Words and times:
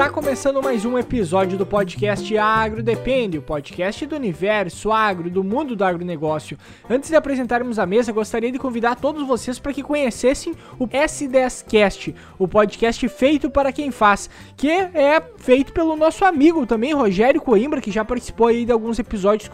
Está 0.00 0.10
começando 0.10 0.62
mais 0.62 0.86
um 0.86 0.96
episódio 0.96 1.58
do 1.58 1.66
podcast 1.66 2.34
Agro 2.38 2.82
Depende, 2.82 3.36
o 3.36 3.42
podcast 3.42 4.06
do 4.06 4.16
universo 4.16 4.90
agro, 4.90 5.28
do 5.28 5.44
mundo 5.44 5.76
do 5.76 5.84
agronegócio. 5.84 6.56
Antes 6.88 7.10
de 7.10 7.16
apresentarmos 7.16 7.78
a 7.78 7.84
mesa, 7.84 8.10
gostaria 8.10 8.50
de 8.50 8.58
convidar 8.58 8.96
todos 8.96 9.26
vocês 9.26 9.58
para 9.58 9.74
que 9.74 9.82
conhecessem 9.82 10.54
o 10.78 10.88
S10Cast, 10.88 12.14
o 12.38 12.48
podcast 12.48 13.06
feito 13.10 13.50
para 13.50 13.72
quem 13.72 13.90
faz, 13.90 14.30
que 14.56 14.70
é 14.70 15.22
feito 15.36 15.70
pelo 15.70 15.94
nosso 15.94 16.24
amigo 16.24 16.64
também, 16.64 16.94
Rogério 16.94 17.42
Coimbra, 17.42 17.82
que 17.82 17.90
já 17.90 18.02
participou 18.02 18.46
aí 18.46 18.64
de 18.64 18.72
alguns 18.72 18.98
episódios 18.98 19.50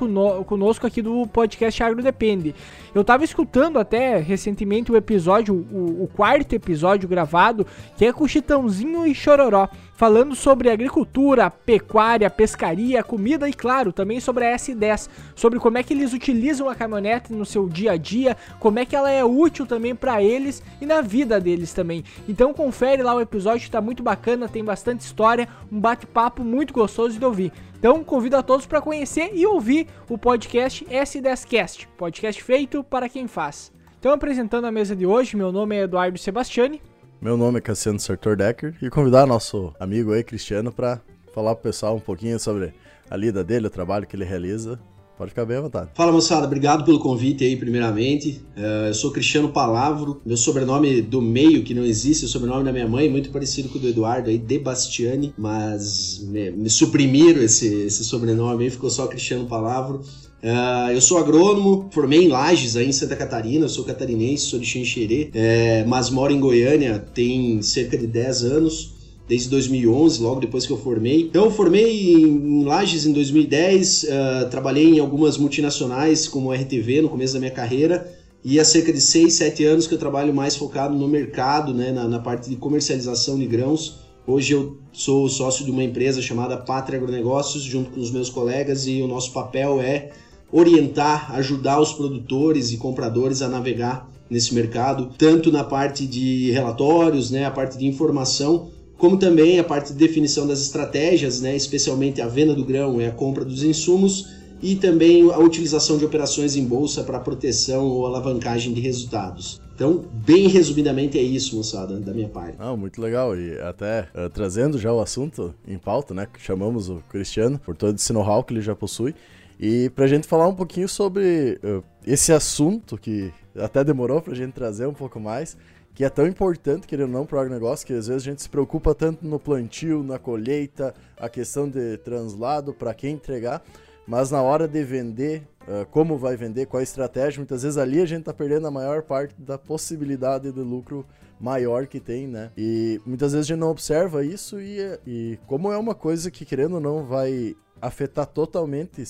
conosco 0.46 0.86
aqui 0.86 1.02
do 1.02 1.26
podcast 1.26 1.82
Agro 1.82 2.04
Depende. 2.04 2.54
Eu 2.94 3.00
estava 3.00 3.24
escutando 3.24 3.80
até 3.80 4.18
recentemente 4.18 4.92
o 4.92 4.96
episódio, 4.96 5.66
o, 5.72 6.04
o 6.04 6.06
quarto 6.06 6.52
episódio 6.52 7.08
gravado, 7.08 7.66
que 7.96 8.06
é 8.06 8.12
com 8.12 8.28
Chitãozinho 8.28 9.04
e 9.08 9.12
Chororó 9.12 9.68
falando 9.96 10.34
sobre 10.34 10.70
agricultura, 10.70 11.50
pecuária, 11.50 12.28
pescaria, 12.28 13.02
comida 13.02 13.48
e, 13.48 13.52
claro, 13.52 13.92
também 13.92 14.20
sobre 14.20 14.44
a 14.46 14.54
S10, 14.54 15.08
sobre 15.34 15.58
como 15.58 15.78
é 15.78 15.82
que 15.82 15.94
eles 15.94 16.12
utilizam 16.12 16.68
a 16.68 16.74
caminhonete 16.74 17.32
no 17.32 17.46
seu 17.46 17.66
dia 17.68 17.92
a 17.92 17.96
dia, 17.96 18.36
como 18.60 18.78
é 18.78 18.84
que 18.84 18.94
ela 18.94 19.10
é 19.10 19.24
útil 19.24 19.66
também 19.66 19.94
para 19.94 20.22
eles 20.22 20.62
e 20.80 20.86
na 20.86 21.00
vida 21.00 21.40
deles 21.40 21.72
também. 21.72 22.04
Então 22.28 22.52
confere 22.52 23.02
lá 23.02 23.14
o 23.14 23.20
episódio, 23.20 23.64
está 23.64 23.80
muito 23.80 24.02
bacana, 24.02 24.48
tem 24.48 24.62
bastante 24.62 25.00
história, 25.00 25.48
um 25.72 25.80
bate-papo 25.80 26.44
muito 26.44 26.74
gostoso 26.74 27.18
de 27.18 27.24
ouvir. 27.24 27.52
Então 27.78 28.04
convido 28.04 28.36
a 28.36 28.42
todos 28.42 28.66
para 28.66 28.82
conhecer 28.82 29.30
e 29.34 29.46
ouvir 29.46 29.86
o 30.08 30.18
podcast 30.18 30.84
S10Cast, 30.84 31.88
podcast 31.96 32.42
feito 32.42 32.84
para 32.84 33.08
quem 33.08 33.26
faz. 33.26 33.72
Então 33.98 34.12
apresentando 34.12 34.66
a 34.66 34.72
mesa 34.72 34.94
de 34.94 35.06
hoje, 35.06 35.36
meu 35.36 35.50
nome 35.50 35.76
é 35.76 35.82
Eduardo 35.82 36.18
Sebastiani. 36.18 36.82
Meu 37.20 37.36
nome 37.36 37.58
é 37.58 37.60
Cassiano 37.62 37.98
Sartor 37.98 38.36
Decker 38.36 38.74
e 38.82 38.90
convidar 38.90 39.26
nosso 39.26 39.72
amigo 39.80 40.12
aí, 40.12 40.22
Cristiano, 40.22 40.70
para 40.70 41.00
falar 41.34 41.54
pro 41.54 41.64
pessoal 41.64 41.96
um 41.96 42.00
pouquinho 42.00 42.38
sobre 42.38 42.74
a 43.10 43.16
lida 43.16 43.42
dele, 43.42 43.66
o 43.66 43.70
trabalho 43.70 44.06
que 44.06 44.14
ele 44.14 44.24
realiza. 44.24 44.78
Pode 45.16 45.30
ficar 45.30 45.46
bem 45.46 45.56
à 45.56 45.62
vontade. 45.62 45.90
Fala 45.94 46.12
moçada, 46.12 46.46
obrigado 46.46 46.84
pelo 46.84 46.98
convite 46.98 47.42
aí, 47.42 47.56
primeiramente. 47.56 48.42
Uh, 48.54 48.88
eu 48.88 48.94
sou 48.94 49.10
Cristiano 49.10 49.48
Palavro, 49.48 50.20
meu 50.26 50.36
sobrenome 50.36 51.00
do 51.00 51.22
meio, 51.22 51.64
que 51.64 51.72
não 51.72 51.84
existe, 51.84 52.26
o 52.26 52.28
sobrenome 52.28 52.64
da 52.64 52.72
minha 52.72 52.86
mãe, 52.86 53.08
muito 53.08 53.30
parecido 53.30 53.70
com 53.70 53.78
o 53.78 53.80
do 53.80 53.88
Eduardo 53.88 54.28
aí, 54.28 54.36
Debastiani, 54.36 55.32
mas 55.38 56.22
me, 56.28 56.50
me 56.50 56.68
suprimiram 56.68 57.40
esse, 57.40 57.66
esse 57.66 58.04
sobrenome 58.04 58.64
aí, 58.64 58.70
ficou 58.70 58.90
só 58.90 59.06
Cristiano 59.06 59.46
Palavro. 59.46 60.02
Uh, 60.42 60.92
eu 60.92 61.00
sou 61.00 61.18
agrônomo, 61.18 61.88
formei 61.90 62.24
em 62.24 62.28
Lages, 62.28 62.76
aí 62.76 62.88
em 62.88 62.92
Santa 62.92 63.16
Catarina, 63.16 63.68
sou 63.68 63.84
catarinense, 63.84 64.44
sou 64.44 64.58
de 64.58 64.66
Xanxerê, 64.66 65.30
é, 65.34 65.82
mas 65.84 66.10
moro 66.10 66.32
em 66.32 66.38
Goiânia 66.38 66.98
tem 66.98 67.62
cerca 67.62 67.96
de 67.96 68.06
10 68.06 68.44
anos, 68.44 68.94
desde 69.26 69.48
2011, 69.48 70.22
logo 70.22 70.40
depois 70.40 70.66
que 70.66 70.72
eu 70.72 70.78
formei. 70.78 71.22
Então, 71.22 71.46
eu 71.46 71.50
formei 71.50 72.12
em 72.12 72.64
Lages 72.64 73.06
em 73.06 73.12
2010, 73.12 74.04
uh, 74.04 74.06
ah, 74.12 74.44
trabalhei 74.50 74.94
em 74.94 74.98
algumas 75.00 75.36
multinacionais 75.36 76.28
como 76.28 76.52
RTV 76.52 77.02
no 77.02 77.08
começo 77.08 77.34
da 77.34 77.40
minha 77.40 77.50
carreira, 77.50 78.14
e 78.44 78.60
há 78.60 78.64
cerca 78.64 78.92
de 78.92 79.00
6, 79.00 79.32
7 79.32 79.64
anos 79.64 79.86
que 79.88 79.94
eu 79.94 79.98
trabalho 79.98 80.32
mais 80.32 80.54
focado 80.54 80.94
no 80.94 81.08
mercado, 81.08 81.74
né, 81.74 81.90
na, 81.90 82.06
na 82.06 82.18
parte 82.20 82.48
de 82.48 82.54
comercialização 82.54 83.36
de 83.36 83.46
grãos. 83.46 83.98
Hoje 84.24 84.52
eu 84.52 84.76
sou 84.92 85.28
sócio 85.28 85.64
de 85.64 85.70
uma 85.70 85.82
empresa 85.82 86.22
chamada 86.22 86.56
Pátria 86.56 86.98
Agronegócios, 86.98 87.64
junto 87.64 87.90
com 87.90 88.00
os 88.00 88.10
meus 88.10 88.30
colegas, 88.30 88.86
e 88.86 89.02
o 89.02 89.08
nosso 89.08 89.32
papel 89.32 89.80
é 89.80 90.10
orientar, 90.50 91.34
ajudar 91.34 91.80
os 91.80 91.92
produtores 91.92 92.72
e 92.72 92.76
compradores 92.76 93.42
a 93.42 93.48
navegar 93.48 94.08
nesse 94.28 94.54
mercado, 94.54 95.10
tanto 95.16 95.52
na 95.52 95.64
parte 95.64 96.06
de 96.06 96.50
relatórios, 96.50 97.30
né, 97.30 97.44
a 97.44 97.50
parte 97.50 97.78
de 97.78 97.86
informação, 97.86 98.70
como 98.98 99.16
também 99.16 99.58
a 99.58 99.64
parte 99.64 99.92
de 99.92 99.98
definição 99.98 100.46
das 100.46 100.60
estratégias, 100.60 101.40
né, 101.40 101.54
especialmente 101.54 102.20
a 102.20 102.26
venda 102.26 102.54
do 102.54 102.64
grão 102.64 103.00
e 103.00 103.06
a 103.06 103.12
compra 103.12 103.44
dos 103.44 103.62
insumos, 103.62 104.34
e 104.62 104.74
também 104.74 105.30
a 105.30 105.38
utilização 105.38 105.98
de 105.98 106.04
operações 106.04 106.56
em 106.56 106.64
bolsa 106.64 107.02
para 107.02 107.20
proteção 107.20 107.84
ou 107.84 108.06
alavancagem 108.06 108.72
de 108.72 108.80
resultados. 108.80 109.60
Então, 109.74 110.06
bem 110.10 110.48
resumidamente 110.48 111.18
é 111.18 111.22
isso, 111.22 111.54
moçada, 111.54 112.00
da 112.00 112.14
minha 112.14 112.28
parte. 112.30 112.56
Ah, 112.58 112.74
muito 112.74 112.98
legal. 112.98 113.36
E 113.36 113.60
até 113.60 114.08
uh, 114.14 114.30
trazendo 114.30 114.78
já 114.78 114.90
o 114.90 115.00
assunto 115.00 115.54
em 115.68 115.76
pauta, 115.76 116.14
né? 116.14 116.26
Chamamos 116.38 116.88
o 116.88 117.02
Cristiano 117.10 117.58
por 117.58 117.76
todo 117.76 117.94
esse 117.94 118.10
know-how 118.10 118.42
que 118.42 118.54
ele 118.54 118.62
já 118.62 118.74
possui. 118.74 119.14
E 119.58 119.90
pra 119.90 120.06
gente 120.06 120.26
falar 120.26 120.46
um 120.48 120.54
pouquinho 120.54 120.88
sobre 120.88 121.58
uh, 121.64 121.82
esse 122.06 122.32
assunto 122.32 122.98
que 122.98 123.32
até 123.56 123.82
demorou 123.82 124.20
pra 124.20 124.34
gente 124.34 124.52
trazer 124.52 124.86
um 124.86 124.92
pouco 124.92 125.18
mais, 125.18 125.56
que 125.94 126.04
é 126.04 126.10
tão 126.10 126.26
importante, 126.26 126.86
querendo 126.86 127.08
ou 127.08 127.20
não, 127.20 127.26
para 127.26 127.38
o 127.38 127.40
agronegócio, 127.40 127.86
que 127.86 127.92
às 127.94 128.06
vezes 128.06 128.22
a 128.22 128.30
gente 128.30 128.42
se 128.42 128.50
preocupa 128.50 128.94
tanto 128.94 129.26
no 129.26 129.40
plantio, 129.40 130.02
na 130.02 130.18
colheita, 130.18 130.94
a 131.16 131.28
questão 131.28 131.68
de 131.68 131.96
translado, 131.98 132.74
para 132.74 132.92
quem 132.92 133.14
entregar, 133.14 133.62
mas 134.06 134.30
na 134.30 134.42
hora 134.42 134.68
de 134.68 134.84
vender, 134.84 135.48
uh, 135.62 135.86
como 135.90 136.18
vai 136.18 136.36
vender, 136.36 136.66
qual 136.66 136.80
a 136.80 136.84
estratégia, 136.84 137.38
muitas 137.38 137.62
vezes 137.62 137.78
ali 137.78 138.00
a 138.00 138.06
gente 138.06 138.20
está 138.20 138.34
perdendo 138.34 138.66
a 138.66 138.70
maior 138.70 139.02
parte 139.02 139.34
da 139.40 139.56
possibilidade 139.56 140.52
de 140.52 140.60
lucro 140.60 141.06
maior 141.40 141.86
que 141.86 141.98
tem, 141.98 142.26
né? 142.26 142.50
E 142.56 143.00
muitas 143.04 143.32
vezes 143.32 143.46
a 143.46 143.48
gente 143.54 143.60
não 143.60 143.70
observa 143.70 144.24
isso 144.24 144.60
e, 144.60 144.78
e 145.06 145.38
como 145.46 145.72
é 145.72 145.78
uma 145.78 145.94
coisa 145.94 146.30
que, 146.30 146.44
querendo 146.44 146.74
ou 146.74 146.80
não, 146.80 147.04
vai 147.04 147.56
afetar 147.80 148.26
totalmente 148.26 149.02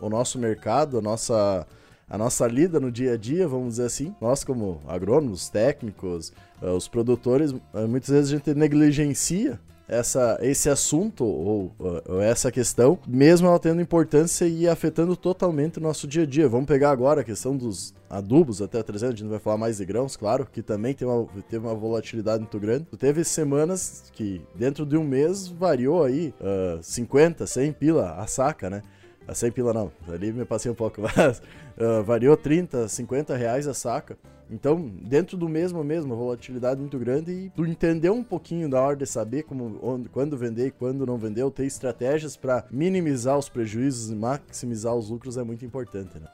o 0.00 0.08
nosso 0.08 0.38
mercado, 0.38 0.98
a 0.98 1.00
nossa, 1.00 1.66
a 2.08 2.18
nossa 2.18 2.46
lida 2.46 2.80
no 2.80 2.90
dia 2.90 3.14
a 3.14 3.16
dia, 3.16 3.46
vamos 3.46 3.74
dizer 3.74 3.84
assim. 3.84 4.14
Nós, 4.20 4.44
como 4.44 4.80
agrônomos, 4.86 5.48
técnicos, 5.48 6.32
uh, 6.62 6.70
os 6.70 6.88
produtores, 6.88 7.52
uh, 7.52 7.88
muitas 7.88 8.10
vezes 8.10 8.32
a 8.32 8.36
gente 8.36 8.54
negligencia 8.54 9.60
essa, 9.90 10.38
esse 10.40 10.70
assunto 10.70 11.24
ou, 11.24 11.74
ou, 11.78 12.22
essa 12.22 12.52
questão, 12.52 12.96
mesmo 13.06 13.48
ela 13.48 13.58
tendo 13.58 13.82
importância 13.82 14.46
e 14.46 14.68
afetando 14.68 15.16
totalmente 15.16 15.78
o 15.78 15.82
nosso 15.82 16.06
dia 16.06 16.22
a 16.22 16.26
dia. 16.26 16.48
Vamos 16.48 16.66
pegar 16.66 16.90
agora 16.90 17.22
a 17.22 17.24
questão 17.24 17.56
dos 17.56 17.92
adubos 18.08 18.62
até 18.62 18.80
300, 18.82 19.08
a 19.08 19.10
gente 19.10 19.24
não 19.24 19.30
vai 19.30 19.40
falar 19.40 19.58
mais 19.58 19.78
de 19.78 19.84
grãos, 19.84 20.16
claro, 20.16 20.46
que 20.50 20.62
também 20.62 20.94
tem 20.94 21.06
uma, 21.08 21.26
teve 21.48 21.66
uma 21.66 21.74
volatilidade 21.74 22.38
muito 22.38 22.60
grande. 22.60 22.86
Teve 22.96 23.24
semanas 23.24 24.04
que 24.12 24.40
dentro 24.54 24.86
de 24.86 24.96
um 24.96 25.02
mês 25.02 25.48
variou 25.48 26.04
aí 26.04 26.32
uh, 26.40 26.80
50, 26.80 27.44
100 27.44 27.72
pila 27.72 28.12
a 28.12 28.26
saca, 28.28 28.70
né? 28.70 28.82
A 29.30 29.34
100 29.34 29.52
pila 29.52 29.72
não, 29.72 29.92
ali 30.08 30.32
me 30.32 30.44
passei 30.44 30.68
um 30.68 30.74
pouco, 30.74 31.00
mas 31.16 31.40
uh, 31.78 32.02
variou 32.02 32.36
30, 32.36 32.88
50 32.88 33.36
reais 33.36 33.68
a 33.68 33.72
saca. 33.72 34.18
Então, 34.50 34.90
dentro 35.02 35.36
do 35.36 35.48
mesmo 35.48 35.84
mesmo, 35.84 36.16
volatilidade 36.16 36.80
muito 36.80 36.98
grande 36.98 37.30
e 37.30 37.50
tu 37.50 37.64
entender 37.64 38.10
um 38.10 38.24
pouquinho 38.24 38.68
da 38.68 38.82
hora 38.82 38.96
de 38.96 39.06
saber 39.06 39.44
como, 39.44 39.78
onde, 39.80 40.08
quando 40.08 40.36
vender 40.36 40.66
e 40.66 40.70
quando 40.72 41.06
não 41.06 41.16
vender, 41.16 41.44
ou 41.44 41.50
ter 41.52 41.64
estratégias 41.64 42.36
para 42.36 42.64
minimizar 42.72 43.38
os 43.38 43.48
prejuízos 43.48 44.10
e 44.10 44.16
maximizar 44.16 44.96
os 44.96 45.08
lucros 45.08 45.36
é 45.36 45.44
muito 45.44 45.64
importante, 45.64 46.18
né? 46.18 46.26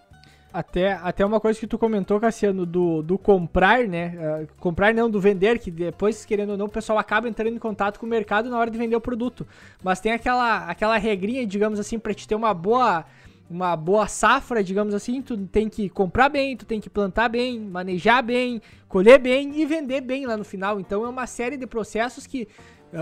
Até, 0.56 0.92
até 0.94 1.22
uma 1.22 1.38
coisa 1.38 1.60
que 1.60 1.66
tu 1.66 1.76
comentou, 1.76 2.18
Cassiano, 2.18 2.64
do, 2.64 3.02
do 3.02 3.18
comprar, 3.18 3.86
né? 3.86 4.14
Uh, 4.16 4.48
comprar 4.58 4.94
não, 4.94 5.10
do 5.10 5.20
vender, 5.20 5.58
que 5.58 5.70
depois, 5.70 6.24
querendo 6.24 6.52
ou 6.52 6.56
não, 6.56 6.64
o 6.64 6.70
pessoal 6.70 6.98
acaba 6.98 7.28
entrando 7.28 7.54
em 7.54 7.58
contato 7.58 8.00
com 8.00 8.06
o 8.06 8.08
mercado 8.08 8.48
na 8.48 8.58
hora 8.58 8.70
de 8.70 8.78
vender 8.78 8.96
o 8.96 9.00
produto. 9.00 9.46
Mas 9.84 10.00
tem 10.00 10.12
aquela, 10.12 10.64
aquela 10.66 10.96
regrinha, 10.96 11.46
digamos 11.46 11.78
assim, 11.78 11.98
para 11.98 12.14
te 12.14 12.26
ter 12.26 12.34
uma 12.34 12.54
boa 12.54 13.04
uma 13.50 13.76
boa 13.76 14.08
safra, 14.08 14.64
digamos 14.64 14.94
assim, 14.94 15.20
tu 15.20 15.36
tem 15.36 15.68
que 15.68 15.90
comprar 15.90 16.30
bem, 16.30 16.56
tu 16.56 16.64
tem 16.64 16.80
que 16.80 16.88
plantar 16.88 17.28
bem, 17.28 17.60
manejar 17.60 18.22
bem, 18.22 18.60
colher 18.88 19.20
bem 19.20 19.60
e 19.60 19.66
vender 19.66 20.00
bem 20.00 20.24
lá 20.24 20.38
no 20.38 20.44
final. 20.44 20.80
Então 20.80 21.04
é 21.04 21.08
uma 21.08 21.26
série 21.26 21.58
de 21.58 21.66
processos 21.66 22.26
que 22.26 22.48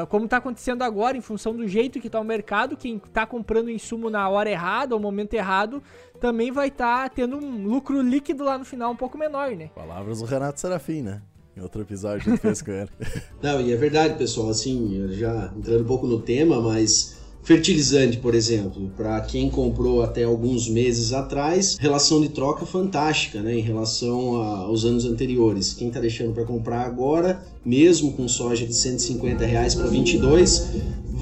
como 0.09 0.25
está 0.25 0.39
acontecendo 0.39 0.83
agora, 0.83 1.17
em 1.17 1.21
função 1.21 1.55
do 1.55 1.67
jeito 1.69 2.01
que 2.01 2.07
está 2.07 2.21
o 2.21 2.25
mercado, 2.25 2.77
quem 2.77 2.97
está 2.97 3.27
comprando 3.27 3.71
insumo 3.71 4.11
na 4.11 4.29
hora 4.29 4.51
errada, 4.51 4.95
ao 4.95 5.01
momento 5.01 5.35
errado, 5.35 5.83
também 6.21 6.51
vai 6.51 6.69
estar 6.69 7.09
tá 7.09 7.15
tendo 7.15 7.37
um 7.37 7.67
lucro 7.67 8.01
líquido 8.01 8.45
lá 8.45 8.59
no 8.59 8.65
final 8.65 8.93
um 8.93 8.97
pouco 8.97 9.19
menor, 9.19 9.51
né? 9.53 9.71
Palavras 9.75 10.21
do 10.21 10.25
Renato 10.25 10.61
Serafim, 10.61 11.03
né? 11.03 11.23
Em 11.57 11.61
outro 11.61 11.83
episódio 11.83 12.33
que 12.33 12.37
fez 12.37 12.63
com 12.63 12.73
ele. 12.73 12.91
Não, 13.41 13.61
e 13.61 13.73
é 13.73 13.77
verdade, 13.77 14.19
pessoal, 14.19 14.49
assim, 14.49 15.07
já 15.13 15.53
entrando 15.57 15.83
um 15.83 15.87
pouco 15.87 16.07
no 16.07 16.21
tema, 16.21 16.61
mas 16.61 17.23
Fertilizante, 17.45 18.17
por 18.17 18.35
exemplo, 18.35 18.91
para 18.97 19.21
quem 19.21 19.51
comprou 19.51 20.03
até 20.03 20.25
alguns 20.25 20.67
meses 20.67 21.13
atrás, 21.13 21.77
relação 21.79 22.23
de 22.23 22.31
troca 22.31 22.65
fantástica, 22.65 23.43
né, 23.43 23.55
em 23.59 23.61
relação 23.61 24.37
aos 24.37 24.87
anos 24.87 25.05
anteriores. 25.05 25.75
Quem 25.75 25.89
está 25.89 26.01
deixando 26.01 26.33
para 26.33 26.45
comprar 26.47 26.87
agora, 26.87 27.45
mesmo 27.65 28.13
com 28.13 28.29
soja 28.29 28.67
de 28.67 28.75
150 28.75 29.45
reais 29.45 29.75
para 29.75 29.87
22, 29.87 30.73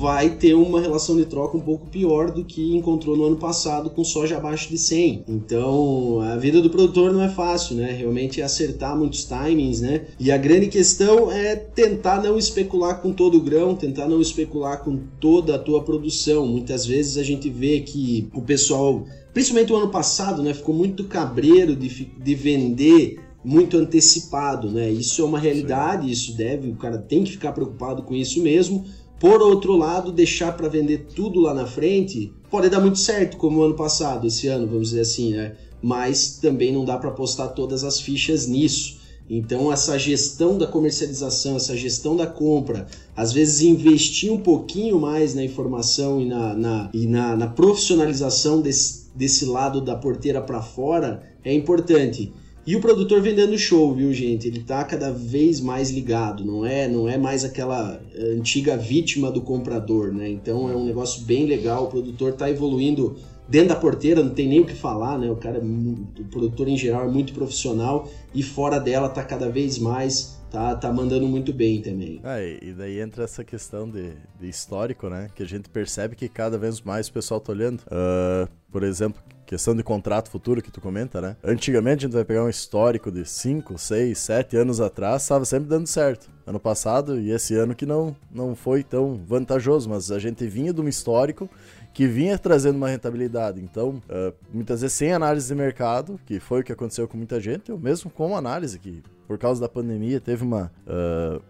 vai 0.02 0.30
ter 0.30 0.54
uma 0.54 0.80
relação 0.80 1.16
de 1.16 1.24
troca 1.26 1.56
um 1.56 1.60
pouco 1.60 1.86
pior 1.86 2.32
do 2.32 2.44
que 2.44 2.74
encontrou 2.74 3.16
no 3.16 3.24
ano 3.24 3.36
passado 3.36 3.88
com 3.88 4.02
soja 4.02 4.36
abaixo 4.36 4.68
de 4.68 4.76
100. 4.76 5.24
Então, 5.28 6.18
a 6.20 6.36
vida 6.36 6.60
do 6.60 6.68
produtor 6.68 7.12
não 7.12 7.22
é 7.22 7.28
fácil, 7.28 7.76
né? 7.76 7.92
Realmente 7.92 8.40
é 8.40 8.44
acertar 8.44 8.96
muitos 8.98 9.24
timings, 9.24 9.80
né? 9.80 10.06
E 10.18 10.32
a 10.32 10.36
grande 10.36 10.66
questão 10.66 11.30
é 11.30 11.54
tentar 11.54 12.20
não 12.20 12.36
especular 12.36 13.00
com 13.00 13.12
todo 13.12 13.38
o 13.38 13.40
grão, 13.40 13.76
tentar 13.76 14.08
não 14.08 14.20
especular 14.20 14.82
com 14.82 14.98
toda 15.20 15.54
a 15.54 15.58
tua 15.58 15.82
produção. 15.84 16.48
Muitas 16.48 16.84
vezes 16.84 17.16
a 17.16 17.22
gente 17.22 17.48
vê 17.48 17.80
que 17.80 18.28
o 18.34 18.42
pessoal, 18.42 19.04
principalmente 19.32 19.72
o 19.72 19.76
ano 19.76 19.90
passado, 19.90 20.42
né, 20.42 20.52
ficou 20.52 20.74
muito 20.74 21.04
cabreiro 21.04 21.76
de, 21.76 21.88
de 21.88 22.34
vender 22.34 23.20
muito 23.44 23.76
antecipado, 23.76 24.70
né? 24.70 24.90
Isso 24.90 25.20
é 25.20 25.24
uma 25.24 25.38
realidade, 25.38 26.10
isso 26.10 26.36
deve, 26.36 26.70
o 26.70 26.76
cara 26.76 26.98
tem 26.98 27.24
que 27.24 27.32
ficar 27.32 27.52
preocupado 27.52 28.02
com 28.02 28.14
isso 28.14 28.42
mesmo 28.42 28.84
Por 29.22 29.40
outro 29.40 29.76
lado, 29.76 30.10
deixar 30.10 30.56
para 30.56 30.68
vender 30.68 31.06
tudo 31.14 31.38
lá 31.38 31.54
na 31.54 31.64
frente 31.64 32.32
pode 32.50 32.68
dar 32.68 32.80
muito 32.80 32.98
certo, 32.98 33.36
como 33.36 33.60
o 33.60 33.62
ano 33.62 33.76
passado, 33.76 34.26
esse 34.26 34.48
ano, 34.48 34.66
vamos 34.66 34.88
dizer 34.88 35.02
assim, 35.02 35.32
né? 35.32 35.54
Mas 35.80 36.38
também 36.38 36.72
não 36.72 36.84
dá 36.84 36.98
para 36.98 37.10
apostar 37.10 37.54
todas 37.54 37.84
as 37.84 38.00
fichas 38.00 38.48
nisso. 38.48 39.00
Então, 39.30 39.72
essa 39.72 39.96
gestão 39.96 40.58
da 40.58 40.66
comercialização, 40.66 41.54
essa 41.54 41.76
gestão 41.76 42.16
da 42.16 42.26
compra, 42.26 42.88
às 43.16 43.32
vezes 43.32 43.62
investir 43.62 44.32
um 44.32 44.38
pouquinho 44.38 44.98
mais 44.98 45.36
na 45.36 45.44
informação 45.44 46.20
e 46.20 46.26
na, 46.26 46.54
na 46.54 46.90
e 46.92 47.06
na, 47.06 47.36
na 47.36 47.46
profissionalização 47.46 48.60
desse, 48.60 49.06
desse 49.14 49.44
lado 49.44 49.80
da 49.80 49.94
porteira 49.94 50.40
para 50.40 50.60
fora 50.60 51.22
é 51.44 51.54
importante. 51.54 52.32
E 52.64 52.76
o 52.76 52.80
produtor 52.80 53.20
vendendo 53.20 53.58
show, 53.58 53.92
viu, 53.92 54.12
gente? 54.12 54.46
Ele 54.46 54.60
tá 54.60 54.84
cada 54.84 55.10
vez 55.10 55.60
mais 55.60 55.90
ligado, 55.90 56.44
não 56.44 56.64
é, 56.64 56.86
não 56.86 57.08
é 57.08 57.18
mais 57.18 57.44
aquela 57.44 58.00
antiga 58.16 58.76
vítima 58.76 59.32
do 59.32 59.40
comprador, 59.40 60.12
né? 60.12 60.28
Então 60.28 60.70
é 60.70 60.76
um 60.76 60.84
negócio 60.84 61.22
bem 61.22 61.46
legal, 61.46 61.84
o 61.84 61.88
produtor 61.88 62.34
tá 62.34 62.48
evoluindo 62.48 63.16
Dentro 63.48 63.68
da 63.70 63.76
porteira 63.76 64.22
não 64.22 64.30
tem 64.30 64.48
nem 64.48 64.60
o 64.60 64.64
que 64.64 64.74
falar, 64.74 65.18
né? 65.18 65.30
O 65.30 65.36
cara, 65.36 65.58
é 65.58 65.60
o 65.60 66.24
produtor 66.30 66.68
em 66.68 66.76
geral 66.76 67.04
é 67.04 67.10
muito 67.10 67.34
profissional 67.34 68.08
e 68.34 68.42
fora 68.42 68.78
dela 68.78 69.08
tá 69.08 69.22
cada 69.22 69.50
vez 69.50 69.78
mais 69.78 70.40
tá, 70.50 70.76
tá 70.76 70.92
mandando 70.92 71.26
muito 71.26 71.52
bem 71.52 71.82
também. 71.82 72.20
Ah, 72.22 72.40
e 72.40 72.72
daí 72.72 73.00
entra 73.00 73.24
essa 73.24 73.44
questão 73.44 73.88
de, 73.90 74.12
de, 74.40 74.48
histórico, 74.48 75.08
né? 75.08 75.28
Que 75.34 75.42
a 75.42 75.46
gente 75.46 75.68
percebe 75.68 76.14
que 76.14 76.28
cada 76.28 76.56
vez 76.56 76.80
mais 76.80 77.08
o 77.08 77.12
pessoal 77.12 77.40
tá 77.40 77.52
olhando. 77.52 77.80
Uh, 77.80 78.48
por 78.70 78.82
exemplo, 78.84 79.20
questão 79.52 79.76
de 79.76 79.82
contrato 79.82 80.30
futuro 80.30 80.62
que 80.62 80.70
tu 80.70 80.80
comenta, 80.80 81.20
né? 81.20 81.36
Antigamente 81.44 82.06
a 82.06 82.08
gente 82.08 82.14
vai 82.14 82.24
pegar 82.24 82.42
um 82.42 82.48
histórico 82.48 83.12
de 83.12 83.28
5, 83.28 83.76
6, 83.76 84.18
7 84.18 84.56
anos 84.56 84.80
atrás, 84.80 85.20
estava 85.20 85.44
sempre 85.44 85.68
dando 85.68 85.86
certo. 85.86 86.30
Ano 86.46 86.58
passado 86.58 87.20
e 87.20 87.30
esse 87.30 87.54
ano 87.54 87.74
que 87.74 87.84
não, 87.84 88.16
não 88.32 88.56
foi 88.56 88.82
tão 88.82 89.20
vantajoso, 89.26 89.90
mas 89.90 90.10
a 90.10 90.18
gente 90.18 90.46
vinha 90.46 90.72
de 90.72 90.80
um 90.80 90.88
histórico 90.88 91.50
que 91.92 92.06
vinha 92.06 92.38
trazendo 92.38 92.76
uma 92.76 92.88
rentabilidade. 92.88 93.60
Então, 93.60 94.02
uh, 94.08 94.32
muitas 94.50 94.80
vezes 94.80 94.96
sem 94.96 95.12
análise 95.12 95.48
de 95.48 95.54
mercado, 95.54 96.18
que 96.24 96.40
foi 96.40 96.62
o 96.62 96.64
que 96.64 96.72
aconteceu 96.72 97.06
com 97.06 97.18
muita 97.18 97.38
gente, 97.38 97.70
ou 97.70 97.78
mesmo 97.78 98.10
com 98.10 98.34
análise, 98.34 98.78
que 98.78 99.02
por 99.28 99.36
causa 99.36 99.60
da 99.60 99.68
pandemia 99.68 100.18
teve 100.18 100.42
uma, 100.42 100.72
uh, 100.86 101.42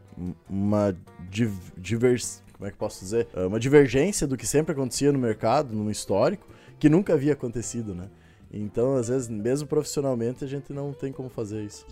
uma 0.50 0.93
div 1.31 1.52
como 2.52 2.69
é 2.69 2.70
que 2.70 2.76
posso 2.76 2.98
dizer? 2.98 3.28
Uh, 3.32 3.46
uma 3.46 3.60
divergência 3.60 4.26
do 4.26 4.37
que 4.37 4.46
sempre 4.46 4.72
acontecia 4.72 5.12
no 5.12 5.19
mercado, 5.20 5.72
no 5.72 5.88
histórico, 5.88 6.48
que 6.82 6.88
nunca 6.88 7.12
havia 7.12 7.34
acontecido, 7.34 7.94
né? 7.94 8.08
Então, 8.52 8.96
às 8.96 9.06
vezes, 9.06 9.29
mesmo 9.29 9.69
profissionalmente, 9.69 10.43
a 10.43 10.49
gente 10.49 10.73
não 10.73 10.93
tem 10.93 11.12
como 11.12 11.29
fazer 11.29 11.62
isso. 11.62 11.87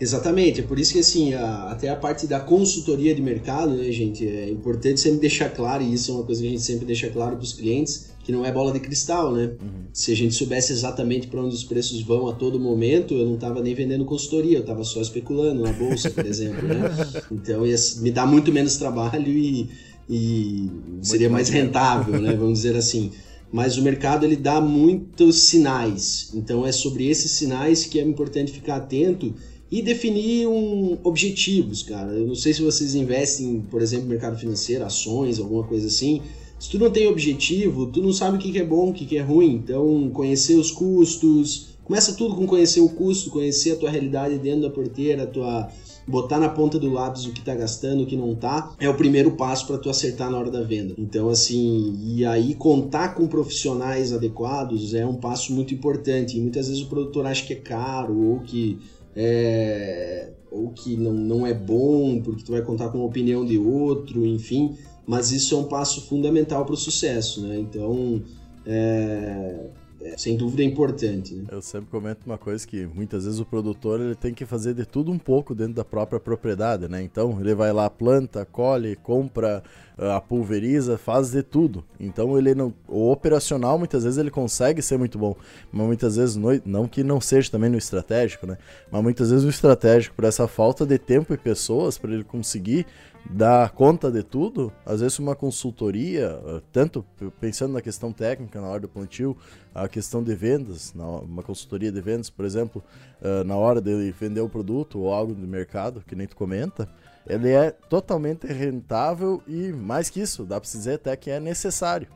Exatamente, 0.00 0.60
é 0.60 0.62
por 0.62 0.78
isso 0.78 0.92
que 0.92 1.00
assim, 1.00 1.34
a, 1.34 1.64
até 1.64 1.88
a 1.88 1.96
parte 1.96 2.28
da 2.28 2.38
consultoria 2.38 3.12
de 3.12 3.20
mercado, 3.20 3.74
né, 3.74 3.90
gente, 3.90 4.24
é 4.24 4.48
importante 4.48 5.00
sempre 5.00 5.18
deixar 5.18 5.50
claro, 5.50 5.82
e 5.82 5.92
isso 5.92 6.12
é 6.12 6.14
uma 6.14 6.22
coisa 6.22 6.42
que 6.42 6.46
a 6.46 6.50
gente 6.50 6.62
sempre 6.62 6.86
deixa 6.86 7.10
claro 7.10 7.34
para 7.34 7.42
os 7.42 7.52
clientes, 7.52 8.10
que 8.22 8.30
não 8.30 8.46
é 8.46 8.52
bola 8.52 8.72
de 8.72 8.78
cristal, 8.78 9.32
né? 9.32 9.50
Uhum. 9.60 9.86
Se 9.92 10.12
a 10.12 10.14
gente 10.14 10.32
soubesse 10.32 10.72
exatamente 10.72 11.26
para 11.26 11.40
onde 11.40 11.56
os 11.56 11.64
preços 11.64 12.00
vão 12.00 12.28
a 12.28 12.32
todo 12.32 12.60
momento, 12.60 13.14
eu 13.14 13.26
não 13.26 13.34
estava 13.34 13.60
nem 13.60 13.74
vendendo 13.74 14.04
consultoria, 14.04 14.58
eu 14.58 14.60
estava 14.60 14.84
só 14.84 15.00
especulando 15.00 15.60
na 15.60 15.72
bolsa, 15.72 16.08
por 16.08 16.24
exemplo, 16.24 16.68
né? 16.68 16.88
Então 17.32 17.66
ia 17.66 17.76
me 18.00 18.12
dá 18.12 18.24
muito 18.24 18.52
menos 18.52 18.76
trabalho 18.76 19.28
e, 19.28 19.68
e 20.08 20.70
seria 21.02 21.28
mais 21.28 21.48
rentável, 21.48 22.20
né? 22.20 22.32
Vamos 22.36 22.60
dizer 22.60 22.76
assim 22.76 23.10
mas 23.52 23.76
o 23.76 23.82
mercado 23.82 24.24
ele 24.24 24.36
dá 24.36 24.60
muitos 24.60 25.42
sinais. 25.44 26.30
Então 26.34 26.66
é 26.66 26.72
sobre 26.72 27.08
esses 27.08 27.30
sinais 27.32 27.84
que 27.84 27.98
é 27.98 28.02
importante 28.02 28.52
ficar 28.52 28.76
atento 28.76 29.34
e 29.70 29.82
definir 29.82 30.48
um, 30.48 30.98
objetivos, 31.04 31.82
cara. 31.82 32.12
Eu 32.12 32.26
não 32.26 32.34
sei 32.34 32.52
se 32.52 32.62
vocês 32.62 32.94
investem, 32.94 33.64
por 33.70 33.80
exemplo, 33.80 34.04
no 34.04 34.10
mercado 34.10 34.38
financeiro, 34.38 34.84
ações, 34.84 35.38
alguma 35.38 35.62
coisa 35.62 35.86
assim. 35.86 36.22
Se 36.58 36.68
tu 36.68 36.78
não 36.78 36.90
tem 36.90 37.06
objetivo, 37.06 37.86
tu 37.86 38.02
não 38.02 38.12
sabe 38.12 38.36
o 38.36 38.40
que 38.40 38.58
é 38.58 38.64
bom, 38.64 38.90
o 38.90 38.92
que 38.92 39.16
é 39.16 39.22
ruim. 39.22 39.54
Então, 39.54 40.10
conhecer 40.12 40.56
os 40.56 40.70
custos. 40.70 41.70
Começa 41.84 42.12
tudo 42.12 42.36
com 42.36 42.46
conhecer 42.46 42.80
o 42.80 42.88
custo, 42.88 43.30
conhecer 43.30 43.72
a 43.72 43.76
tua 43.76 43.90
realidade 43.90 44.38
dentro 44.38 44.62
da 44.62 44.70
porteira, 44.70 45.24
a 45.24 45.26
tua 45.26 45.68
botar 46.10 46.38
na 46.38 46.48
ponta 46.48 46.78
do 46.78 46.90
lápis 46.90 47.24
o 47.24 47.32
que 47.32 47.40
tá 47.40 47.54
gastando, 47.54 48.02
o 48.02 48.06
que 48.06 48.16
não 48.16 48.34
tá, 48.34 48.74
é 48.78 48.88
o 48.88 48.94
primeiro 48.94 49.32
passo 49.32 49.66
para 49.66 49.78
tu 49.78 49.88
acertar 49.88 50.30
na 50.30 50.38
hora 50.38 50.50
da 50.50 50.62
venda. 50.62 50.94
Então, 50.98 51.28
assim, 51.28 51.96
e 52.02 52.26
aí 52.26 52.54
contar 52.54 53.14
com 53.14 53.26
profissionais 53.26 54.12
adequados 54.12 54.92
é 54.92 55.06
um 55.06 55.14
passo 55.14 55.52
muito 55.52 55.72
importante. 55.72 56.36
E 56.36 56.40
muitas 56.40 56.68
vezes 56.68 56.82
o 56.82 56.88
produtor 56.88 57.26
acha 57.26 57.46
que 57.46 57.52
é 57.52 57.56
caro 57.56 58.18
ou 58.18 58.40
que 58.40 58.78
é, 59.14 60.30
ou 60.50 60.70
que 60.70 60.96
não, 60.96 61.12
não 61.12 61.46
é 61.46 61.54
bom, 61.54 62.20
porque 62.20 62.44
tu 62.44 62.52
vai 62.52 62.62
contar 62.62 62.88
com 62.88 63.00
a 63.00 63.04
opinião 63.04 63.44
de 63.44 63.58
outro, 63.58 64.24
enfim, 64.26 64.76
mas 65.06 65.30
isso 65.32 65.54
é 65.54 65.58
um 65.58 65.64
passo 65.64 66.06
fundamental 66.08 66.64
para 66.64 66.74
o 66.74 66.76
sucesso, 66.76 67.40
né? 67.42 67.58
Então, 67.58 68.22
é, 68.66 69.70
é, 70.02 70.16
sem 70.16 70.36
dúvida 70.36 70.62
é 70.62 70.64
importante. 70.64 71.34
Né? 71.34 71.44
Eu 71.50 71.60
sempre 71.60 71.90
comento 71.90 72.20
uma 72.24 72.38
coisa 72.38 72.66
que 72.66 72.86
muitas 72.86 73.24
vezes 73.24 73.38
o 73.38 73.44
produtor 73.44 74.00
ele 74.00 74.14
tem 74.14 74.32
que 74.32 74.46
fazer 74.46 74.72
de 74.72 74.86
tudo 74.86 75.12
um 75.12 75.18
pouco 75.18 75.54
dentro 75.54 75.74
da 75.74 75.84
própria 75.84 76.18
propriedade, 76.18 76.88
né? 76.88 77.02
Então 77.02 77.38
ele 77.40 77.54
vai 77.54 77.72
lá, 77.72 77.90
planta, 77.90 78.46
colhe, 78.46 78.96
compra, 78.96 79.62
ah, 79.98 80.16
a 80.16 80.20
pulveriza, 80.20 80.96
faz 80.96 81.30
de 81.30 81.42
tudo. 81.42 81.84
Então 81.98 82.38
ele 82.38 82.54
não, 82.54 82.72
o 82.88 83.10
operacional 83.10 83.78
muitas 83.78 84.04
vezes 84.04 84.18
ele 84.18 84.30
consegue 84.30 84.80
ser 84.80 84.96
muito 84.96 85.18
bom, 85.18 85.36
mas 85.70 85.86
muitas 85.86 86.16
vezes 86.16 86.36
no, 86.36 86.48
não 86.64 86.88
que 86.88 87.04
não 87.04 87.20
seja 87.20 87.50
também 87.50 87.68
no 87.68 87.76
estratégico, 87.76 88.46
né? 88.46 88.56
Mas 88.90 89.02
muitas 89.02 89.30
vezes 89.30 89.44
o 89.44 89.50
estratégico 89.50 90.16
por 90.16 90.24
essa 90.24 90.48
falta 90.48 90.86
de 90.86 90.98
tempo 90.98 91.34
e 91.34 91.36
pessoas 91.36 91.98
para 91.98 92.14
ele 92.14 92.24
conseguir 92.24 92.86
dar 93.28 93.70
conta 93.70 94.10
de 94.10 94.22
tudo, 94.22 94.72
às 94.84 95.00
vezes 95.00 95.18
uma 95.18 95.34
consultoria, 95.34 96.40
ah, 96.44 96.60
tanto 96.72 97.04
pensando 97.40 97.72
na 97.72 97.80
questão 97.80 98.12
técnica 98.12 98.60
na 98.60 98.68
hora 98.68 98.80
do 98.80 98.88
plantio, 98.88 99.36
a 99.74 99.88
questão 99.88 100.22
de 100.22 100.34
vendas, 100.34 100.92
uma 100.94 101.42
consultoria 101.42 101.92
de 101.92 102.00
vendas, 102.00 102.30
por 102.30 102.44
exemplo, 102.44 102.82
ah, 103.22 103.44
na 103.44 103.56
hora 103.56 103.80
de 103.80 104.10
vender 104.12 104.40
o 104.40 104.48
produto 104.48 105.00
ou 105.00 105.12
algo 105.12 105.34
de 105.34 105.46
mercado, 105.46 106.02
que 106.06 106.14
nem 106.16 106.26
tu 106.26 106.36
comenta, 106.36 106.88
ele 107.26 107.50
é 107.50 107.70
totalmente 107.70 108.46
rentável 108.46 109.42
e 109.46 109.72
mais 109.72 110.08
que 110.08 110.20
isso, 110.20 110.44
dá 110.44 110.60
para 110.60 110.68
dizer 110.68 110.94
até 110.94 111.14
que 111.16 111.30
é 111.30 111.38
necessário. 111.38 112.08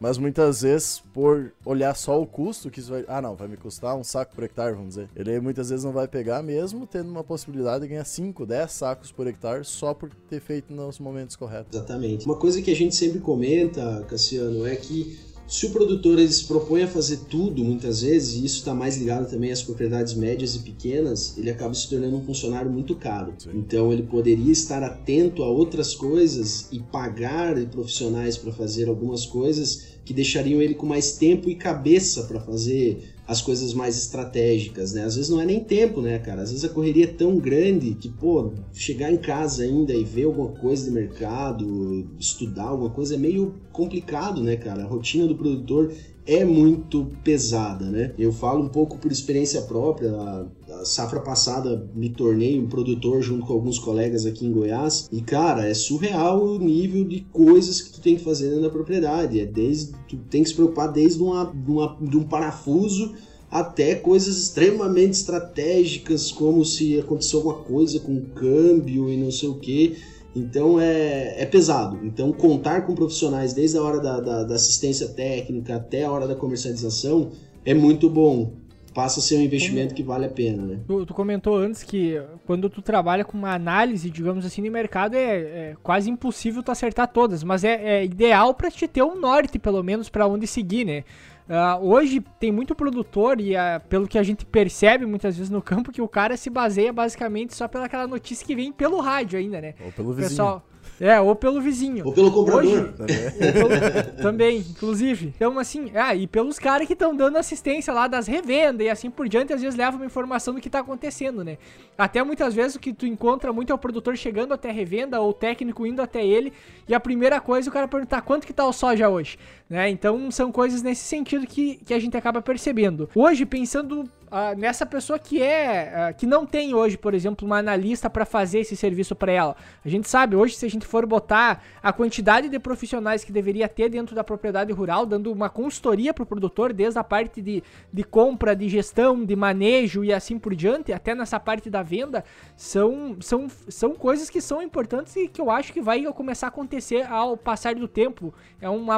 Mas 0.00 0.18
muitas 0.18 0.62
vezes, 0.62 1.02
por 1.12 1.52
olhar 1.64 1.94
só 1.94 2.20
o 2.20 2.26
custo, 2.26 2.70
que 2.70 2.80
isso 2.80 2.90
vai. 2.90 3.04
Ah, 3.08 3.20
não, 3.20 3.34
vai 3.34 3.48
me 3.48 3.56
custar 3.56 3.96
um 3.96 4.04
saco 4.04 4.34
por 4.34 4.44
hectare, 4.44 4.74
vamos 4.74 4.90
dizer. 4.90 5.08
Ele 5.14 5.40
muitas 5.40 5.70
vezes 5.70 5.84
não 5.84 5.92
vai 5.92 6.06
pegar, 6.06 6.42
mesmo 6.42 6.86
tendo 6.86 7.10
uma 7.10 7.24
possibilidade 7.24 7.82
de 7.82 7.88
ganhar 7.88 8.04
5, 8.04 8.46
10 8.46 8.72
sacos 8.72 9.12
por 9.12 9.26
hectare 9.26 9.64
só 9.64 9.92
por 9.94 10.10
ter 10.28 10.40
feito 10.40 10.72
nos 10.72 10.98
momentos 10.98 11.36
corretos. 11.36 11.76
Exatamente. 11.76 12.24
Uma 12.24 12.36
coisa 12.36 12.62
que 12.62 12.70
a 12.70 12.76
gente 12.76 12.94
sempre 12.94 13.20
comenta, 13.20 14.04
Cassiano, 14.08 14.66
é 14.66 14.76
que 14.76 15.18
se 15.48 15.64
o 15.64 15.70
produtor 15.70 16.18
ele 16.18 16.30
se 16.30 16.44
propõe 16.44 16.82
a 16.82 16.86
fazer 16.86 17.20
tudo, 17.28 17.64
muitas 17.64 18.02
vezes, 18.02 18.34
e 18.34 18.44
isso 18.44 18.58
está 18.58 18.74
mais 18.74 18.98
ligado 18.98 19.28
também 19.30 19.50
às 19.50 19.62
propriedades 19.62 20.12
médias 20.12 20.54
e 20.54 20.58
pequenas, 20.58 21.38
ele 21.38 21.50
acaba 21.50 21.72
se 21.72 21.88
tornando 21.88 22.16
um 22.16 22.22
funcionário 22.22 22.70
muito 22.70 22.94
caro. 22.94 23.32
Sim. 23.38 23.50
Então 23.54 23.90
ele 23.90 24.02
poderia 24.02 24.52
estar 24.52 24.82
atento 24.82 25.42
a 25.42 25.48
outras 25.48 25.94
coisas 25.94 26.68
e 26.70 26.78
pagar 26.78 27.58
profissionais 27.66 28.36
para 28.36 28.52
fazer 28.52 28.88
algumas 28.90 29.24
coisas 29.24 29.98
que 30.04 30.12
deixariam 30.12 30.60
ele 30.60 30.74
com 30.74 30.84
mais 30.84 31.12
tempo 31.12 31.48
e 31.48 31.54
cabeça 31.54 32.24
para 32.24 32.40
fazer 32.40 33.14
as 33.28 33.42
coisas 33.42 33.74
mais 33.74 33.98
estratégicas, 33.98 34.94
né? 34.94 35.04
Às 35.04 35.14
vezes 35.16 35.30
não 35.30 35.38
é 35.38 35.44
nem 35.44 35.60
tempo, 35.60 36.00
né, 36.00 36.18
cara? 36.18 36.40
Às 36.40 36.50
vezes 36.50 36.64
a 36.64 36.68
correria 36.70 37.04
é 37.04 37.08
tão 37.08 37.36
grande 37.36 37.94
que, 37.94 38.08
pô, 38.08 38.52
chegar 38.72 39.12
em 39.12 39.18
casa 39.18 39.64
ainda 39.64 39.92
e 39.92 40.02
ver 40.02 40.24
alguma 40.24 40.48
coisa 40.48 40.86
de 40.86 40.90
mercado, 40.90 42.08
estudar 42.18 42.68
alguma 42.68 42.88
coisa 42.88 43.16
é 43.16 43.18
meio 43.18 43.54
complicado, 43.70 44.42
né, 44.42 44.56
cara? 44.56 44.82
A 44.82 44.86
rotina 44.86 45.26
do 45.26 45.36
produtor 45.36 45.92
é 46.28 46.44
muito 46.44 47.10
pesada, 47.24 47.86
né? 47.86 48.12
Eu 48.18 48.30
falo 48.30 48.62
um 48.62 48.68
pouco 48.68 48.98
por 48.98 49.10
experiência 49.10 49.62
própria. 49.62 50.12
A, 50.12 50.46
safra 50.84 51.20
passada 51.20 51.88
me 51.94 52.10
tornei 52.10 52.60
um 52.60 52.68
produtor 52.68 53.22
junto 53.22 53.46
com 53.46 53.54
alguns 53.54 53.78
colegas 53.78 54.26
aqui 54.26 54.46
em 54.46 54.52
Goiás 54.52 55.08
e 55.10 55.22
cara, 55.22 55.66
é 55.66 55.72
surreal 55.72 56.44
o 56.44 56.58
nível 56.58 57.04
de 57.04 57.22
coisas 57.32 57.80
que 57.80 57.90
tu 57.90 58.00
tem 58.02 58.16
que 58.16 58.22
fazer 58.22 58.60
da 58.60 58.68
propriedade. 58.68 59.40
É 59.40 59.46
desde 59.46 59.94
tu 60.06 60.18
tem 60.28 60.42
que 60.42 60.50
se 60.50 60.54
preocupar 60.54 60.92
desde 60.92 61.22
uma, 61.22 61.50
uma 61.66 61.96
de 61.98 62.18
um 62.18 62.24
parafuso 62.24 63.14
até 63.50 63.94
coisas 63.94 64.36
extremamente 64.36 65.14
estratégicas, 65.14 66.30
como 66.30 66.62
se 66.62 66.98
aconteceu 66.98 67.38
alguma 67.38 67.64
coisa 67.64 67.98
com 68.00 68.14
o 68.14 68.26
câmbio 68.34 69.08
e 69.08 69.16
não 69.16 69.30
sei 69.30 69.48
o 69.48 69.54
que. 69.54 69.96
Então 70.38 70.80
é, 70.80 71.42
é 71.42 71.46
pesado. 71.46 71.98
Então 72.04 72.32
contar 72.32 72.86
com 72.86 72.94
profissionais 72.94 73.52
desde 73.52 73.76
a 73.78 73.82
hora 73.82 74.00
da, 74.00 74.20
da, 74.20 74.44
da 74.44 74.54
assistência 74.54 75.08
técnica 75.08 75.76
até 75.76 76.04
a 76.04 76.10
hora 76.10 76.26
da 76.26 76.34
comercialização 76.34 77.30
é 77.64 77.74
muito 77.74 78.08
bom 78.08 78.52
passa 78.98 79.20
a 79.20 79.22
ser 79.22 79.36
um 79.36 79.42
investimento 79.42 79.94
que 79.94 80.02
vale 80.02 80.26
a 80.26 80.28
pena, 80.28 80.60
né? 80.60 80.80
Tu, 80.84 81.06
tu, 81.06 81.14
comentou 81.14 81.56
antes 81.56 81.84
que 81.84 82.20
quando 82.44 82.68
tu 82.68 82.82
trabalha 82.82 83.24
com 83.24 83.38
uma 83.38 83.54
análise, 83.54 84.10
digamos 84.10 84.44
assim, 84.44 84.60
no 84.60 84.72
mercado, 84.72 85.14
é, 85.14 85.36
é 85.36 85.76
quase 85.84 86.10
impossível 86.10 86.64
tu 86.64 86.72
acertar 86.72 87.06
todas, 87.06 87.44
mas 87.44 87.62
é, 87.62 87.98
é 88.00 88.04
ideal 88.04 88.52
para 88.54 88.68
te 88.72 88.88
ter 88.88 89.04
um 89.04 89.16
norte, 89.16 89.56
pelo 89.56 89.84
menos, 89.84 90.08
para 90.08 90.26
onde 90.26 90.48
seguir, 90.48 90.84
né? 90.84 91.04
Uh, 91.48 91.82
hoje 91.82 92.20
tem 92.38 92.52
muito 92.52 92.74
produtor 92.74 93.40
e 93.40 93.54
uh, 93.54 93.80
pelo 93.88 94.06
que 94.06 94.18
a 94.18 94.22
gente 94.22 94.44
percebe 94.44 95.06
muitas 95.06 95.34
vezes 95.34 95.50
no 95.50 95.62
campo 95.62 95.90
que 95.90 96.02
o 96.02 96.06
cara 96.06 96.36
se 96.36 96.50
baseia 96.50 96.92
basicamente 96.92 97.54
só 97.54 97.66
pelaquela 97.66 98.06
notícia 98.06 98.46
que 98.46 98.54
vem 98.54 98.70
pelo 98.70 99.00
rádio 99.00 99.38
ainda, 99.38 99.58
né? 99.58 99.74
Ou 99.82 99.90
pelo 99.90 100.12
vizinho. 100.12 100.28
Pessoal, 100.28 100.62
É, 101.00 101.18
ou 101.20 101.34
pelo 101.34 101.60
vizinho. 101.60 102.04
Ou 102.04 102.12
pelo 102.12 102.30
comprador. 102.30 102.64
Hoje, 102.64 102.92
pelo, 103.52 104.22
também, 104.22 104.58
inclusive. 104.58 105.32
Então, 105.36 105.58
assim, 105.58 105.90
ah, 105.94 106.14
e 106.14 106.26
pelos 106.26 106.58
caras 106.58 106.86
que 106.86 106.92
estão 106.92 107.16
dando 107.16 107.36
assistência 107.36 107.94
lá 107.94 108.06
das 108.06 108.26
revendas 108.26 108.86
e 108.86 108.90
assim 108.90 109.08
por 109.08 109.26
diante, 109.26 109.52
às 109.52 109.62
vezes 109.62 109.78
levam 109.78 110.00
uma 110.00 110.06
informação 110.06 110.52
do 110.52 110.60
que 110.60 110.68
tá 110.68 110.80
acontecendo, 110.80 111.42
né? 111.42 111.56
Até 111.96 112.22
muitas 112.22 112.52
vezes 112.52 112.74
o 112.74 112.80
que 112.80 112.92
tu 112.92 113.06
encontra 113.06 113.52
muito 113.54 113.72
é 113.72 113.74
o 113.74 113.78
produtor 113.78 114.16
chegando 114.18 114.52
até 114.52 114.68
a 114.68 114.72
revenda 114.72 115.18
ou 115.20 115.30
o 115.30 115.32
técnico 115.32 115.86
indo 115.86 116.02
até 116.02 116.24
ele 116.24 116.52
e 116.86 116.94
a 116.94 117.00
primeira 117.00 117.40
coisa 117.40 117.68
é 117.68 117.70
o 117.70 117.72
cara 117.72 117.88
perguntar 117.88 118.20
quanto 118.20 118.46
que 118.46 118.52
tá 118.52 118.66
o 118.66 118.72
soja 118.72 119.08
hoje, 119.08 119.38
né? 119.68 119.90
Então, 119.90 120.30
são 120.30 120.50
coisas 120.50 120.82
nesse 120.82 121.04
sentido 121.04 121.46
que, 121.46 121.76
que 121.76 121.92
a 121.92 121.98
gente 121.98 122.16
acaba 122.16 122.40
percebendo. 122.40 123.08
Hoje, 123.14 123.44
pensando 123.44 124.08
uh, 124.28 124.56
nessa 124.56 124.86
pessoa 124.86 125.18
que 125.18 125.42
é 125.42 126.10
uh, 126.10 126.16
que 126.16 126.26
não 126.26 126.46
tem 126.46 126.74
hoje, 126.74 126.96
por 126.96 127.14
exemplo, 127.14 127.46
uma 127.46 127.58
analista 127.58 128.08
para 128.08 128.24
fazer 128.24 128.60
esse 128.60 128.76
serviço 128.76 129.14
para 129.14 129.32
ela. 129.32 129.56
A 129.84 129.88
gente 129.88 130.08
sabe 130.08 130.36
hoje 130.36 130.54
se 130.54 130.64
a 130.64 130.70
gente 130.70 130.86
for 130.86 131.04
botar 131.06 131.62
a 131.82 131.92
quantidade 131.92 132.48
de 132.48 132.58
profissionais 132.58 133.24
que 133.24 133.32
deveria 133.32 133.68
ter 133.68 133.88
dentro 133.88 134.14
da 134.14 134.24
propriedade 134.24 134.72
rural, 134.72 135.04
dando 135.04 135.32
uma 135.32 135.48
consultoria 135.48 136.14
para 136.14 136.22
o 136.22 136.26
produtor, 136.26 136.72
desde 136.72 136.98
a 136.98 137.04
parte 137.04 137.40
de, 137.40 137.62
de 137.92 138.04
compra, 138.04 138.54
de 138.54 138.68
gestão, 138.68 139.24
de 139.24 139.36
manejo 139.36 140.04
e 140.04 140.12
assim 140.12 140.38
por 140.38 140.54
diante, 140.54 140.92
até 140.92 141.14
nessa 141.14 141.38
parte 141.40 141.70
da 141.70 141.82
venda, 141.82 142.24
são, 142.56 143.16
são, 143.20 143.48
são 143.68 143.94
coisas 143.94 144.30
que 144.30 144.40
são 144.40 144.62
importantes 144.62 145.14
e 145.16 145.28
que 145.28 145.40
eu 145.40 145.50
acho 145.50 145.72
que 145.72 145.80
vai 145.80 146.02
começar 146.12 146.46
a 146.46 146.48
acontecer 146.48 147.06
ao 147.06 147.36
passar 147.36 147.74
do 147.74 147.88
tempo. 147.88 148.32
É 148.60 148.68
um 148.68 148.90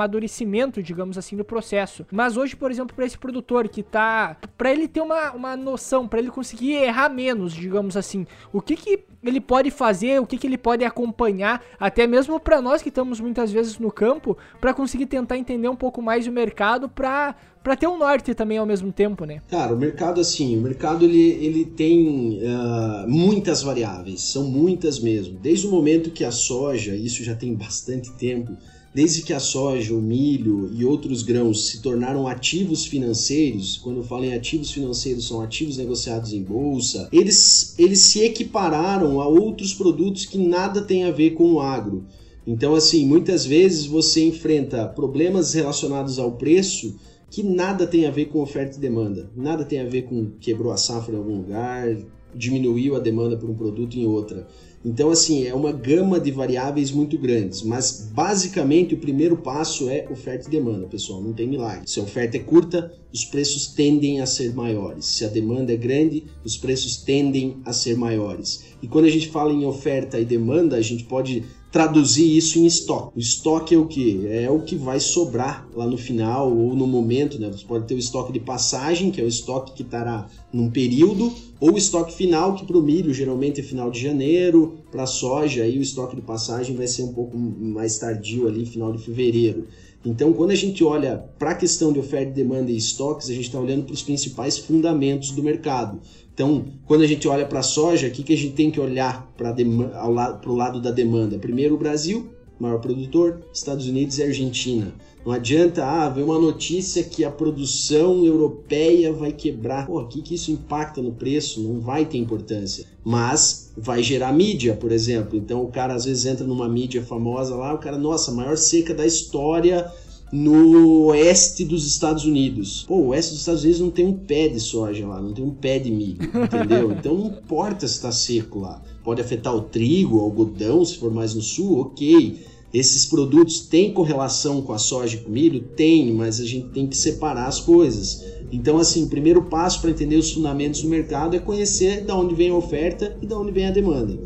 amadurecimento, 0.00 0.82
digamos 0.82 1.18
assim, 1.18 1.36
do 1.36 1.44
processo. 1.44 2.06
Mas 2.10 2.36
hoje, 2.36 2.56
por 2.56 2.70
exemplo, 2.70 2.96
para 2.96 3.04
esse 3.04 3.18
produtor 3.18 3.68
que 3.68 3.82
tá 3.82 4.36
para 4.56 4.72
ele 4.72 4.88
ter 4.88 5.00
uma, 5.00 5.32
uma 5.32 5.56
noção, 5.56 6.08
para 6.08 6.18
ele 6.18 6.30
conseguir 6.30 6.72
errar 6.72 7.10
menos, 7.10 7.52
digamos 7.52 7.96
assim. 7.96 8.26
O 8.52 8.60
que, 8.60 8.76
que 8.76 9.04
ele 9.22 9.40
pode 9.40 9.70
fazer, 9.70 10.20
o 10.20 10.26
que, 10.26 10.38
que 10.38 10.46
ele 10.46 10.56
pode 10.56 10.84
acompanhar, 10.84 11.62
até 11.78 12.06
mesmo 12.06 12.40
para 12.40 12.62
nós 12.62 12.80
que 12.80 12.88
estamos 12.88 13.20
muitas 13.20 13.52
vezes 13.52 13.78
no 13.78 13.92
campo, 13.92 14.36
para 14.60 14.72
conseguir 14.72 15.06
tentar 15.06 15.36
entender 15.36 15.68
um 15.68 15.76
pouco 15.76 16.00
mais 16.00 16.26
o 16.26 16.32
mercado, 16.32 16.88
para 16.88 17.34
para 17.62 17.76
ter 17.76 17.86
um 17.86 17.98
norte 17.98 18.34
também 18.34 18.56
ao 18.56 18.64
mesmo 18.64 18.90
tempo, 18.90 19.26
né? 19.26 19.42
Cara, 19.50 19.74
o 19.74 19.76
mercado 19.76 20.18
assim, 20.18 20.56
o 20.56 20.62
mercado 20.62 21.04
ele, 21.04 21.44
ele 21.44 21.66
tem 21.66 22.38
uh, 22.38 23.06
muitas 23.06 23.62
variáveis, 23.62 24.22
são 24.22 24.44
muitas 24.44 24.98
mesmo. 24.98 25.38
Desde 25.38 25.66
o 25.66 25.70
momento 25.70 26.10
que 26.10 26.24
a 26.24 26.30
soja, 26.30 26.94
isso 26.96 27.22
já 27.22 27.34
tem 27.34 27.54
bastante 27.54 28.10
tempo, 28.12 28.56
Desde 28.92 29.22
que 29.22 29.32
a 29.32 29.38
soja, 29.38 29.94
o 29.94 30.02
milho 30.02 30.68
e 30.74 30.84
outros 30.84 31.22
grãos 31.22 31.68
se 31.68 31.80
tornaram 31.80 32.26
ativos 32.26 32.84
financeiros, 32.84 33.78
quando 33.78 34.02
falo 34.02 34.24
em 34.24 34.34
ativos 34.34 34.72
financeiros, 34.72 35.28
são 35.28 35.40
ativos 35.40 35.76
negociados 35.76 36.32
em 36.32 36.42
bolsa, 36.42 37.08
eles, 37.12 37.74
eles 37.78 38.00
se 38.00 38.24
equipararam 38.24 39.20
a 39.20 39.28
outros 39.28 39.72
produtos 39.72 40.24
que 40.24 40.38
nada 40.38 40.82
tem 40.82 41.04
a 41.04 41.12
ver 41.12 41.30
com 41.30 41.52
o 41.52 41.60
agro. 41.60 42.04
Então, 42.44 42.74
assim, 42.74 43.06
muitas 43.06 43.46
vezes 43.46 43.86
você 43.86 44.24
enfrenta 44.24 44.88
problemas 44.88 45.54
relacionados 45.54 46.18
ao 46.18 46.32
preço 46.32 46.96
que 47.30 47.44
nada 47.44 47.86
tem 47.86 48.06
a 48.06 48.10
ver 48.10 48.24
com 48.24 48.40
oferta 48.40 48.76
e 48.76 48.80
demanda, 48.80 49.30
nada 49.36 49.64
tem 49.64 49.78
a 49.78 49.88
ver 49.88 50.02
com 50.02 50.32
quebrou 50.40 50.72
a 50.72 50.76
safra 50.76 51.14
em 51.14 51.18
algum 51.18 51.36
lugar, 51.36 51.96
diminuiu 52.34 52.96
a 52.96 52.98
demanda 52.98 53.36
por 53.36 53.48
um 53.48 53.54
produto 53.54 53.96
em 53.96 54.04
outra. 54.04 54.48
Então, 54.82 55.10
assim, 55.10 55.46
é 55.46 55.54
uma 55.54 55.72
gama 55.72 56.18
de 56.18 56.30
variáveis 56.30 56.90
muito 56.90 57.18
grandes, 57.18 57.62
mas 57.62 58.08
basicamente 58.14 58.94
o 58.94 58.98
primeiro 58.98 59.36
passo 59.36 59.90
é 59.90 60.06
oferta 60.10 60.48
e 60.48 60.50
demanda, 60.50 60.86
pessoal, 60.86 61.20
não 61.20 61.34
tem 61.34 61.46
milagre. 61.46 61.82
Se 61.86 62.00
a 62.00 62.02
oferta 62.02 62.38
é 62.38 62.40
curta, 62.40 62.90
os 63.12 63.24
preços 63.24 63.66
tendem 63.66 64.22
a 64.22 64.26
ser 64.26 64.54
maiores. 64.54 65.04
Se 65.04 65.24
a 65.24 65.28
demanda 65.28 65.72
é 65.72 65.76
grande, 65.76 66.24
os 66.42 66.56
preços 66.56 66.96
tendem 66.96 67.58
a 67.64 67.74
ser 67.74 67.94
maiores. 67.96 68.64
E 68.82 68.88
quando 68.88 69.04
a 69.04 69.10
gente 69.10 69.28
fala 69.28 69.52
em 69.52 69.66
oferta 69.66 70.18
e 70.18 70.24
demanda, 70.24 70.76
a 70.76 70.82
gente 70.82 71.04
pode 71.04 71.44
traduzir 71.70 72.36
isso 72.36 72.58
em 72.58 72.66
estoque. 72.66 73.16
O 73.16 73.20
estoque 73.20 73.74
é 73.74 73.78
o 73.78 73.86
que? 73.86 74.26
É 74.26 74.50
o 74.50 74.60
que 74.60 74.74
vai 74.76 74.98
sobrar 74.98 75.68
lá 75.74 75.86
no 75.86 75.96
final 75.96 76.50
ou 76.50 76.74
no 76.74 76.86
momento, 76.86 77.38
né? 77.38 77.48
Você 77.48 77.64
pode 77.64 77.86
ter 77.86 77.94
o 77.94 77.98
estoque 77.98 78.32
de 78.32 78.40
passagem, 78.40 79.10
que 79.10 79.20
é 79.20 79.24
o 79.24 79.28
estoque 79.28 79.72
que 79.72 79.82
estará 79.82 80.26
num 80.52 80.70
período, 80.70 81.32
ou 81.60 81.74
o 81.74 81.78
estoque 81.78 82.14
final, 82.14 82.54
que 82.54 82.64
para 82.64 82.76
o 82.76 82.82
milho 82.82 83.12
geralmente 83.12 83.60
é 83.60 83.62
final 83.62 83.90
de 83.90 84.00
janeiro, 84.00 84.78
para 84.90 85.04
a 85.04 85.06
soja 85.06 85.62
aí 85.62 85.78
o 85.78 85.82
estoque 85.82 86.16
de 86.16 86.22
passagem 86.22 86.74
vai 86.74 86.86
ser 86.86 87.02
um 87.02 87.12
pouco 87.12 87.36
mais 87.36 87.98
tardio 87.98 88.48
ali, 88.48 88.66
final 88.66 88.92
de 88.92 89.02
fevereiro. 89.02 89.66
Então, 90.04 90.32
quando 90.32 90.50
a 90.50 90.54
gente 90.54 90.82
olha 90.82 91.18
para 91.38 91.50
a 91.50 91.54
questão 91.54 91.92
de 91.92 91.98
oferta, 91.98 92.32
demanda 92.32 92.70
e 92.70 92.76
estoques, 92.76 93.28
a 93.28 93.34
gente 93.34 93.46
está 93.46 93.60
olhando 93.60 93.84
para 93.84 93.92
os 93.92 94.02
principais 94.02 94.56
fundamentos 94.56 95.30
do 95.32 95.42
mercado. 95.42 96.00
Então, 96.32 96.64
quando 96.86 97.02
a 97.02 97.06
gente 97.06 97.28
olha 97.28 97.44
para 97.44 97.60
a 97.60 97.62
soja, 97.62 98.08
o 98.08 98.10
que, 98.10 98.22
que 98.22 98.32
a 98.32 98.36
gente 98.36 98.54
tem 98.54 98.70
que 98.70 98.80
olhar 98.80 99.30
para 99.36 100.50
o 100.50 100.54
lado 100.54 100.80
da 100.80 100.90
demanda? 100.90 101.38
Primeiro, 101.38 101.74
o 101.74 101.78
Brasil, 101.78 102.30
maior 102.58 102.78
produtor, 102.78 103.42
Estados 103.52 103.86
Unidos 103.86 104.18
e 104.18 104.22
Argentina. 104.22 104.94
Não 105.24 105.32
adianta, 105.32 105.84
ah, 105.84 106.08
ver 106.08 106.22
uma 106.22 106.38
notícia 106.38 107.04
que 107.04 107.24
a 107.24 107.30
produção 107.30 108.24
europeia 108.24 109.12
vai 109.12 109.32
quebrar. 109.32 109.86
Pô, 109.86 110.00
o 110.00 110.06
que, 110.08 110.22
que 110.22 110.34
isso 110.34 110.50
impacta 110.50 111.02
no 111.02 111.12
preço? 111.12 111.60
Não 111.60 111.78
vai 111.78 112.06
ter 112.06 112.16
importância. 112.16 112.86
Mas 113.04 113.72
vai 113.76 114.02
gerar 114.02 114.32
mídia, 114.32 114.74
por 114.74 114.92
exemplo. 114.92 115.36
Então 115.36 115.62
o 115.62 115.68
cara 115.68 115.94
às 115.94 116.06
vezes 116.06 116.24
entra 116.24 116.46
numa 116.46 116.68
mídia 116.68 117.02
famosa 117.02 117.54
lá, 117.54 117.74
o 117.74 117.78
cara, 117.78 117.98
nossa, 117.98 118.32
maior 118.32 118.56
seca 118.56 118.94
da 118.94 119.06
história 119.06 119.90
no 120.32 121.06
oeste 121.06 121.64
dos 121.64 121.86
Estados 121.86 122.24
Unidos. 122.24 122.84
Pô, 122.86 122.96
o 122.96 123.06
oeste 123.08 123.32
dos 123.32 123.40
Estados 123.40 123.62
Unidos 123.62 123.80
não 123.80 123.90
tem 123.90 124.06
um 124.06 124.12
pé 124.12 124.48
de 124.48 124.60
soja 124.60 125.06
lá, 125.06 125.20
não 125.20 125.32
tem 125.32 125.44
um 125.44 125.50
pé 125.50 125.78
de 125.78 125.90
milho, 125.90 126.22
entendeu? 126.22 126.92
Então 127.00 127.14
não 127.14 127.26
importa 127.26 127.86
se 127.88 127.94
está 127.94 128.12
seco 128.12 128.60
lá. 128.60 128.82
Pode 129.02 129.20
afetar 129.20 129.54
o 129.54 129.62
trigo, 129.62 130.18
o 130.18 130.20
algodão, 130.20 130.84
se 130.84 130.98
for 130.98 131.10
mais 131.12 131.34
no 131.34 131.42
sul, 131.42 131.80
ok. 131.80 132.38
Esses 132.72 133.06
produtos 133.06 133.60
têm 133.60 133.92
correlação 133.92 134.62
com 134.62 134.72
a 134.72 134.78
soja 134.78 135.16
e 135.16 135.20
com 135.20 135.28
o 135.28 135.32
milho? 135.32 135.60
Tem, 135.74 136.12
mas 136.12 136.40
a 136.40 136.44
gente 136.44 136.68
tem 136.68 136.86
que 136.86 136.96
separar 136.96 137.46
as 137.46 137.58
coisas. 137.58 138.24
Então, 138.52 138.78
assim, 138.78 139.04
o 139.04 139.08
primeiro 139.08 139.42
passo 139.42 139.80
para 139.80 139.90
entender 139.90 140.16
os 140.16 140.32
fundamentos 140.32 140.82
do 140.82 140.88
mercado 140.88 141.34
é 141.34 141.38
conhecer 141.40 142.04
de 142.04 142.12
onde 142.12 142.34
vem 142.34 142.50
a 142.50 142.54
oferta 142.54 143.16
e 143.20 143.26
de 143.26 143.34
onde 143.34 143.50
vem 143.50 143.66
a 143.66 143.70
demanda. 143.70 144.16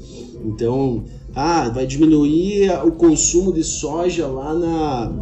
Então, 0.45 1.05
ah, 1.35 1.71
vai 1.71 1.87
diminuir 1.87 2.71
o 2.85 2.93
consumo 2.93 3.53
de 3.53 3.65
soja 3.65 4.27
lá 4.27 4.55
na, 4.55 5.13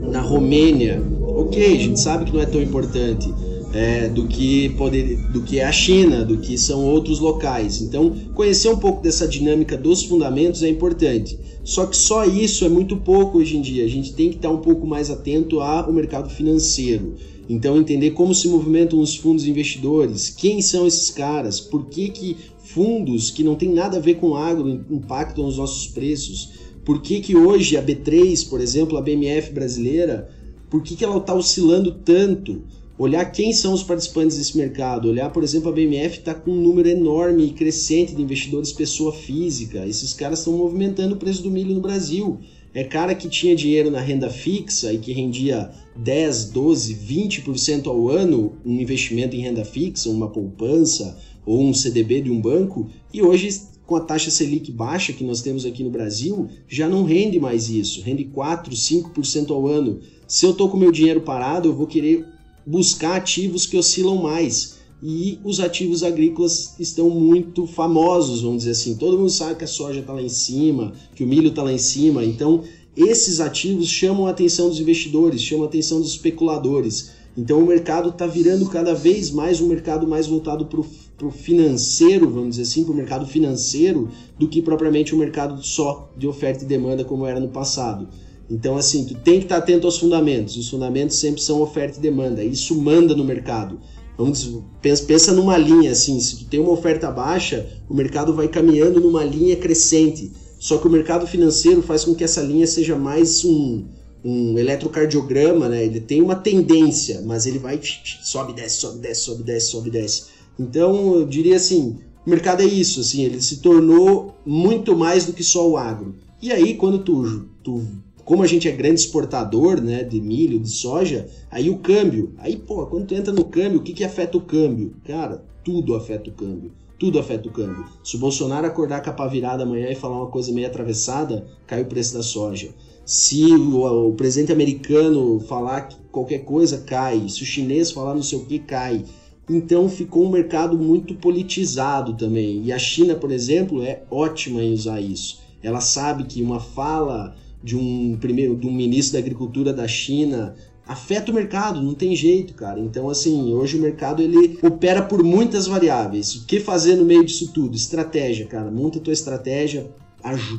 na 0.00 0.20
Romênia. 0.20 1.02
Ok, 1.20 1.64
a 1.64 1.78
gente 1.78 1.98
sabe 1.98 2.26
que 2.26 2.32
não 2.32 2.40
é 2.40 2.46
tão 2.46 2.62
importante 2.62 3.32
é, 3.72 4.08
do, 4.08 4.26
que 4.26 4.68
poder, 4.70 5.16
do 5.30 5.42
que 5.42 5.58
é 5.58 5.64
a 5.64 5.72
China, 5.72 6.24
do 6.24 6.38
que 6.38 6.58
são 6.58 6.84
outros 6.84 7.18
locais. 7.18 7.80
Então, 7.80 8.14
conhecer 8.34 8.68
um 8.68 8.76
pouco 8.76 9.02
dessa 9.02 9.26
dinâmica 9.26 9.76
dos 9.76 10.04
fundamentos 10.04 10.62
é 10.62 10.68
importante. 10.68 11.38
Só 11.64 11.86
que 11.86 11.96
só 11.96 12.24
isso 12.24 12.64
é 12.64 12.68
muito 12.68 12.96
pouco 12.96 13.38
hoje 13.38 13.56
em 13.56 13.62
dia. 13.62 13.84
A 13.84 13.88
gente 13.88 14.12
tem 14.12 14.30
que 14.30 14.36
estar 14.36 14.50
um 14.50 14.58
pouco 14.58 14.86
mais 14.86 15.10
atento 15.10 15.60
ao 15.60 15.92
mercado 15.92 16.28
financeiro. 16.28 17.14
Então, 17.48 17.76
entender 17.76 18.12
como 18.12 18.34
se 18.34 18.48
movimentam 18.48 19.00
os 19.00 19.16
fundos 19.16 19.46
investidores, 19.46 20.30
quem 20.30 20.60
são 20.62 20.86
esses 20.86 21.10
caras, 21.10 21.60
por 21.60 21.86
que, 21.86 22.08
que 22.08 22.36
fundos 22.58 23.30
que 23.30 23.44
não 23.44 23.54
tem 23.54 23.68
nada 23.68 23.98
a 23.98 24.00
ver 24.00 24.14
com 24.14 24.36
agro 24.36 24.68
impactam 24.90 25.46
os 25.46 25.58
nossos 25.58 25.86
preços, 25.86 26.50
por 26.84 27.00
que, 27.00 27.20
que 27.20 27.36
hoje 27.36 27.76
a 27.76 27.82
B3, 27.82 28.48
por 28.48 28.60
exemplo, 28.60 28.96
a 28.96 29.02
BMF 29.02 29.52
brasileira, 29.52 30.30
por 30.70 30.82
que, 30.82 30.96
que 30.96 31.04
ela 31.04 31.18
está 31.18 31.34
oscilando 31.34 31.92
tanto? 31.92 32.62
Olhar 33.02 33.24
quem 33.26 33.52
são 33.52 33.72
os 33.72 33.82
participantes 33.82 34.36
desse 34.36 34.56
mercado, 34.56 35.08
olhar, 35.08 35.30
por 35.30 35.42
exemplo, 35.42 35.68
a 35.68 35.72
BMF 35.72 36.18
está 36.18 36.32
com 36.34 36.52
um 36.52 36.60
número 36.60 36.88
enorme 36.88 37.46
e 37.46 37.52
crescente 37.52 38.14
de 38.14 38.22
investidores 38.22 38.72
pessoa 38.72 39.12
física. 39.12 39.84
Esses 39.84 40.12
caras 40.12 40.38
estão 40.38 40.56
movimentando 40.56 41.14
o 41.14 41.18
preço 41.18 41.42
do 41.42 41.50
milho 41.50 41.74
no 41.74 41.80
Brasil. 41.80 42.38
É 42.72 42.84
cara 42.84 43.14
que 43.14 43.28
tinha 43.28 43.56
dinheiro 43.56 43.90
na 43.90 44.00
renda 44.00 44.30
fixa 44.30 44.92
e 44.92 44.98
que 44.98 45.12
rendia 45.12 45.70
10, 45.96 46.50
12, 46.50 46.94
20% 46.94 47.86
ao 47.88 48.08
ano 48.08 48.52
um 48.64 48.80
investimento 48.80 49.34
em 49.34 49.40
renda 49.40 49.64
fixa, 49.64 50.08
uma 50.08 50.28
poupança 50.28 51.18
ou 51.44 51.60
um 51.60 51.74
CDB 51.74 52.20
de 52.20 52.30
um 52.30 52.40
banco, 52.40 52.88
e 53.12 53.20
hoje 53.20 53.62
com 53.84 53.96
a 53.96 54.00
taxa 54.00 54.30
Selic 54.30 54.70
baixa 54.70 55.12
que 55.12 55.24
nós 55.24 55.42
temos 55.42 55.66
aqui 55.66 55.82
no 55.82 55.90
Brasil, 55.90 56.48
já 56.68 56.88
não 56.88 57.02
rende 57.02 57.40
mais 57.40 57.68
isso, 57.68 58.00
rende 58.00 58.24
4, 58.24 58.74
5% 58.74 59.50
ao 59.50 59.66
ano. 59.66 59.98
Se 60.26 60.46
eu 60.46 60.52
estou 60.52 60.70
com 60.70 60.76
meu 60.76 60.92
dinheiro 60.92 61.20
parado, 61.20 61.68
eu 61.68 61.74
vou 61.74 61.86
querer 61.86 62.24
buscar 62.66 63.16
ativos 63.16 63.66
que 63.66 63.76
oscilam 63.76 64.16
mais. 64.16 64.80
E 65.02 65.40
os 65.42 65.58
ativos 65.58 66.04
agrícolas 66.04 66.76
estão 66.78 67.10
muito 67.10 67.66
famosos, 67.66 68.42
vamos 68.42 68.58
dizer 68.58 68.70
assim. 68.70 68.94
Todo 68.94 69.18
mundo 69.18 69.30
sabe 69.30 69.56
que 69.56 69.64
a 69.64 69.68
soja 69.68 69.98
está 69.98 70.12
lá 70.12 70.22
em 70.22 70.28
cima, 70.28 70.92
que 71.14 71.24
o 71.24 71.26
milho 71.26 71.48
está 71.48 71.62
lá 71.62 71.72
em 71.72 71.78
cima. 71.78 72.24
Então, 72.24 72.62
esses 72.96 73.40
ativos 73.40 73.88
chamam 73.88 74.26
a 74.26 74.30
atenção 74.30 74.68
dos 74.68 74.78
investidores, 74.78 75.42
chamam 75.42 75.64
a 75.64 75.68
atenção 75.68 76.00
dos 76.00 76.10
especuladores. 76.10 77.10
Então, 77.36 77.60
o 77.60 77.66
mercado 77.66 78.10
está 78.10 78.26
virando 78.26 78.66
cada 78.66 78.94
vez 78.94 79.30
mais 79.30 79.60
um 79.60 79.66
mercado 79.66 80.06
mais 80.06 80.26
voltado 80.26 80.66
para 80.66 81.26
o 81.26 81.30
financeiro, 81.30 82.28
vamos 82.30 82.50
dizer 82.50 82.62
assim, 82.62 82.84
para 82.84 82.92
o 82.92 82.96
mercado 82.96 83.26
financeiro, 83.26 84.10
do 84.38 84.46
que 84.46 84.60
propriamente 84.60 85.14
um 85.14 85.18
mercado 85.18 85.62
só 85.64 86.12
de 86.16 86.28
oferta 86.28 86.62
e 86.62 86.66
demanda, 86.66 87.04
como 87.04 87.26
era 87.26 87.40
no 87.40 87.48
passado. 87.48 88.06
Então, 88.52 88.76
assim, 88.76 89.06
tu 89.06 89.14
tem 89.14 89.38
que 89.38 89.46
estar 89.46 89.56
atento 89.56 89.86
aos 89.86 89.96
fundamentos. 89.96 90.58
Os 90.58 90.68
fundamentos 90.68 91.16
sempre 91.16 91.40
são 91.40 91.62
oferta 91.62 91.98
e 91.98 92.02
demanda. 92.02 92.44
Isso 92.44 92.78
manda 92.78 93.16
no 93.16 93.24
mercado. 93.24 93.80
Vamos, 94.18 94.58
pensa, 94.82 95.04
pensa 95.04 95.32
numa 95.32 95.56
linha 95.56 95.90
assim, 95.90 96.20
se 96.20 96.36
tu 96.36 96.44
tem 96.44 96.60
uma 96.60 96.72
oferta 96.72 97.10
baixa, 97.10 97.66
o 97.88 97.94
mercado 97.94 98.34
vai 98.34 98.48
caminhando 98.48 99.00
numa 99.00 99.24
linha 99.24 99.56
crescente. 99.56 100.30
Só 100.58 100.76
que 100.76 100.86
o 100.86 100.90
mercado 100.90 101.26
financeiro 101.26 101.80
faz 101.80 102.04
com 102.04 102.14
que 102.14 102.22
essa 102.22 102.42
linha 102.42 102.66
seja 102.66 102.94
mais 102.94 103.42
um, 103.42 103.84
um 104.22 104.58
eletrocardiograma, 104.58 105.70
né? 105.70 105.82
Ele 105.86 105.98
tem 105.98 106.20
uma 106.20 106.36
tendência, 106.36 107.22
mas 107.24 107.46
ele 107.46 107.58
vai 107.58 107.80
sobe, 108.22 108.52
desce, 108.52 108.80
sobe, 108.80 108.98
desce, 108.98 109.20
sobe, 109.22 109.42
desce, 109.42 109.70
sobe, 109.70 109.90
desce. 109.90 110.24
Então, 110.60 111.14
eu 111.14 111.26
diria 111.26 111.56
assim, 111.56 111.96
o 112.26 112.28
mercado 112.28 112.60
é 112.60 112.66
isso, 112.66 113.00
assim, 113.00 113.24
ele 113.24 113.40
se 113.40 113.56
tornou 113.56 114.36
muito 114.44 114.94
mais 114.94 115.24
do 115.24 115.32
que 115.32 115.42
só 115.42 115.66
o 115.66 115.78
agro. 115.78 116.14
E 116.42 116.52
aí, 116.52 116.74
quando 116.74 116.98
tu, 116.98 117.46
tu 117.64 117.82
como 118.24 118.42
a 118.42 118.46
gente 118.46 118.68
é 118.68 118.72
grande 118.72 119.00
exportador, 119.00 119.80
né, 119.80 120.04
de 120.04 120.20
milho, 120.20 120.58
de 120.58 120.68
soja, 120.68 121.28
aí 121.50 121.68
o 121.68 121.78
câmbio, 121.78 122.32
aí, 122.38 122.56
pô, 122.56 122.86
quando 122.86 123.06
tu 123.06 123.14
entra 123.14 123.32
no 123.32 123.44
câmbio, 123.44 123.80
o 123.80 123.82
que 123.82 123.92
que 123.92 124.04
afeta 124.04 124.38
o 124.38 124.40
câmbio? 124.40 124.94
Cara, 125.04 125.44
tudo 125.64 125.94
afeta 125.94 126.30
o 126.30 126.32
câmbio. 126.32 126.72
Tudo 126.98 127.18
afeta 127.18 127.48
o 127.48 127.52
câmbio. 127.52 127.84
Se 128.04 128.14
o 128.16 128.20
Bolsonaro 128.20 128.64
acordar 128.64 129.02
com 129.02 129.10
a 129.10 129.12
pá 129.12 129.26
virada 129.26 129.64
amanhã 129.64 129.90
e 129.90 129.94
falar 129.96 130.18
uma 130.18 130.28
coisa 130.28 130.52
meio 130.52 130.68
atravessada, 130.68 131.44
cai 131.66 131.82
o 131.82 131.86
preço 131.86 132.14
da 132.14 132.22
soja. 132.22 132.70
Se 133.04 133.44
o, 133.44 134.08
o 134.08 134.12
presidente 134.12 134.52
americano 134.52 135.40
falar 135.40 135.88
qualquer 136.12 136.44
coisa, 136.44 136.78
cai. 136.78 137.28
Se 137.28 137.42
o 137.42 137.46
chinês 137.46 137.90
falar 137.90 138.14
não 138.14 138.22
sei 138.22 138.38
o 138.38 138.44
que, 138.44 138.60
cai. 138.60 139.04
Então 139.50 139.88
ficou 139.88 140.24
um 140.24 140.30
mercado 140.30 140.78
muito 140.78 141.14
politizado 141.16 142.16
também. 142.16 142.62
E 142.64 142.72
a 142.72 142.78
China, 142.78 143.16
por 143.16 143.32
exemplo, 143.32 143.82
é 143.82 144.04
ótima 144.08 144.62
em 144.62 144.72
usar 144.72 145.00
isso. 145.00 145.40
Ela 145.60 145.80
sabe 145.80 146.24
que 146.24 146.40
uma 146.40 146.60
fala 146.60 147.34
de 147.62 147.76
um 147.76 148.16
primeiro 148.20 148.56
de 148.56 148.66
um 148.66 148.72
ministro 148.72 149.14
da 149.14 149.18
Agricultura 149.18 149.72
da 149.72 149.86
China 149.86 150.54
afeta 150.86 151.30
o 151.30 151.34
mercado, 151.34 151.80
não 151.80 151.94
tem 151.94 152.14
jeito, 152.14 152.54
cara. 152.54 152.80
Então, 152.80 153.08
assim, 153.08 153.52
hoje 153.52 153.78
o 153.78 153.80
mercado 153.80 154.22
ele 154.22 154.58
opera 154.62 155.02
por 155.02 155.22
muitas 155.22 155.66
variáveis. 155.66 156.34
O 156.34 156.46
que 156.46 156.60
fazer 156.60 156.96
no 156.96 157.04
meio 157.04 157.24
disso 157.24 157.52
tudo? 157.52 157.76
Estratégia, 157.76 158.46
cara. 158.46 158.70
Monta 158.70 158.98
a 158.98 159.02
tua 159.02 159.12
estratégia, 159.12 159.90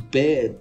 pé, 0.10 0.55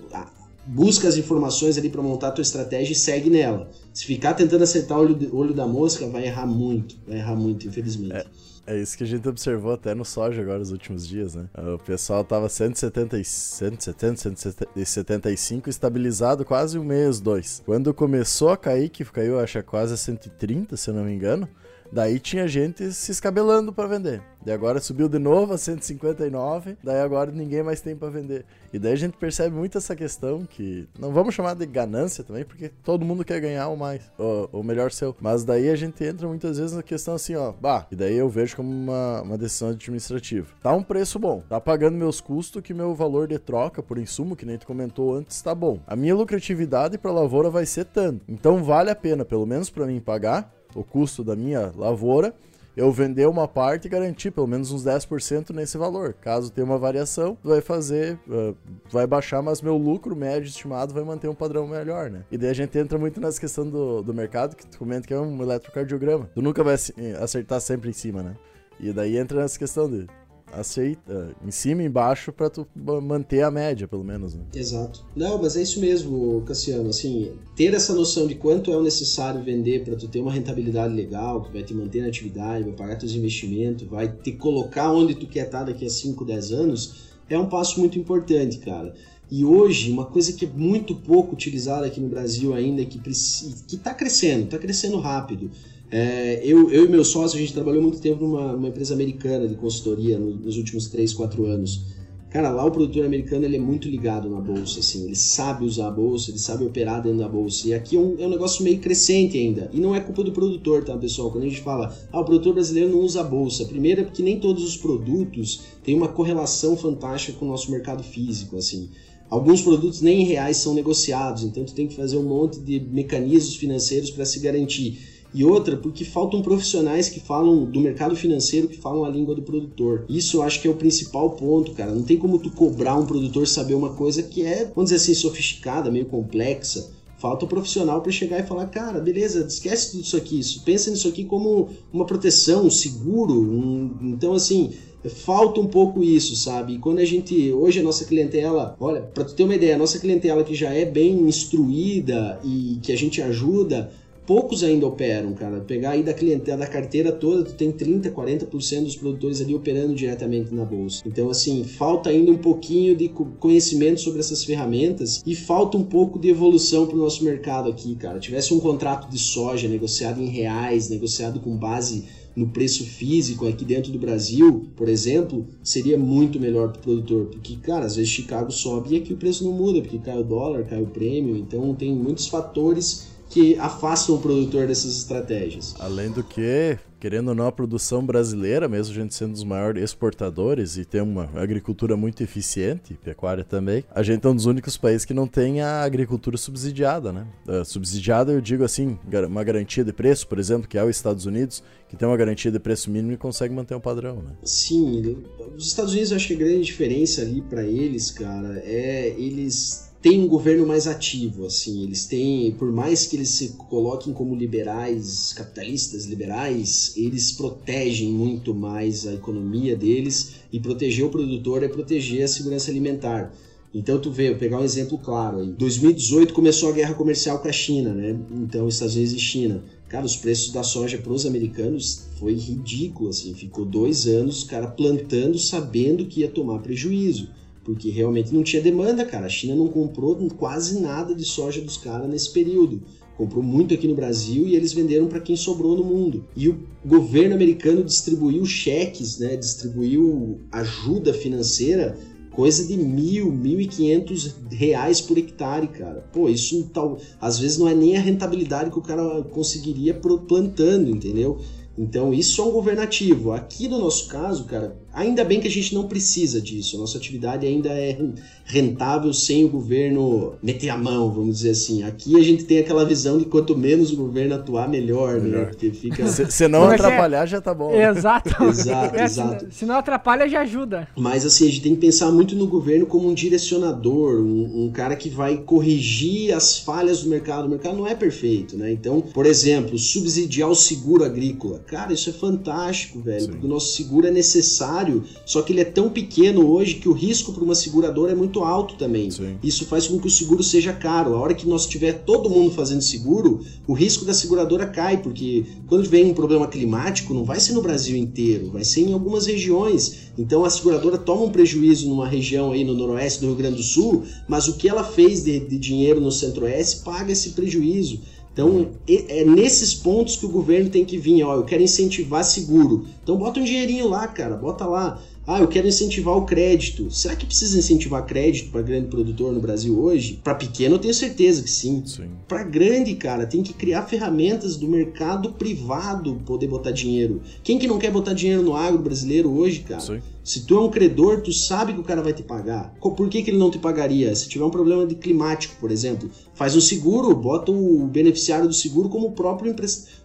busca 0.66 1.08
as 1.08 1.16
informações 1.16 1.78
ali 1.78 1.88
para 1.88 2.02
montar 2.02 2.28
a 2.28 2.32
tua 2.32 2.42
estratégia 2.42 2.92
e 2.92 2.96
segue 2.96 3.30
nela. 3.30 3.70
Se 3.92 4.04
ficar 4.04 4.34
tentando 4.34 4.64
acertar 4.64 4.98
o 4.98 5.02
olho, 5.02 5.36
olho 5.36 5.54
da 5.54 5.66
mosca, 5.66 6.06
vai 6.06 6.26
errar 6.26 6.46
muito, 6.46 6.96
vai 7.06 7.18
errar 7.18 7.36
muito, 7.36 7.66
infelizmente. 7.66 8.14
É. 8.14 8.24
É 8.64 8.76
isso 8.78 8.96
que 8.96 9.02
a 9.02 9.06
gente 9.06 9.28
observou 9.28 9.72
até 9.72 9.92
no 9.92 10.04
soja 10.04 10.40
agora 10.40 10.60
nos 10.60 10.70
últimos 10.70 11.06
dias, 11.06 11.34
né? 11.34 11.46
O 11.74 11.78
pessoal 11.78 12.22
tava 12.22 12.48
170, 12.48 13.22
170, 13.24 14.36
175 14.76 15.68
estabilizado 15.68 16.44
quase 16.44 16.78
um 16.78 16.84
mês, 16.84 17.20
dois. 17.20 17.60
Quando 17.66 17.92
começou 17.92 18.50
a 18.50 18.56
cair, 18.56 18.88
que 18.88 19.04
caiu 19.04 19.40
acho 19.40 19.60
quase 19.64 19.94
a 19.94 19.96
130, 19.96 20.76
se 20.76 20.90
eu 20.90 20.94
não 20.94 21.04
me 21.04 21.12
engano, 21.12 21.48
Daí 21.92 22.18
tinha 22.18 22.48
gente 22.48 22.90
se 22.90 23.12
escabelando 23.12 23.70
para 23.70 23.86
vender. 23.86 24.22
E 24.46 24.50
agora 24.50 24.80
subiu 24.80 25.08
de 25.08 25.18
novo 25.18 25.52
a 25.52 25.58
159, 25.58 26.76
daí 26.82 27.00
agora 27.00 27.30
ninguém 27.30 27.62
mais 27.62 27.80
tem 27.80 27.94
para 27.94 28.08
vender. 28.08 28.44
E 28.72 28.78
daí 28.78 28.94
a 28.94 28.96
gente 28.96 29.16
percebe 29.16 29.54
muito 29.54 29.76
essa 29.76 29.94
questão 29.94 30.44
que 30.44 30.88
não 30.98 31.12
vamos 31.12 31.34
chamar 31.34 31.54
de 31.54 31.66
ganância 31.66 32.24
também, 32.24 32.44
porque 32.44 32.68
todo 32.68 33.04
mundo 33.04 33.24
quer 33.24 33.40
ganhar 33.40 33.68
o 33.68 33.76
mais, 33.76 34.10
o, 34.18 34.60
o 34.60 34.62
melhor 34.64 34.90
seu. 34.90 35.14
Mas 35.20 35.44
daí 35.44 35.68
a 35.68 35.76
gente 35.76 36.02
entra 36.02 36.26
muitas 36.26 36.58
vezes 36.58 36.74
na 36.74 36.82
questão 36.82 37.14
assim, 37.14 37.36
ó, 37.36 37.52
bah, 37.52 37.86
e 37.92 37.94
daí 37.94 38.16
eu 38.16 38.28
vejo 38.28 38.56
como 38.56 38.70
uma, 38.70 39.22
uma 39.22 39.38
decisão 39.38 39.68
administrativa. 39.68 40.48
Tá 40.62 40.72
um 40.72 40.82
preço 40.82 41.18
bom, 41.18 41.42
tá 41.48 41.60
pagando 41.60 41.96
meus 41.96 42.20
custos 42.20 42.62
que 42.62 42.74
meu 42.74 42.94
valor 42.94 43.28
de 43.28 43.38
troca 43.38 43.82
por 43.82 43.98
insumo, 43.98 44.34
que 44.34 44.46
nem 44.46 44.58
tu 44.58 44.66
comentou 44.66 45.14
antes, 45.14 45.40
tá 45.42 45.54
bom. 45.54 45.78
A 45.86 45.94
minha 45.94 46.16
lucratividade 46.16 46.96
para 46.96 47.12
lavoura 47.12 47.50
vai 47.50 47.66
ser 47.66 47.84
tanto. 47.84 48.24
Então 48.26 48.64
vale 48.64 48.90
a 48.90 48.96
pena, 48.96 49.24
pelo 49.24 49.46
menos 49.46 49.68
para 49.68 49.86
mim 49.86 50.00
pagar 50.00 50.50
o 50.74 50.82
custo 50.82 51.22
da 51.22 51.36
minha 51.36 51.72
lavoura, 51.76 52.34
eu 52.76 52.90
vender 52.90 53.28
uma 53.28 53.46
parte 53.46 53.86
e 53.86 53.88
garantir 53.88 54.30
pelo 54.30 54.46
menos 54.46 54.72
uns 54.72 54.84
10% 54.84 55.50
nesse 55.50 55.76
valor. 55.76 56.14
Caso 56.14 56.50
tenha 56.50 56.64
uma 56.64 56.78
variação, 56.78 57.36
vai 57.44 57.60
fazer, 57.60 58.18
uh, 58.26 58.56
vai 58.90 59.06
baixar, 59.06 59.42
mas 59.42 59.60
meu 59.60 59.76
lucro 59.76 60.16
médio 60.16 60.48
estimado 60.48 60.94
vai 60.94 61.04
manter 61.04 61.28
um 61.28 61.34
padrão 61.34 61.66
melhor, 61.66 62.10
né? 62.10 62.24
E 62.30 62.38
daí 62.38 62.50
a 62.50 62.54
gente 62.54 62.78
entra 62.78 62.98
muito 62.98 63.20
nessa 63.20 63.38
questão 63.38 63.68
do, 63.68 64.02
do 64.02 64.14
mercado, 64.14 64.56
que 64.56 64.66
tu 64.66 64.78
comenta 64.78 65.06
que 65.06 65.12
é 65.12 65.20
um 65.20 65.42
eletrocardiograma. 65.42 66.30
Tu 66.34 66.40
nunca 66.40 66.64
vai 66.64 66.74
acertar 67.20 67.60
sempre 67.60 67.90
em 67.90 67.92
cima, 67.92 68.22
né? 68.22 68.34
E 68.80 68.92
daí 68.92 69.16
entra 69.18 69.40
nessa 69.40 69.58
questão 69.58 69.88
de 69.88 70.06
aceita 70.52 71.34
em 71.44 71.50
cima 71.50 71.82
e 71.82 71.86
embaixo 71.86 72.32
para 72.32 72.50
tu 72.50 72.66
manter 73.02 73.42
a 73.42 73.50
média, 73.50 73.88
pelo 73.88 74.04
menos. 74.04 74.34
Né? 74.34 74.42
Exato. 74.54 75.04
Não, 75.16 75.40
mas 75.40 75.56
é 75.56 75.62
isso 75.62 75.80
mesmo, 75.80 76.42
Cassiano. 76.46 76.90
Assim, 76.90 77.32
ter 77.56 77.74
essa 77.74 77.94
noção 77.94 78.26
de 78.26 78.34
quanto 78.34 78.72
é 78.72 78.76
o 78.76 78.82
necessário 78.82 79.42
vender 79.42 79.84
para 79.84 79.96
tu 79.96 80.08
ter 80.08 80.20
uma 80.20 80.32
rentabilidade 80.32 80.94
legal, 80.94 81.42
que 81.42 81.52
vai 81.52 81.62
te 81.62 81.74
manter 81.74 82.02
na 82.02 82.08
atividade, 82.08 82.64
vai 82.64 82.74
pagar 82.74 82.98
teus 82.98 83.12
investimentos, 83.12 83.86
vai 83.88 84.08
te 84.08 84.32
colocar 84.32 84.92
onde 84.92 85.14
tu 85.14 85.26
quer 85.26 85.46
estar 85.46 85.64
daqui 85.64 85.86
a 85.86 85.90
5, 85.90 86.24
10 86.24 86.52
anos, 86.52 87.12
é 87.28 87.38
um 87.38 87.48
passo 87.48 87.80
muito 87.80 87.98
importante, 87.98 88.58
cara. 88.58 88.94
E 89.30 89.46
hoje, 89.46 89.90
uma 89.90 90.04
coisa 90.04 90.34
que 90.34 90.44
é 90.44 90.48
muito 90.48 90.94
pouco 90.94 91.32
utilizada 91.32 91.86
aqui 91.86 91.98
no 91.98 92.08
Brasil 92.08 92.52
ainda, 92.52 92.84
que 92.84 93.00
está 93.08 93.94
crescendo, 93.94 94.44
está 94.44 94.58
crescendo 94.58 94.98
rápido, 94.98 95.50
é, 95.92 96.40
eu, 96.42 96.70
eu 96.70 96.86
e 96.86 96.88
meu 96.88 97.04
sócio, 97.04 97.36
a 97.36 97.40
gente 97.40 97.52
trabalhou 97.52 97.82
muito 97.82 98.00
tempo 98.00 98.24
numa, 98.24 98.52
numa 98.52 98.68
empresa 98.68 98.94
americana 98.94 99.46
de 99.46 99.54
consultoria 99.54 100.18
nos 100.18 100.56
últimos 100.56 100.88
3, 100.88 101.12
4 101.12 101.44
anos. 101.44 101.84
Cara, 102.30 102.48
lá 102.48 102.64
o 102.64 102.70
produtor 102.70 103.04
americano 103.04 103.44
ele 103.44 103.56
é 103.56 103.60
muito 103.60 103.90
ligado 103.90 104.26
na 104.30 104.40
bolsa, 104.40 104.80
assim, 104.80 105.04
ele 105.04 105.14
sabe 105.14 105.66
usar 105.66 105.88
a 105.88 105.90
bolsa, 105.90 106.30
ele 106.30 106.38
sabe 106.38 106.64
operar 106.64 107.02
dentro 107.02 107.18
da 107.18 107.28
bolsa. 107.28 107.68
E 107.68 107.74
aqui 107.74 107.94
é 107.94 108.00
um, 108.00 108.16
é 108.18 108.26
um 108.26 108.30
negócio 108.30 108.64
meio 108.64 108.78
crescente 108.78 109.36
ainda. 109.36 109.68
E 109.70 109.78
não 109.78 109.94
é 109.94 110.00
culpa 110.00 110.24
do 110.24 110.32
produtor, 110.32 110.82
tá, 110.82 110.96
pessoal? 110.96 111.30
Quando 111.30 111.44
a 111.44 111.48
gente 111.48 111.60
fala, 111.60 111.94
ah, 112.10 112.20
o 112.20 112.24
produtor 112.24 112.54
brasileiro 112.54 112.88
não 112.88 113.00
usa 113.00 113.20
a 113.20 113.24
bolsa. 113.24 113.66
Primeiro 113.66 114.00
é 114.00 114.04
porque 114.04 114.22
nem 114.22 114.40
todos 114.40 114.64
os 114.64 114.78
produtos 114.78 115.60
têm 115.84 115.94
uma 115.94 116.08
correlação 116.08 116.74
fantástica 116.74 117.38
com 117.38 117.44
o 117.44 117.48
nosso 117.48 117.70
mercado 117.70 118.02
físico, 118.02 118.56
assim. 118.56 118.88
Alguns 119.28 119.60
produtos 119.60 120.00
nem 120.00 120.22
em 120.22 120.24
reais 120.24 120.56
são 120.56 120.72
negociados, 120.72 121.42
então 121.42 121.64
tu 121.64 121.74
tem 121.74 121.86
que 121.86 121.94
fazer 121.94 122.16
um 122.16 122.22
monte 122.22 122.60
de 122.60 122.80
mecanismos 122.80 123.56
financeiros 123.56 124.10
para 124.10 124.24
se 124.24 124.40
garantir 124.40 125.11
e 125.34 125.44
outra 125.44 125.76
porque 125.76 126.04
faltam 126.04 126.42
profissionais 126.42 127.08
que 127.08 127.20
falam 127.20 127.64
do 127.64 127.80
mercado 127.80 128.14
financeiro 128.14 128.68
que 128.68 128.76
falam 128.76 129.04
a 129.04 129.08
língua 129.08 129.34
do 129.34 129.42
produtor. 129.42 130.04
Isso 130.08 130.38
eu 130.38 130.42
acho 130.42 130.60
que 130.60 130.68
é 130.68 130.70
o 130.70 130.74
principal 130.74 131.30
ponto, 131.30 131.72
cara. 131.72 131.92
Não 131.92 132.02
tem 132.02 132.18
como 132.18 132.38
tu 132.38 132.50
cobrar 132.50 132.96
um 132.96 133.06
produtor 133.06 133.46
saber 133.46 133.74
uma 133.74 133.90
coisa 133.94 134.22
que 134.22 134.42
é, 134.42 134.64
vamos 134.74 134.90
dizer 134.90 134.96
assim, 134.96 135.14
sofisticada, 135.14 135.90
meio 135.90 136.06
complexa. 136.06 136.90
Falta 137.18 137.44
o 137.44 137.46
um 137.46 137.48
profissional 137.48 138.00
para 138.00 138.10
chegar 138.10 138.40
e 138.40 138.46
falar, 138.46 138.66
cara, 138.66 138.98
beleza, 138.98 139.46
esquece 139.46 139.92
tudo 139.92 140.02
isso 140.02 140.16
aqui, 140.16 140.40
isso, 140.40 140.62
pensa 140.64 140.90
nisso 140.90 141.06
aqui 141.06 141.24
como 141.24 141.68
uma 141.92 142.04
proteção, 142.04 142.66
um 142.66 142.70
seguro. 142.70 143.32
Um... 143.32 143.90
Então, 144.02 144.34
assim, 144.34 144.72
falta 145.08 145.60
um 145.60 145.66
pouco 145.66 146.02
isso, 146.02 146.34
sabe? 146.34 146.74
E 146.74 146.78
quando 146.78 146.98
a 146.98 147.04
gente, 147.04 147.52
hoje 147.52 147.80
a 147.80 147.82
nossa 147.82 148.04
clientela, 148.04 148.76
olha, 148.80 149.02
para 149.02 149.24
tu 149.24 149.34
ter 149.34 149.44
uma 149.44 149.54
ideia, 149.54 149.76
a 149.76 149.78
nossa 149.78 149.98
clientela 149.98 150.42
que 150.42 150.54
já 150.54 150.70
é 150.70 150.84
bem 150.84 151.12
instruída 151.22 152.40
e 152.44 152.78
que 152.82 152.92
a 152.92 152.96
gente 152.96 153.22
ajuda, 153.22 153.92
poucos 154.26 154.62
ainda 154.62 154.86
operam, 154.86 155.32
cara. 155.34 155.60
Pegar 155.60 155.90
aí 155.90 156.02
da 156.02 156.14
clientela, 156.14 156.58
da 156.58 156.66
carteira 156.66 157.12
toda, 157.12 157.44
tu 157.44 157.54
tem 157.54 157.72
30, 157.72 158.10
40% 158.10 158.84
dos 158.84 158.96
produtores 158.96 159.40
ali 159.40 159.54
operando 159.54 159.94
diretamente 159.94 160.54
na 160.54 160.64
bolsa. 160.64 161.02
Então, 161.06 161.30
assim, 161.30 161.64
falta 161.64 162.10
ainda 162.10 162.30
um 162.30 162.38
pouquinho 162.38 162.96
de 162.96 163.08
conhecimento 163.08 164.00
sobre 164.00 164.20
essas 164.20 164.44
ferramentas 164.44 165.22
e 165.26 165.34
falta 165.34 165.76
um 165.76 165.84
pouco 165.84 166.18
de 166.18 166.28
evolução 166.28 166.86
para 166.86 166.96
o 166.96 166.98
nosso 166.98 167.24
mercado 167.24 167.68
aqui, 167.68 167.94
cara. 167.94 168.18
Tivesse 168.18 168.54
um 168.54 168.60
contrato 168.60 169.10
de 169.10 169.18
soja 169.18 169.68
negociado 169.68 170.20
em 170.20 170.26
reais, 170.26 170.88
negociado 170.88 171.40
com 171.40 171.56
base 171.56 172.04
no 172.34 172.48
preço 172.48 172.84
físico 172.84 173.46
aqui 173.46 173.64
dentro 173.64 173.92
do 173.92 173.98
Brasil, 173.98 174.66
por 174.74 174.88
exemplo, 174.88 175.46
seria 175.62 175.98
muito 175.98 176.40
melhor 176.40 176.70
para 176.70 176.78
o 176.78 176.82
produtor, 176.82 177.26
porque, 177.26 177.56
cara, 177.56 177.84
às 177.84 177.96
vezes 177.96 178.10
Chicago 178.10 178.50
sobe 178.50 178.94
e 178.94 178.96
aqui 178.96 179.12
o 179.12 179.16
preço 179.16 179.44
não 179.44 179.52
muda, 179.52 179.80
porque 179.82 179.98
cai 179.98 180.18
o 180.18 180.24
dólar, 180.24 180.64
cai 180.64 180.80
o 180.80 180.86
prêmio, 180.86 181.36
então 181.36 181.74
tem 181.74 181.94
muitos 181.94 182.28
fatores 182.28 183.11
que 183.32 183.58
afastam 183.58 184.16
o 184.16 184.18
produtor 184.18 184.66
dessas 184.66 184.94
estratégias. 184.94 185.74
Além 185.80 186.10
do 186.10 186.22
que, 186.22 186.78
querendo 187.00 187.28
ou 187.28 187.34
não, 187.34 187.46
a 187.46 187.52
produção 187.52 188.04
brasileira, 188.04 188.68
mesmo 188.68 188.92
a 188.92 188.94
gente 188.94 189.14
sendo 189.14 189.32
os 189.32 189.42
maiores 189.42 189.82
exportadores 189.82 190.76
e 190.76 190.84
ter 190.84 191.02
uma 191.02 191.30
agricultura 191.34 191.96
muito 191.96 192.22
eficiente, 192.22 192.92
pecuária 193.02 193.42
também, 193.42 193.84
a 193.90 194.02
gente 194.02 194.26
é 194.26 194.28
um 194.28 194.34
dos 194.34 194.44
únicos 194.44 194.76
países 194.76 195.06
que 195.06 195.14
não 195.14 195.26
tem 195.26 195.62
a 195.62 195.82
agricultura 195.82 196.36
subsidiada, 196.36 197.10
né? 197.10 197.26
Uh, 197.48 197.64
subsidiada, 197.64 198.32
eu 198.32 198.40
digo 198.40 198.64
assim, 198.64 198.98
uma 199.26 199.42
garantia 199.42 199.82
de 199.82 199.94
preço, 199.94 200.26
por 200.26 200.38
exemplo, 200.38 200.68
que 200.68 200.76
é 200.76 200.84
os 200.84 200.94
Estados 200.94 201.24
Unidos, 201.24 201.62
que 201.88 201.96
tem 201.96 202.06
uma 202.06 202.16
garantia 202.18 202.50
de 202.50 202.58
preço 202.58 202.90
mínimo 202.90 203.12
e 203.12 203.16
consegue 203.16 203.54
manter 203.54 203.74
o 203.74 203.78
um 203.78 203.80
padrão, 203.80 204.16
né? 204.16 204.32
Sim, 204.44 205.16
os 205.56 205.68
Estados 205.68 205.92
Unidos, 205.92 206.10
eu 206.10 206.16
acho 206.18 206.28
que 206.28 206.34
a 206.34 206.38
grande 206.38 206.64
diferença 206.64 207.22
ali 207.22 207.40
para 207.40 207.64
eles, 207.64 208.10
cara, 208.10 208.58
é 208.58 209.08
eles 209.16 209.91
tem 210.02 210.20
um 210.20 210.26
governo 210.26 210.66
mais 210.66 210.88
ativo, 210.88 211.46
assim, 211.46 211.84
eles 211.84 212.06
têm, 212.06 212.50
por 212.50 212.72
mais 212.72 213.06
que 213.06 213.14
eles 213.14 213.28
se 213.28 213.50
coloquem 213.50 214.12
como 214.12 214.34
liberais, 214.34 215.32
capitalistas 215.32 216.06
liberais, 216.06 216.94
eles 216.96 217.30
protegem 217.30 218.10
muito 218.10 218.52
mais 218.52 219.06
a 219.06 219.14
economia 219.14 219.76
deles 219.76 220.32
e 220.52 220.58
proteger 220.58 221.04
o 221.04 221.08
produtor 221.08 221.62
é 221.62 221.68
proteger 221.68 222.24
a 222.24 222.28
segurança 222.28 222.68
alimentar. 222.68 223.32
Então 223.72 224.00
tu 224.00 224.10
vê, 224.10 224.30
vou 224.30 224.38
pegar 224.38 224.58
um 224.58 224.64
exemplo 224.64 224.98
claro 224.98 225.38
aí. 225.38 225.52
2018 225.52 226.34
começou 226.34 226.70
a 226.70 226.72
guerra 226.72 226.94
comercial 226.94 227.38
com 227.38 227.48
a 227.48 227.52
China, 227.52 227.94
né? 227.94 228.18
Então 228.32 228.66
Estados 228.66 228.96
Unidos 228.96 229.14
e 229.14 229.20
China. 229.20 229.62
Cara, 229.88 230.04
os 230.04 230.16
preços 230.16 230.52
da 230.52 230.64
soja 230.64 230.98
para 230.98 231.12
os 231.12 231.24
americanos 231.24 232.06
foi 232.18 232.34
ridículo, 232.34 233.08
assim. 233.08 233.32
Ficou 233.34 233.64
dois 233.64 234.06
anos, 234.06 234.42
cara, 234.42 234.66
plantando, 234.66 235.38
sabendo 235.38 236.06
que 236.06 236.20
ia 236.20 236.28
tomar 236.28 236.58
prejuízo 236.58 237.28
porque 237.64 237.90
realmente 237.90 238.34
não 238.34 238.42
tinha 238.42 238.62
demanda, 238.62 239.04
cara. 239.04 239.26
A 239.26 239.30
China 239.30 239.54
não 239.54 239.68
comprou 239.68 240.16
quase 240.36 240.80
nada 240.80 241.14
de 241.14 241.24
soja 241.24 241.60
dos 241.60 241.76
caras 241.76 242.08
nesse 242.08 242.32
período. 242.32 242.82
Comprou 243.16 243.42
muito 243.42 243.74
aqui 243.74 243.86
no 243.86 243.94
Brasil 243.94 244.48
e 244.48 244.56
eles 244.56 244.72
venderam 244.72 245.06
para 245.06 245.20
quem 245.20 245.36
sobrou 245.36 245.76
no 245.76 245.84
mundo. 245.84 246.24
E 246.36 246.48
o 246.48 246.58
governo 246.84 247.34
americano 247.34 247.84
distribuiu 247.84 248.44
cheques, 248.44 249.18
né? 249.18 249.36
Distribuiu 249.36 250.40
ajuda 250.50 251.12
financeira 251.12 251.96
coisa 252.32 252.66
de 252.66 252.76
mil, 252.76 253.30
mil 253.30 253.60
e 253.60 253.66
quinhentos 253.66 254.34
reais 254.50 255.00
por 255.00 255.18
hectare, 255.18 255.68
cara. 255.68 256.08
Pô, 256.12 256.28
isso 256.28 256.68
tal, 256.72 256.98
às 257.20 257.38
vezes 257.38 257.58
não 257.58 257.68
é 257.68 257.74
nem 257.74 257.96
a 257.96 258.00
rentabilidade 258.00 258.70
que 258.70 258.78
o 258.78 258.82
cara 258.82 259.22
conseguiria 259.24 259.94
plantando, 259.94 260.90
entendeu? 260.90 261.38
Então 261.76 262.12
isso 262.12 262.40
é 262.40 262.44
um 262.44 262.50
governativo. 262.50 263.32
Aqui 263.32 263.68
no 263.68 263.78
nosso 263.78 264.08
caso, 264.08 264.44
cara, 264.44 264.76
ainda 264.92 265.24
bem 265.24 265.40
que 265.40 265.48
a 265.48 265.50
gente 265.50 265.74
não 265.74 265.88
precisa 265.88 266.40
disso. 266.40 266.76
A 266.76 266.80
nossa 266.80 266.98
atividade 266.98 267.46
ainda 267.46 267.70
é 267.70 267.98
rentável 268.44 269.12
sem 269.12 269.44
o 269.44 269.48
governo 269.48 270.34
meter 270.42 270.68
a 270.68 270.76
mão, 270.76 271.10
vamos 271.10 271.38
dizer 271.38 271.50
assim. 271.50 271.82
Aqui 271.82 272.18
a 272.18 272.22
gente 272.22 272.44
tem 272.44 272.58
aquela 272.58 272.84
visão 272.84 273.18
de 273.18 273.24
quanto 273.24 273.56
menos 273.56 273.92
o 273.92 273.96
governo 273.96 274.34
atuar, 274.34 274.68
melhor, 274.68 275.14
né? 275.14 275.20
melhor. 275.20 275.40
né? 275.40 275.46
Porque 275.46 275.70
fica. 275.70 276.06
Se, 276.12 276.30
se 276.30 276.48
não 276.48 276.68
é 276.68 276.72
é? 276.72 276.74
atrapalhar, 276.74 277.24
é? 277.24 277.26
já 277.26 277.40
tá 277.40 277.54
bom. 277.54 277.72
Né? 277.72 277.88
Exato. 277.88 278.30
exato, 278.44 278.96
é, 278.96 279.04
exato. 279.04 279.46
Se, 279.46 279.58
se, 279.58 279.64
não 279.64 279.76
atrapalha, 279.76 280.28
já 280.28 280.40
ajuda. 280.40 280.88
Mas 280.96 281.24
assim, 281.24 281.46
a 281.46 281.48
gente 281.48 281.62
tem 281.62 281.74
que 281.74 281.80
pensar 281.80 282.10
muito 282.10 282.34
no 282.34 282.46
governo 282.46 282.86
como 282.86 283.08
um 283.08 283.14
direcionador, 283.14 284.20
um, 284.20 284.64
um 284.64 284.70
cara 284.70 284.96
que 284.96 285.08
vai 285.08 285.38
corrigir 285.38 286.34
as 286.34 286.58
falhas 286.58 287.02
do 287.02 287.08
mercado. 287.08 287.46
O 287.46 287.48
mercado 287.48 287.76
não 287.76 287.86
é 287.86 287.94
perfeito, 287.94 288.56
né? 288.56 288.72
Então, 288.72 289.00
por 289.00 289.26
exemplo, 289.26 289.78
subsidiar 289.78 290.50
o 290.50 290.54
seguro 290.54 291.04
agrícola. 291.04 291.60
Cara, 291.60 291.92
isso 291.92 292.10
é 292.10 292.12
fantástico, 292.12 293.00
velho. 293.00 293.22
Sim. 293.22 293.30
Porque 293.30 293.46
o 293.46 293.48
nosso 293.48 293.74
seguro 293.74 294.06
é 294.06 294.10
necessário, 294.10 294.81
só 295.24 295.42
que 295.42 295.52
ele 295.52 295.60
é 295.60 295.64
tão 295.64 295.88
pequeno 295.88 296.48
hoje 296.48 296.74
que 296.74 296.88
o 296.88 296.92
risco 296.92 297.32
para 297.32 297.44
uma 297.44 297.54
seguradora 297.54 298.12
é 298.12 298.14
muito 298.14 298.40
alto 298.40 298.74
também. 298.74 299.10
Sim. 299.10 299.36
Isso 299.42 299.66
faz 299.66 299.86
com 299.86 299.98
que 299.98 300.06
o 300.06 300.10
seguro 300.10 300.42
seja 300.42 300.72
caro. 300.72 301.14
A 301.14 301.20
hora 301.20 301.34
que 301.34 301.48
nós 301.48 301.66
tiver 301.66 302.04
todo 302.04 302.30
mundo 302.30 302.50
fazendo 302.50 302.82
seguro, 302.82 303.40
o 303.66 303.72
risco 303.72 304.04
da 304.04 304.14
seguradora 304.14 304.66
cai, 304.66 305.02
porque 305.02 305.44
quando 305.66 305.88
vem 305.88 306.10
um 306.10 306.14
problema 306.14 306.46
climático, 306.46 307.14
não 307.14 307.24
vai 307.24 307.40
ser 307.40 307.52
no 307.52 307.62
Brasil 307.62 307.96
inteiro, 307.96 308.50
vai 308.50 308.64
ser 308.64 308.82
em 308.82 308.92
algumas 308.92 309.26
regiões. 309.26 310.12
Então 310.18 310.44
a 310.44 310.50
seguradora 310.50 310.98
toma 310.98 311.22
um 311.22 311.30
prejuízo 311.30 311.88
numa 311.88 312.06
região 312.06 312.52
aí 312.52 312.64
no 312.64 312.74
noroeste 312.74 313.20
do 313.20 313.26
Rio 313.26 313.36
Grande 313.36 313.56
do 313.56 313.62
Sul, 313.62 314.04
mas 314.28 314.48
o 314.48 314.56
que 314.56 314.68
ela 314.68 314.84
fez 314.84 315.24
de, 315.24 315.40
de 315.40 315.58
dinheiro 315.58 316.00
no 316.00 316.12
centro-oeste 316.12 316.82
paga 316.82 317.12
esse 317.12 317.30
prejuízo. 317.30 318.00
Então, 318.32 318.70
é 318.88 319.24
nesses 319.24 319.74
pontos 319.74 320.16
que 320.16 320.24
o 320.24 320.30
governo 320.30 320.70
tem 320.70 320.84
que 320.86 320.96
vir, 320.96 321.22
ó, 321.22 321.36
eu 321.36 321.44
quero 321.44 321.62
incentivar 321.62 322.24
seguro. 322.24 322.86
Então 323.02 323.16
bota 323.16 323.38
um 323.38 323.44
dinheirinho 323.44 323.88
lá, 323.88 324.06
cara, 324.08 324.36
bota 324.36 324.64
lá. 324.64 324.98
Ah, 325.24 325.40
eu 325.40 325.46
quero 325.46 325.68
incentivar 325.68 326.16
o 326.16 326.26
crédito. 326.26 326.90
Será 326.90 327.14
que 327.14 327.24
precisa 327.24 327.56
incentivar 327.56 328.04
crédito 328.04 328.50
para 328.50 328.60
grande 328.60 328.88
produtor 328.88 329.32
no 329.32 329.40
Brasil 329.40 329.78
hoje? 329.78 330.20
Para 330.22 330.34
pequeno, 330.34 330.74
eu 330.74 330.78
tenho 330.80 330.92
certeza 330.92 331.42
que 331.42 331.50
sim. 331.50 331.82
sim. 331.86 332.10
Para 332.26 332.42
grande, 332.42 332.94
cara, 332.96 333.24
tem 333.24 333.42
que 333.42 333.52
criar 333.52 333.82
ferramentas 333.82 334.56
do 334.56 334.66
mercado 334.66 335.32
privado 335.34 336.20
poder 336.26 336.48
botar 336.48 336.72
dinheiro. 336.72 337.22
Quem 337.44 337.56
que 337.56 337.68
não 337.68 337.78
quer 337.78 337.92
botar 337.92 338.14
dinheiro 338.14 338.42
no 338.42 338.56
agro 338.56 338.82
brasileiro 338.82 339.30
hoje, 339.30 339.60
cara? 339.60 339.80
Sim. 339.80 340.00
Se 340.24 340.44
tu 340.44 340.56
é 340.56 340.60
um 340.60 340.70
credor, 340.70 341.20
tu 341.20 341.32
sabe 341.32 341.72
que 341.72 341.80
o 341.80 341.84
cara 341.84 342.02
vai 342.02 342.12
te 342.12 342.22
pagar. 342.22 342.74
Por 342.80 343.08
que, 343.08 343.22
que 343.22 343.30
ele 343.30 343.38
não 343.38 343.50
te 343.50 343.58
pagaria? 343.58 344.14
Se 344.14 344.28
tiver 344.28 344.44
um 344.44 344.50
problema 344.50 344.86
de 344.86 344.94
climático, 344.94 345.56
por 345.60 345.70
exemplo, 345.70 346.10
faz 346.34 346.54
um 346.54 346.60
seguro, 346.60 347.14
bota 347.14 347.50
o 347.50 347.86
beneficiário 347.86 348.46
do 348.46 348.54
seguro 348.54 348.88
como 348.88 349.08
o 349.08 349.12
próprio, 349.12 349.54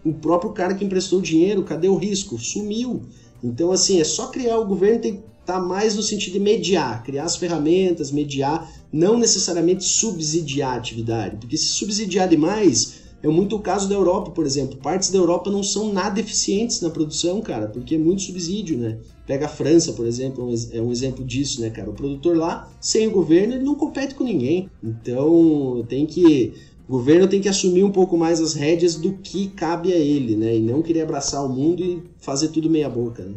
o 0.04 0.12
próprio 0.12 0.52
cara 0.52 0.74
que 0.74 0.84
emprestou 0.84 1.20
o 1.20 1.22
dinheiro. 1.22 1.62
Cadê 1.62 1.88
o 1.88 1.96
risco? 1.96 2.36
Sumiu. 2.36 3.02
Então, 3.42 3.70
assim, 3.72 4.00
é 4.00 4.04
só 4.04 4.28
criar 4.28 4.58
o 4.58 4.66
governo 4.66 5.00
tem 5.00 5.12
que 5.16 5.22
estar 5.40 5.54
tá 5.54 5.60
mais 5.60 5.94
no 5.94 6.02
sentido 6.02 6.34
de 6.34 6.40
mediar, 6.40 7.02
criar 7.02 7.24
as 7.24 7.36
ferramentas, 7.36 8.10
mediar, 8.10 8.70
não 8.92 9.18
necessariamente 9.18 9.84
subsidiar 9.84 10.74
a 10.74 10.76
atividade, 10.76 11.36
porque 11.36 11.56
se 11.56 11.68
subsidiar 11.68 12.28
demais, 12.28 13.08
é 13.22 13.28
muito 13.28 13.56
o 13.56 13.60
caso 13.60 13.88
da 13.88 13.94
Europa, 13.94 14.30
por 14.30 14.46
exemplo. 14.46 14.78
Partes 14.78 15.10
da 15.10 15.18
Europa 15.18 15.50
não 15.50 15.62
são 15.62 15.92
nada 15.92 16.20
eficientes 16.20 16.80
na 16.80 16.90
produção, 16.90 17.40
cara, 17.40 17.66
porque 17.66 17.96
é 17.96 17.98
muito 17.98 18.22
subsídio, 18.22 18.78
né? 18.78 18.98
Pega 19.26 19.46
a 19.46 19.48
França, 19.48 19.92
por 19.92 20.06
exemplo, 20.06 20.48
é 20.72 20.80
um 20.80 20.92
exemplo 20.92 21.24
disso, 21.24 21.60
né, 21.60 21.68
cara? 21.68 21.90
O 21.90 21.94
produtor 21.94 22.36
lá, 22.36 22.70
sem 22.80 23.08
o 23.08 23.10
governo, 23.10 23.54
ele 23.54 23.64
não 23.64 23.74
compete 23.74 24.14
com 24.14 24.22
ninguém. 24.22 24.70
Então, 24.82 25.84
tem 25.88 26.06
que 26.06 26.54
o 26.88 26.92
governo 26.92 27.28
tem 27.28 27.40
que 27.40 27.50
assumir 27.50 27.84
um 27.84 27.92
pouco 27.92 28.16
mais 28.16 28.40
as 28.40 28.54
rédeas 28.54 28.94
do 28.94 29.12
que 29.12 29.48
cabe 29.48 29.92
a 29.92 29.96
ele, 29.96 30.34
né? 30.36 30.56
E 30.56 30.60
não 30.60 30.80
querer 30.80 31.02
abraçar 31.02 31.44
o 31.44 31.48
mundo 31.48 31.84
e 31.84 32.02
fazer 32.18 32.48
tudo 32.48 32.70
meia 32.70 32.88
boca, 32.88 33.22
né? 33.22 33.34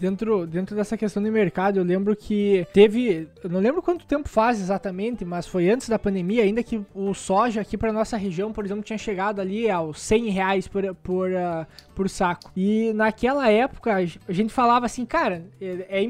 Dentro, 0.00 0.46
dentro 0.46 0.74
dessa 0.74 0.96
questão 0.96 1.22
de 1.22 1.30
mercado, 1.30 1.78
eu 1.78 1.84
lembro 1.84 2.16
que 2.16 2.66
teve. 2.72 3.28
Eu 3.44 3.50
não 3.50 3.60
lembro 3.60 3.82
quanto 3.82 4.06
tempo 4.06 4.28
faz 4.28 4.58
exatamente, 4.58 5.24
mas 5.24 5.46
foi 5.46 5.68
antes 5.68 5.88
da 5.88 5.98
pandemia, 5.98 6.42
ainda 6.42 6.62
que 6.62 6.80
o 6.94 7.12
soja 7.12 7.60
aqui 7.60 7.76
para 7.76 7.92
nossa 7.92 8.16
região, 8.16 8.50
por 8.50 8.64
exemplo, 8.64 8.82
tinha 8.82 8.98
chegado 8.98 9.40
ali 9.40 9.68
aos 9.70 10.00
100 10.00 10.30
reais 10.30 10.66
por, 10.66 10.94
por, 10.96 11.30
uh, 11.30 11.66
por 11.94 12.08
saco. 12.08 12.50
E 12.56 12.92
naquela 12.94 13.50
época 13.50 13.96
a 13.96 14.32
gente 14.32 14.52
falava 14.52 14.86
assim, 14.86 15.04
cara, 15.04 15.44
é, 15.60 15.86
é 15.90 16.02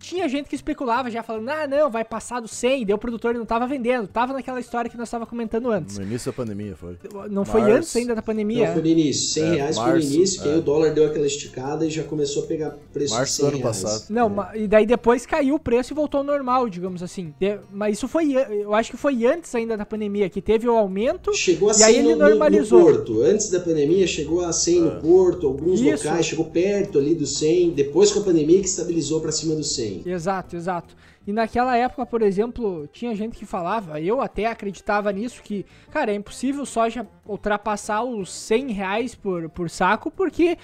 tinha 0.00 0.28
gente 0.28 0.48
que 0.48 0.56
especulava 0.56 1.10
já 1.10 1.22
falando, 1.22 1.48
ah, 1.50 1.66
não, 1.66 1.90
vai 1.90 2.04
passar 2.04 2.40
do 2.40 2.48
100, 2.48 2.86
deu 2.86 2.96
o 2.96 2.98
produtor 2.98 3.34
não 3.34 3.44
tava 3.44 3.66
vendendo. 3.66 4.08
Tava 4.08 4.32
naquela 4.32 4.58
história 4.58 4.90
que 4.90 4.96
nós 4.96 5.08
estava 5.08 5.26
comentando 5.26 5.70
antes. 5.70 5.98
No 5.98 6.04
início 6.04 6.32
da 6.32 6.36
pandemia 6.36 6.74
foi. 6.74 6.96
Não 7.30 7.44
foi 7.44 7.62
antes 7.70 7.94
ainda 7.94 8.14
da 8.14 8.22
pandemia? 8.22 8.66
Não, 8.66 8.72
foi 8.74 8.82
no 8.82 8.88
início. 8.88 9.34
100 9.34 9.42
é, 9.42 9.54
reais 9.54 9.76
março, 9.76 9.90
foi 9.90 10.00
no 10.00 10.14
início, 10.14 10.40
é. 10.40 10.42
que 10.42 10.48
aí 10.48 10.58
o 10.58 10.62
dólar 10.62 10.92
deu 10.92 11.06
aquela 11.06 11.26
esticada 11.26 11.86
e 11.86 11.90
já 11.90 12.02
começou 12.02 12.44
a 12.44 12.46
pegar 12.46 12.76
preço 12.92 13.14
Março 13.20 13.42
do 13.42 13.48
ano 13.48 13.60
passado. 13.60 14.04
Não, 14.10 14.42
é. 14.42 14.58
e 14.60 14.68
daí 14.68 14.86
depois 14.86 15.26
caiu 15.26 15.54
o 15.54 15.58
preço 15.58 15.92
e 15.92 15.94
voltou 15.94 16.18
ao 16.18 16.24
normal, 16.24 16.68
digamos 16.68 17.02
assim. 17.02 17.32
Mas 17.70 17.96
isso 17.96 18.08
foi, 18.08 18.32
eu 18.32 18.74
acho 18.74 18.90
que 18.90 18.96
foi 18.96 19.26
antes 19.26 19.54
ainda 19.54 19.76
da 19.76 19.86
pandemia, 19.86 20.28
que 20.28 20.40
teve 20.40 20.68
o 20.68 20.76
aumento 20.76 21.34
chegou 21.34 21.70
a 21.70 21.76
e 21.76 21.82
aí 21.82 21.96
ele 21.96 22.14
no, 22.14 22.28
normalizou. 22.28 22.80
No, 22.80 22.90
no 22.90 22.96
Porto. 22.96 23.22
Antes 23.22 23.50
da 23.50 23.60
pandemia 23.60 24.06
chegou 24.06 24.44
a 24.44 24.52
100 24.52 24.80
no 24.80 24.88
é. 24.88 25.00
Porto, 25.00 25.46
alguns 25.46 25.80
isso, 25.80 26.06
locais, 26.06 26.26
chegou 26.26 26.46
perto 26.46 26.98
ali 26.98 27.14
do 27.14 27.26
100, 27.26 27.70
depois 27.70 28.10
com 28.10 28.20
a 28.20 28.22
pandemia 28.22 28.60
que 28.60 28.68
estabilizou 28.68 29.20
para 29.20 29.32
cima 29.32 29.54
do 29.54 29.64
100. 29.64 30.02
Exato, 30.06 30.56
exato. 30.56 30.94
E 31.26 31.32
naquela 31.32 31.76
época, 31.76 32.06
por 32.06 32.22
exemplo, 32.22 32.88
tinha 32.92 33.14
gente 33.14 33.36
que 33.36 33.44
falava, 33.44 34.00
eu 34.00 34.20
até 34.20 34.46
acreditava 34.46 35.12
nisso, 35.12 35.42
que, 35.42 35.66
cara, 35.90 36.10
é 36.10 36.14
impossível 36.14 36.64
soja 36.64 37.06
ultrapassar 37.26 38.02
os 38.02 38.32
100 38.32 38.72
reais 38.72 39.14
por, 39.14 39.48
por 39.50 39.68
saco, 39.68 40.10
porque 40.10 40.56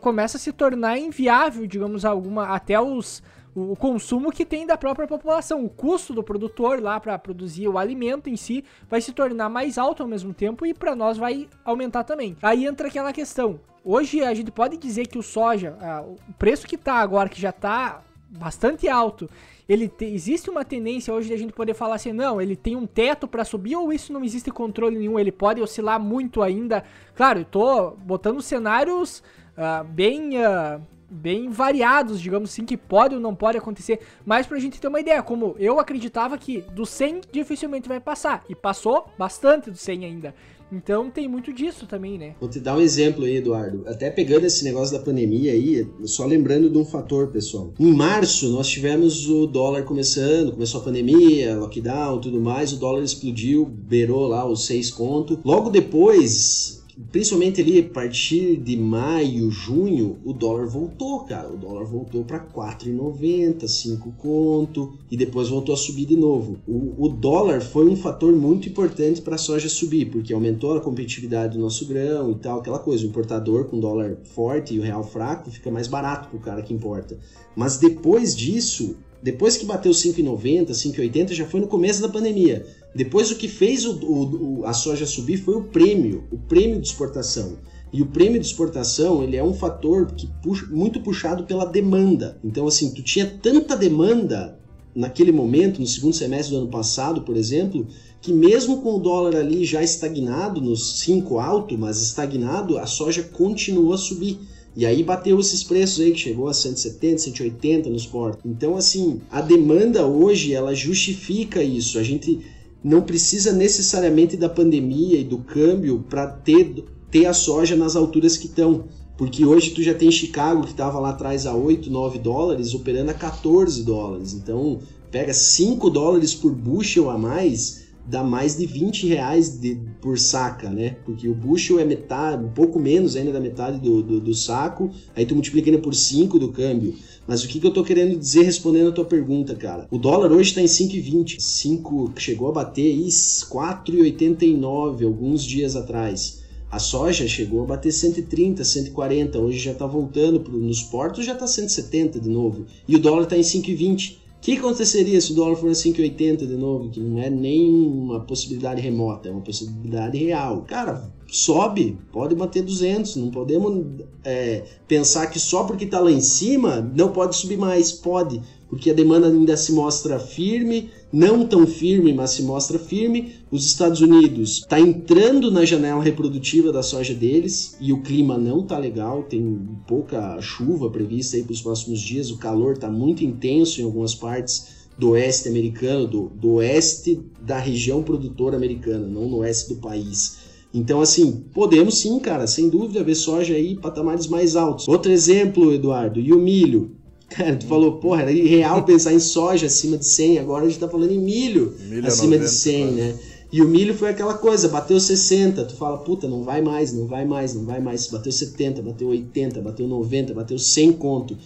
começa 0.00 0.36
a 0.36 0.40
se 0.40 0.52
tornar 0.52 0.98
inviável, 0.98 1.66
digamos, 1.66 2.04
alguma, 2.04 2.46
até 2.48 2.80
os 2.80 3.22
o 3.54 3.76
consumo 3.76 4.32
que 4.32 4.46
tem 4.46 4.66
da 4.66 4.78
própria 4.78 5.06
população. 5.06 5.64
O 5.64 5.68
custo 5.68 6.14
do 6.14 6.22
produtor 6.22 6.80
lá 6.80 6.98
para 6.98 7.18
produzir 7.18 7.68
o 7.68 7.76
alimento 7.76 8.30
em 8.30 8.36
si 8.36 8.64
vai 8.88 9.00
se 9.00 9.12
tornar 9.12 9.48
mais 9.48 9.76
alto 9.76 10.02
ao 10.02 10.08
mesmo 10.08 10.32
tempo 10.32 10.64
e 10.64 10.72
para 10.72 10.96
nós 10.96 11.18
vai 11.18 11.48
aumentar 11.64 12.04
também. 12.04 12.36
Aí 12.42 12.66
entra 12.66 12.88
aquela 12.88 13.12
questão: 13.12 13.60
Hoje 13.84 14.22
a 14.22 14.32
gente 14.32 14.50
pode 14.50 14.76
dizer 14.76 15.06
que 15.06 15.18
o 15.18 15.22
soja, 15.22 15.76
o 16.06 16.32
preço 16.34 16.66
que 16.66 16.76
está 16.76 16.94
agora, 16.94 17.28
que 17.28 17.40
já 17.40 17.50
está 17.50 18.02
bastante 18.30 18.88
alto, 18.88 19.28
ele 19.68 19.88
te, 19.88 20.04
existe 20.04 20.50
uma 20.50 20.64
tendência 20.64 21.12
hoje 21.12 21.28
de 21.28 21.34
a 21.34 21.38
gente 21.38 21.52
poder 21.52 21.74
falar 21.74 21.96
assim, 21.96 22.12
não, 22.12 22.40
ele 22.40 22.56
tem 22.56 22.76
um 22.76 22.86
teto 22.86 23.28
para 23.28 23.44
subir 23.44 23.76
ou 23.76 23.92
isso 23.92 24.12
não 24.12 24.24
existe 24.24 24.50
controle 24.50 24.98
nenhum, 24.98 25.18
ele 25.18 25.32
pode 25.32 25.60
oscilar 25.60 26.00
muito 26.00 26.42
ainda. 26.42 26.84
Claro, 27.14 27.40
eu 27.40 27.44
tô 27.44 27.90
botando 27.92 28.42
cenários 28.42 29.22
uh, 29.56 29.84
bem 29.84 30.38
uh, 30.38 30.80
bem 31.12 31.50
variados, 31.50 32.18
digamos 32.20 32.50
assim, 32.50 32.64
que 32.64 32.76
pode 32.76 33.14
ou 33.14 33.20
não 33.20 33.34
pode 33.34 33.58
acontecer, 33.58 34.00
mas 34.24 34.46
pra 34.46 34.58
gente 34.58 34.80
ter 34.80 34.88
uma 34.88 34.98
ideia, 34.98 35.22
como 35.22 35.54
eu 35.58 35.78
acreditava 35.78 36.38
que 36.38 36.62
do 36.72 36.86
100 36.86 37.20
dificilmente 37.30 37.86
vai 37.86 38.00
passar, 38.00 38.42
e 38.48 38.54
passou 38.54 39.06
bastante 39.18 39.70
do 39.70 39.76
100 39.76 40.06
ainda. 40.06 40.34
Então 40.72 41.10
tem 41.10 41.28
muito 41.28 41.52
disso 41.52 41.86
também, 41.86 42.16
né? 42.16 42.34
Vou 42.40 42.48
te 42.48 42.58
dar 42.58 42.76
um 42.76 42.80
exemplo 42.80 43.24
aí, 43.24 43.36
Eduardo. 43.36 43.84
Até 43.86 44.10
pegando 44.10 44.46
esse 44.46 44.64
negócio 44.64 44.96
da 44.96 45.04
pandemia 45.04 45.52
aí, 45.52 45.86
só 46.04 46.24
lembrando 46.24 46.70
de 46.70 46.78
um 46.78 46.84
fator, 46.84 47.28
pessoal. 47.28 47.74
Em 47.78 47.92
março, 47.92 48.48
nós 48.50 48.68
tivemos 48.68 49.28
o 49.28 49.46
dólar 49.46 49.84
começando, 49.84 50.52
começou 50.52 50.80
a 50.80 50.84
pandemia, 50.84 51.58
lockdown, 51.58 52.20
tudo 52.20 52.40
mais, 52.40 52.72
o 52.72 52.78
dólar 52.78 53.02
explodiu, 53.02 53.66
beirou 53.66 54.26
lá 54.26 54.48
os 54.48 54.66
seis 54.66 54.90
conto. 54.90 55.38
Logo 55.44 55.68
depois, 55.68 56.81
principalmente 57.10 57.60
ali 57.60 57.78
a 57.78 57.82
partir 57.82 58.56
de 58.56 58.76
maio, 58.76 59.50
junho, 59.50 60.18
o 60.24 60.32
dólar 60.32 60.66
voltou, 60.66 61.20
cara. 61.20 61.52
O 61.52 61.56
dólar 61.56 61.84
voltou 61.84 62.24
para 62.24 62.38
4,90, 62.40 63.66
5 63.66 64.12
conto 64.12 64.92
e 65.10 65.16
depois 65.16 65.48
voltou 65.48 65.74
a 65.74 65.78
subir 65.78 66.06
de 66.06 66.16
novo. 66.16 66.58
O, 66.66 67.06
o 67.06 67.08
dólar 67.08 67.60
foi 67.60 67.88
um 67.88 67.96
fator 67.96 68.32
muito 68.32 68.68
importante 68.68 69.20
para 69.20 69.34
a 69.34 69.38
soja 69.38 69.68
subir, 69.68 70.10
porque 70.10 70.32
aumentou 70.32 70.76
a 70.76 70.80
competitividade 70.80 71.56
do 71.56 71.62
nosso 71.62 71.86
grão 71.86 72.30
e 72.30 72.34
tal, 72.36 72.60
aquela 72.60 72.78
coisa. 72.78 73.04
O 73.04 73.08
importador 73.08 73.64
com 73.64 73.80
dólar 73.80 74.18
forte 74.34 74.74
e 74.74 74.78
o 74.78 74.82
real 74.82 75.02
fraco 75.02 75.50
fica 75.50 75.70
mais 75.70 75.88
barato 75.88 76.28
para 76.28 76.36
o 76.36 76.40
cara 76.40 76.62
que 76.62 76.74
importa. 76.74 77.18
Mas 77.56 77.78
depois 77.78 78.36
disso, 78.36 78.96
depois 79.22 79.56
que 79.56 79.64
bateu 79.64 79.92
5,90, 79.92 80.70
5,80, 80.70 81.32
já 81.32 81.46
foi 81.46 81.60
no 81.60 81.68
começo 81.68 82.02
da 82.02 82.08
pandemia. 82.08 82.66
Depois 82.94 83.30
o 83.30 83.36
que 83.36 83.48
fez 83.48 83.84
o, 83.86 83.92
o, 83.92 84.66
a 84.66 84.72
soja 84.72 85.06
subir 85.06 85.38
foi 85.38 85.54
o 85.54 85.64
prêmio, 85.64 86.24
o 86.30 86.36
prêmio 86.36 86.80
de 86.80 86.86
exportação. 86.86 87.56
E 87.92 88.00
o 88.00 88.06
prêmio 88.06 88.40
de 88.40 88.46
exportação 88.46 89.22
ele 89.22 89.36
é 89.36 89.44
um 89.44 89.54
fator 89.54 90.12
que 90.12 90.28
puxa, 90.42 90.66
muito 90.66 91.00
puxado 91.00 91.44
pela 91.44 91.64
demanda. 91.64 92.38
Então 92.42 92.66
assim, 92.66 92.92
tu 92.92 93.02
tinha 93.02 93.26
tanta 93.26 93.76
demanda 93.76 94.58
naquele 94.94 95.32
momento, 95.32 95.80
no 95.80 95.86
segundo 95.86 96.14
semestre 96.14 96.54
do 96.54 96.62
ano 96.62 96.70
passado, 96.70 97.22
por 97.22 97.36
exemplo, 97.36 97.86
que 98.20 98.32
mesmo 98.32 98.82
com 98.82 98.96
o 98.96 99.00
dólar 99.00 99.36
ali 99.36 99.64
já 99.64 99.82
estagnado, 99.82 100.60
nos 100.60 101.00
5 101.00 101.38
alto, 101.38 101.76
mas 101.78 102.00
estagnado, 102.00 102.78
a 102.78 102.86
soja 102.86 103.22
continuou 103.22 103.94
a 103.94 103.98
subir. 103.98 104.38
E 104.74 104.86
aí 104.86 105.02
bateu 105.02 105.38
esses 105.38 105.62
preços 105.62 106.00
aí 106.00 106.12
que 106.12 106.18
chegou 106.20 106.48
a 106.48 106.54
170, 106.54 107.18
180 107.18 107.90
nos 107.90 108.06
portos. 108.06 108.40
Então 108.44 108.76
assim, 108.76 109.20
a 109.30 109.40
demanda 109.40 110.06
hoje 110.06 110.54
ela 110.54 110.74
justifica 110.74 111.62
isso. 111.62 111.98
A 111.98 112.02
gente 112.02 112.40
não 112.82 113.02
precisa 113.02 113.52
necessariamente 113.52 114.36
da 114.36 114.48
pandemia 114.48 115.18
e 115.18 115.24
do 115.24 115.38
câmbio 115.38 116.04
para 116.08 116.26
ter, 116.26 116.84
ter 117.10 117.26
a 117.26 117.32
soja 117.32 117.76
nas 117.76 117.94
alturas 117.94 118.36
que 118.36 118.46
estão. 118.46 118.84
Porque 119.16 119.44
hoje 119.44 119.70
tu 119.70 119.82
já 119.82 119.94
tem 119.94 120.10
Chicago 120.10 120.62
que 120.62 120.70
estava 120.70 120.98
lá 120.98 121.10
atrás 121.10 121.46
a 121.46 121.54
8, 121.54 121.90
9 121.90 122.18
dólares, 122.18 122.74
operando 122.74 123.10
a 123.10 123.14
14 123.14 123.82
dólares. 123.84 124.32
Então, 124.32 124.80
pega 125.10 125.32
5 125.32 125.90
dólares 125.90 126.34
por 126.34 126.52
bushel 126.52 127.10
a 127.10 127.16
mais, 127.16 127.82
dá 128.06 128.22
mais 128.22 128.56
de 128.56 128.66
20 128.66 129.06
reais 129.06 129.60
de, 129.60 129.78
por 130.00 130.18
saca, 130.18 130.68
né? 130.68 130.96
Porque 131.04 131.28
o 131.28 131.34
bushel 131.34 131.78
é 131.78 131.84
metade, 131.84 132.44
um 132.44 132.50
pouco 132.50 132.78
menos 132.78 133.16
ainda 133.16 133.32
da 133.32 133.40
metade 133.40 133.78
do, 133.78 134.02
do, 134.02 134.20
do 134.20 134.34
saco, 134.34 134.90
aí 135.14 135.24
tu 135.24 135.34
multiplica 135.34 135.70
ainda 135.70 135.80
por 135.80 135.94
5 135.94 136.38
do 136.38 136.50
câmbio. 136.50 136.94
Mas 137.26 137.44
o 137.44 137.48
que, 137.48 137.60
que 137.60 137.66
eu 137.66 137.72
tô 137.72 137.84
querendo 137.84 138.18
dizer 138.18 138.42
respondendo 138.42 138.88
a 138.88 138.92
tua 138.92 139.04
pergunta, 139.04 139.54
cara? 139.54 139.86
O 139.90 139.98
dólar 139.98 140.32
hoje 140.32 140.54
tá 140.54 140.60
em 140.60 140.66
5,20. 140.66 141.40
5 141.40 142.12
chegou 142.18 142.48
a 142.48 142.52
bater 142.52 142.84
aí 142.84 143.06
4,89 143.06 145.04
alguns 145.04 145.44
dias 145.44 145.76
atrás. 145.76 146.42
A 146.72 146.78
soja 146.78 147.28
chegou 147.28 147.62
a 147.62 147.66
bater 147.66 147.92
130, 147.92 148.64
140, 148.64 149.38
hoje 149.38 149.58
já 149.58 149.72
está 149.72 149.86
voltando 149.86 150.40
pro, 150.40 150.56
nos 150.56 150.82
portos, 150.82 151.26
já 151.26 151.34
está 151.34 151.46
170 151.46 152.18
de 152.18 152.30
novo. 152.30 152.64
E 152.88 152.96
o 152.96 152.98
dólar 152.98 153.24
está 153.24 153.36
em 153.36 153.42
5,20. 153.42 154.21
Que 154.42 154.58
aconteceria 154.58 155.20
se 155.20 155.30
o 155.30 155.36
dólar 155.36 155.54
for 155.54 155.68
a 155.68 155.72
5,80 155.72 156.38
de 156.38 156.56
novo? 156.56 156.90
Que 156.90 156.98
não 156.98 157.22
é 157.22 157.30
nem 157.30 157.72
uma 157.72 158.18
possibilidade 158.18 158.80
remota, 158.80 159.28
é 159.28 159.32
uma 159.32 159.40
possibilidade 159.40 160.18
real. 160.18 160.62
Cara, 160.62 161.08
sobe, 161.28 161.96
pode 162.10 162.34
bater 162.34 162.64
200. 162.64 163.14
Não 163.14 163.30
podemos 163.30 163.86
é, 164.24 164.64
pensar 164.88 165.28
que 165.28 165.38
só 165.38 165.62
porque 165.62 165.84
está 165.84 166.00
lá 166.00 166.10
em 166.10 166.20
cima 166.20 166.80
não 166.92 167.12
pode 167.12 167.36
subir 167.36 167.56
mais. 167.56 167.92
Pode, 167.92 168.42
porque 168.72 168.90
a 168.90 168.94
demanda 168.94 169.26
ainda 169.26 169.54
se 169.54 169.70
mostra 169.70 170.18
firme, 170.18 170.88
não 171.12 171.46
tão 171.46 171.66
firme, 171.66 172.10
mas 172.10 172.30
se 172.30 172.42
mostra 172.42 172.78
firme. 172.78 173.34
Os 173.50 173.66
Estados 173.66 174.00
Unidos 174.00 174.60
está 174.60 174.80
entrando 174.80 175.50
na 175.50 175.62
janela 175.62 176.02
reprodutiva 176.02 176.72
da 176.72 176.82
soja 176.82 177.12
deles 177.12 177.76
e 177.78 177.92
o 177.92 178.00
clima 178.00 178.38
não 178.38 178.62
tá 178.62 178.78
legal, 178.78 179.24
tem 179.24 179.60
pouca 179.86 180.40
chuva 180.40 180.88
prevista 180.88 181.36
aí 181.36 181.42
para 181.42 181.52
os 181.52 181.60
próximos 181.60 182.00
dias, 182.00 182.30
o 182.30 182.38
calor 182.38 182.72
está 182.72 182.90
muito 182.90 183.22
intenso 183.22 183.78
em 183.78 183.84
algumas 183.84 184.14
partes 184.14 184.88
do 184.96 185.10
oeste 185.10 185.50
americano, 185.50 186.06
do, 186.06 186.30
do 186.30 186.52
oeste 186.52 187.20
da 187.42 187.58
região 187.58 188.02
produtora 188.02 188.56
americana, 188.56 189.06
não 189.06 189.28
no 189.28 189.36
oeste 189.40 189.74
do 189.74 189.82
país. 189.82 190.38
Então, 190.72 191.02
assim, 191.02 191.44
podemos 191.52 191.98
sim, 191.98 192.18
cara, 192.18 192.46
sem 192.46 192.70
dúvida, 192.70 193.04
ver 193.04 193.16
soja 193.16 193.52
aí 193.52 193.76
patamares 193.76 194.28
mais 194.28 194.56
altos. 194.56 194.88
Outro 194.88 195.12
exemplo, 195.12 195.74
Eduardo, 195.74 196.18
e 196.18 196.32
o 196.32 196.38
milho. 196.38 197.01
Cara, 197.36 197.56
tu 197.56 197.66
falou, 197.66 197.92
porra, 197.92 198.22
era 198.22 198.32
irreal 198.32 198.84
pensar 198.84 199.12
em 199.12 199.20
soja 199.20 199.66
acima 199.66 199.96
de 199.96 200.06
100, 200.06 200.38
agora 200.38 200.64
a 200.64 200.68
gente 200.68 200.78
tá 200.78 200.88
falando 200.88 201.10
em 201.12 201.18
milho, 201.18 201.74
milho 201.88 202.06
acima 202.06 202.36
90, 202.36 202.44
de 202.44 202.50
100, 202.50 202.82
quase. 202.86 203.00
né? 203.00 203.14
E 203.52 203.60
o 203.60 203.68
milho 203.68 203.94
foi 203.94 204.08
aquela 204.08 204.32
coisa, 204.32 204.66
bateu 204.66 204.98
60, 204.98 205.64
tu 205.66 205.76
fala, 205.76 205.98
puta, 205.98 206.26
não 206.26 206.42
vai 206.42 206.62
mais, 206.62 206.90
não 206.90 207.06
vai 207.06 207.26
mais, 207.26 207.52
não 207.54 207.66
vai 207.66 207.80
mais. 207.80 208.06
Bateu 208.06 208.32
70, 208.32 208.80
bateu 208.80 209.08
80, 209.08 209.60
bateu 209.60 209.86
90, 209.86 210.32
bateu 210.32 210.58
100 210.58 210.92
conto. 210.92 211.36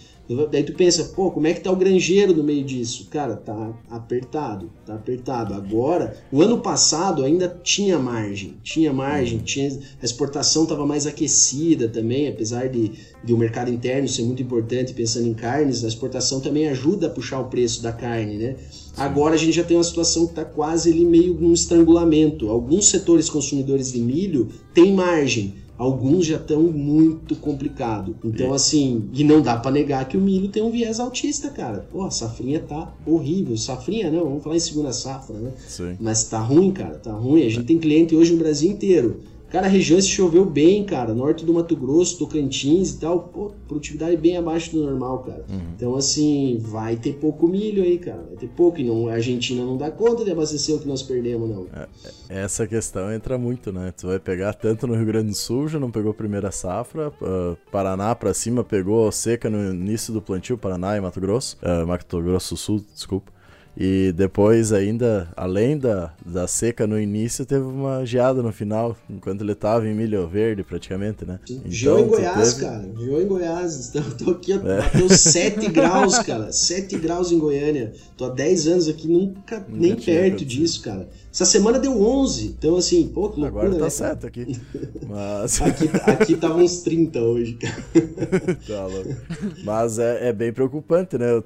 Daí 0.51 0.63
tu 0.63 0.73
pensa, 0.73 1.05
pô, 1.15 1.31
como 1.31 1.47
é 1.47 1.53
que 1.53 1.61
tá 1.61 1.71
o 1.71 1.75
granjeiro 1.75 2.35
no 2.35 2.43
meio 2.43 2.63
disso? 2.63 3.07
Cara, 3.09 3.35
tá 3.35 3.73
apertado, 3.89 4.69
tá 4.85 4.95
apertado. 4.95 5.53
Agora, 5.53 6.17
o 6.31 6.41
ano 6.41 6.59
passado 6.59 7.23
ainda 7.23 7.47
tinha 7.63 7.97
margem, 7.97 8.55
tinha 8.61 8.91
margem, 8.91 9.39
tinha, 9.39 9.69
a 10.01 10.05
exportação 10.05 10.63
estava 10.63 10.85
mais 10.85 11.07
aquecida 11.07 11.87
também, 11.87 12.27
apesar 12.27 12.67
de, 12.67 12.91
de 13.23 13.33
o 13.33 13.37
mercado 13.37 13.71
interno 13.71 14.07
ser 14.07 14.23
muito 14.23 14.43
importante 14.43 14.93
pensando 14.93 15.27
em 15.27 15.33
carnes, 15.33 15.85
a 15.85 15.87
exportação 15.87 16.41
também 16.41 16.67
ajuda 16.67 17.07
a 17.07 17.09
puxar 17.09 17.39
o 17.39 17.45
preço 17.45 17.81
da 17.81 17.93
carne, 17.93 18.37
né? 18.37 18.55
Agora 18.97 19.35
a 19.35 19.37
gente 19.37 19.53
já 19.53 19.63
tem 19.63 19.77
uma 19.77 19.83
situação 19.83 20.25
que 20.25 20.31
está 20.31 20.43
quase 20.43 20.91
ali 20.91 21.05
meio 21.05 21.35
num 21.35 21.53
estrangulamento. 21.53 22.49
Alguns 22.49 22.89
setores 22.89 23.29
consumidores 23.29 23.93
de 23.93 23.99
milho 23.99 24.47
têm 24.73 24.91
margem, 24.91 25.53
alguns 25.77 26.25
já 26.25 26.37
estão 26.37 26.63
muito 26.63 27.35
complicado. 27.35 28.15
Então, 28.23 28.53
assim, 28.53 29.09
e 29.13 29.23
não 29.23 29.41
dá 29.41 29.57
para 29.57 29.71
negar 29.71 30.07
que 30.07 30.17
o 30.17 30.21
milho 30.21 30.49
tem 30.49 30.63
um 30.63 30.71
viés 30.71 30.99
autista, 30.99 31.49
cara. 31.49 31.87
Pô, 31.91 32.03
a 32.03 32.11
safrinha 32.11 32.59
tá 32.59 32.93
horrível. 33.05 33.55
Safrinha 33.55 34.09
não, 34.09 34.23
vamos 34.23 34.43
falar 34.43 34.55
em 34.55 34.59
segunda 34.59 34.91
safra, 34.91 35.37
né? 35.37 35.51
Sim. 35.67 35.95
Mas 35.99 36.23
tá 36.25 36.39
ruim, 36.39 36.71
cara, 36.71 36.95
tá 36.95 37.11
ruim. 37.11 37.45
A 37.45 37.49
gente 37.49 37.65
tem 37.65 37.77
cliente 37.77 38.15
hoje 38.15 38.33
no 38.33 38.39
Brasil 38.39 38.71
inteiro 38.71 39.19
Cara, 39.49 39.67
regiões 39.67 40.05
que 40.05 40.11
choveu 40.11 40.43
bem, 40.43 40.83
cara. 40.83 41.13
Norte 41.13 41.45
do 41.45 41.53
Mato 41.53 41.75
Grosso, 41.75 42.17
Tocantins 42.17 42.91
e 42.91 42.99
tal. 42.99 43.19
Pô, 43.19 43.51
produtividade 43.67 44.17
bem 44.17 44.35
abaixo 44.35 44.71
do 44.71 44.83
normal, 44.83 45.19
cara. 45.19 45.45
Uhum. 45.49 45.59
Então, 45.75 45.95
assim, 45.95 46.57
vai 46.59 46.97
ter 46.97 47.13
pouco 47.13 47.47
milho 47.47 47.81
aí, 47.81 47.97
cara. 47.97 48.23
Vai 48.27 48.35
ter 48.35 48.47
pouco. 48.49 48.79
E 48.79 48.83
não, 48.83 49.07
a 49.07 49.13
Argentina 49.13 49.63
não 49.63 49.77
dá 49.77 49.89
conta 49.89 50.25
de 50.25 50.31
abastecer 50.31 50.75
o 50.75 50.79
que 50.79 50.87
nós 50.87 51.01
perdemos, 51.01 51.49
não. 51.49 51.65
É, 51.73 51.87
é, 52.29 52.43
essa 52.43 52.67
questão 52.67 53.11
entra 53.11 53.37
muito, 53.37 53.71
né? 53.71 53.93
Tu 53.95 54.07
vai 54.07 54.19
pegar 54.19 54.53
tanto 54.53 54.85
no 54.85 54.95
Rio 54.95 55.05
Grande 55.05 55.29
do 55.29 55.35
Sul, 55.35 55.69
já 55.69 55.79
não 55.79 55.89
pegou 55.89 56.13
primeira 56.13 56.51
safra. 56.51 57.09
Uh, 57.21 57.57
Paraná 57.71 58.13
pra 58.15 58.33
cima 58.33 58.65
pegou 58.65 59.09
seca 59.11 59.49
no 59.49 59.73
início 59.73 60.13
do 60.13 60.21
plantio, 60.21 60.57
Paraná 60.57 60.97
e 60.97 61.01
Mato 61.01 61.21
Grosso. 61.21 61.57
Uh, 61.63 61.87
Mato 61.87 62.21
Grosso 62.21 62.55
do 62.55 62.57
Sul, 62.57 62.85
desculpa. 62.93 63.36
E 63.79 64.11
depois, 64.11 64.73
ainda, 64.73 65.29
além 65.35 65.77
da, 65.77 66.11
da 66.25 66.47
seca 66.47 66.87
no 66.87 66.99
início, 66.99 67.45
teve 67.45 67.63
uma 67.63 68.03
geada 68.03 68.41
no 68.41 68.51
final, 68.51 68.97
enquanto 69.07 69.41
ele 69.41 69.53
tava 69.53 69.87
em 69.87 69.93
milho 69.93 70.27
verde, 70.27 70.63
praticamente, 70.63 71.23
né? 71.23 71.39
Então, 71.47 71.99
em 71.99 72.07
Goiás, 72.07 72.53
teve... 72.55 72.65
cara. 72.65 72.89
Geou 72.97 73.21
em 73.21 73.27
Goiás. 73.27 73.87
Então, 73.97 74.03
tô 74.11 74.31
aqui, 74.31 74.53
é. 74.53 74.57
bateu 74.57 75.09
7 75.09 75.69
graus, 75.69 76.19
cara. 76.19 76.51
7 76.51 76.97
graus 76.97 77.31
em 77.31 77.39
Goiânia. 77.39 77.93
Tô 78.17 78.25
há 78.25 78.29
10 78.29 78.67
anos 78.67 78.87
aqui, 78.87 79.07
nunca, 79.07 79.59
nunca 79.59 79.65
nem 79.69 79.95
perto 79.95 80.43
disso, 80.43 80.81
cara. 80.81 81.07
Essa 81.31 81.45
semana 81.45 81.77
deu 81.77 82.01
11, 82.01 82.55
então 82.57 82.75
assim, 82.75 83.07
pô, 83.09 83.29
que 83.29 83.39
loucura, 83.39 83.67
Agora 83.67 83.77
tá 83.77 83.83
né, 83.83 83.89
certo 83.91 84.25
aqui. 84.25 84.59
Mas... 85.07 85.61
aqui, 85.61 85.89
aqui 86.03 86.35
tava 86.35 86.55
uns 86.57 86.81
30 86.81 87.19
hoje, 87.21 87.57
tá 88.67 88.87
louco. 88.87 89.15
Mas 89.63 89.99
é, 89.99 90.29
é 90.29 90.33
bem 90.33 90.51
preocupante, 90.51 91.15
né? 91.15 91.31
Eu, 91.31 91.43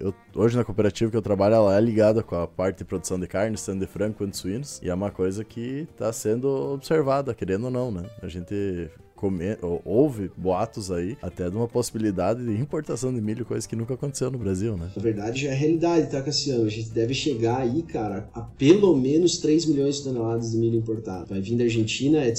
eu, 0.00 0.14
hoje 0.34 0.56
na 0.56 0.64
cooperativa 0.64 1.08
que 1.08 1.16
eu 1.20 1.22
trabalho, 1.22 1.54
ela 1.54 1.76
é 1.76 1.80
ligada 1.80 2.22
com 2.22 2.34
a 2.34 2.46
parte 2.46 2.78
de 2.78 2.84
produção 2.84 3.20
de 3.20 3.26
carne, 3.26 3.56
tanto 3.56 3.80
de 3.80 3.86
frango 3.86 4.14
quanto 4.16 4.32
de 4.32 4.38
suínos, 4.38 4.80
e 4.82 4.88
é 4.88 4.94
uma 4.94 5.10
coisa 5.10 5.44
que 5.44 5.86
tá 5.96 6.12
sendo 6.12 6.48
observada, 6.72 7.34
querendo 7.34 7.64
ou 7.64 7.70
não, 7.70 7.90
né? 7.92 8.04
A 8.22 8.28
gente 8.28 8.90
come... 9.14 9.44
houve 9.84 10.30
boatos 10.36 10.90
aí 10.90 11.16
até 11.20 11.50
de 11.50 11.56
uma 11.56 11.68
possibilidade 11.68 12.42
de 12.42 12.58
importação 12.58 13.12
de 13.12 13.20
milho, 13.20 13.44
coisa 13.44 13.68
que 13.68 13.76
nunca 13.76 13.94
aconteceu 13.94 14.30
no 14.30 14.38
Brasil, 14.38 14.76
né? 14.76 14.90
Na 14.96 15.02
verdade, 15.02 15.42
já 15.42 15.50
é 15.50 15.54
realidade, 15.54 16.10
tá, 16.10 16.22
Cassiano? 16.22 16.64
A 16.64 16.70
gente 16.70 16.88
deve 16.88 17.12
chegar 17.12 17.58
aí, 17.58 17.82
cara, 17.82 18.28
a 18.32 18.40
pelo 18.40 18.96
menos 18.96 19.38
3 19.38 19.66
milhões 19.66 19.96
de 19.96 20.04
toneladas 20.04 20.52
de 20.52 20.56
milho 20.56 20.78
importado. 20.78 21.26
Vai 21.26 21.40
vir 21.40 21.56
da 21.56 21.64
Argentina, 21.64 22.18
é 22.24 22.32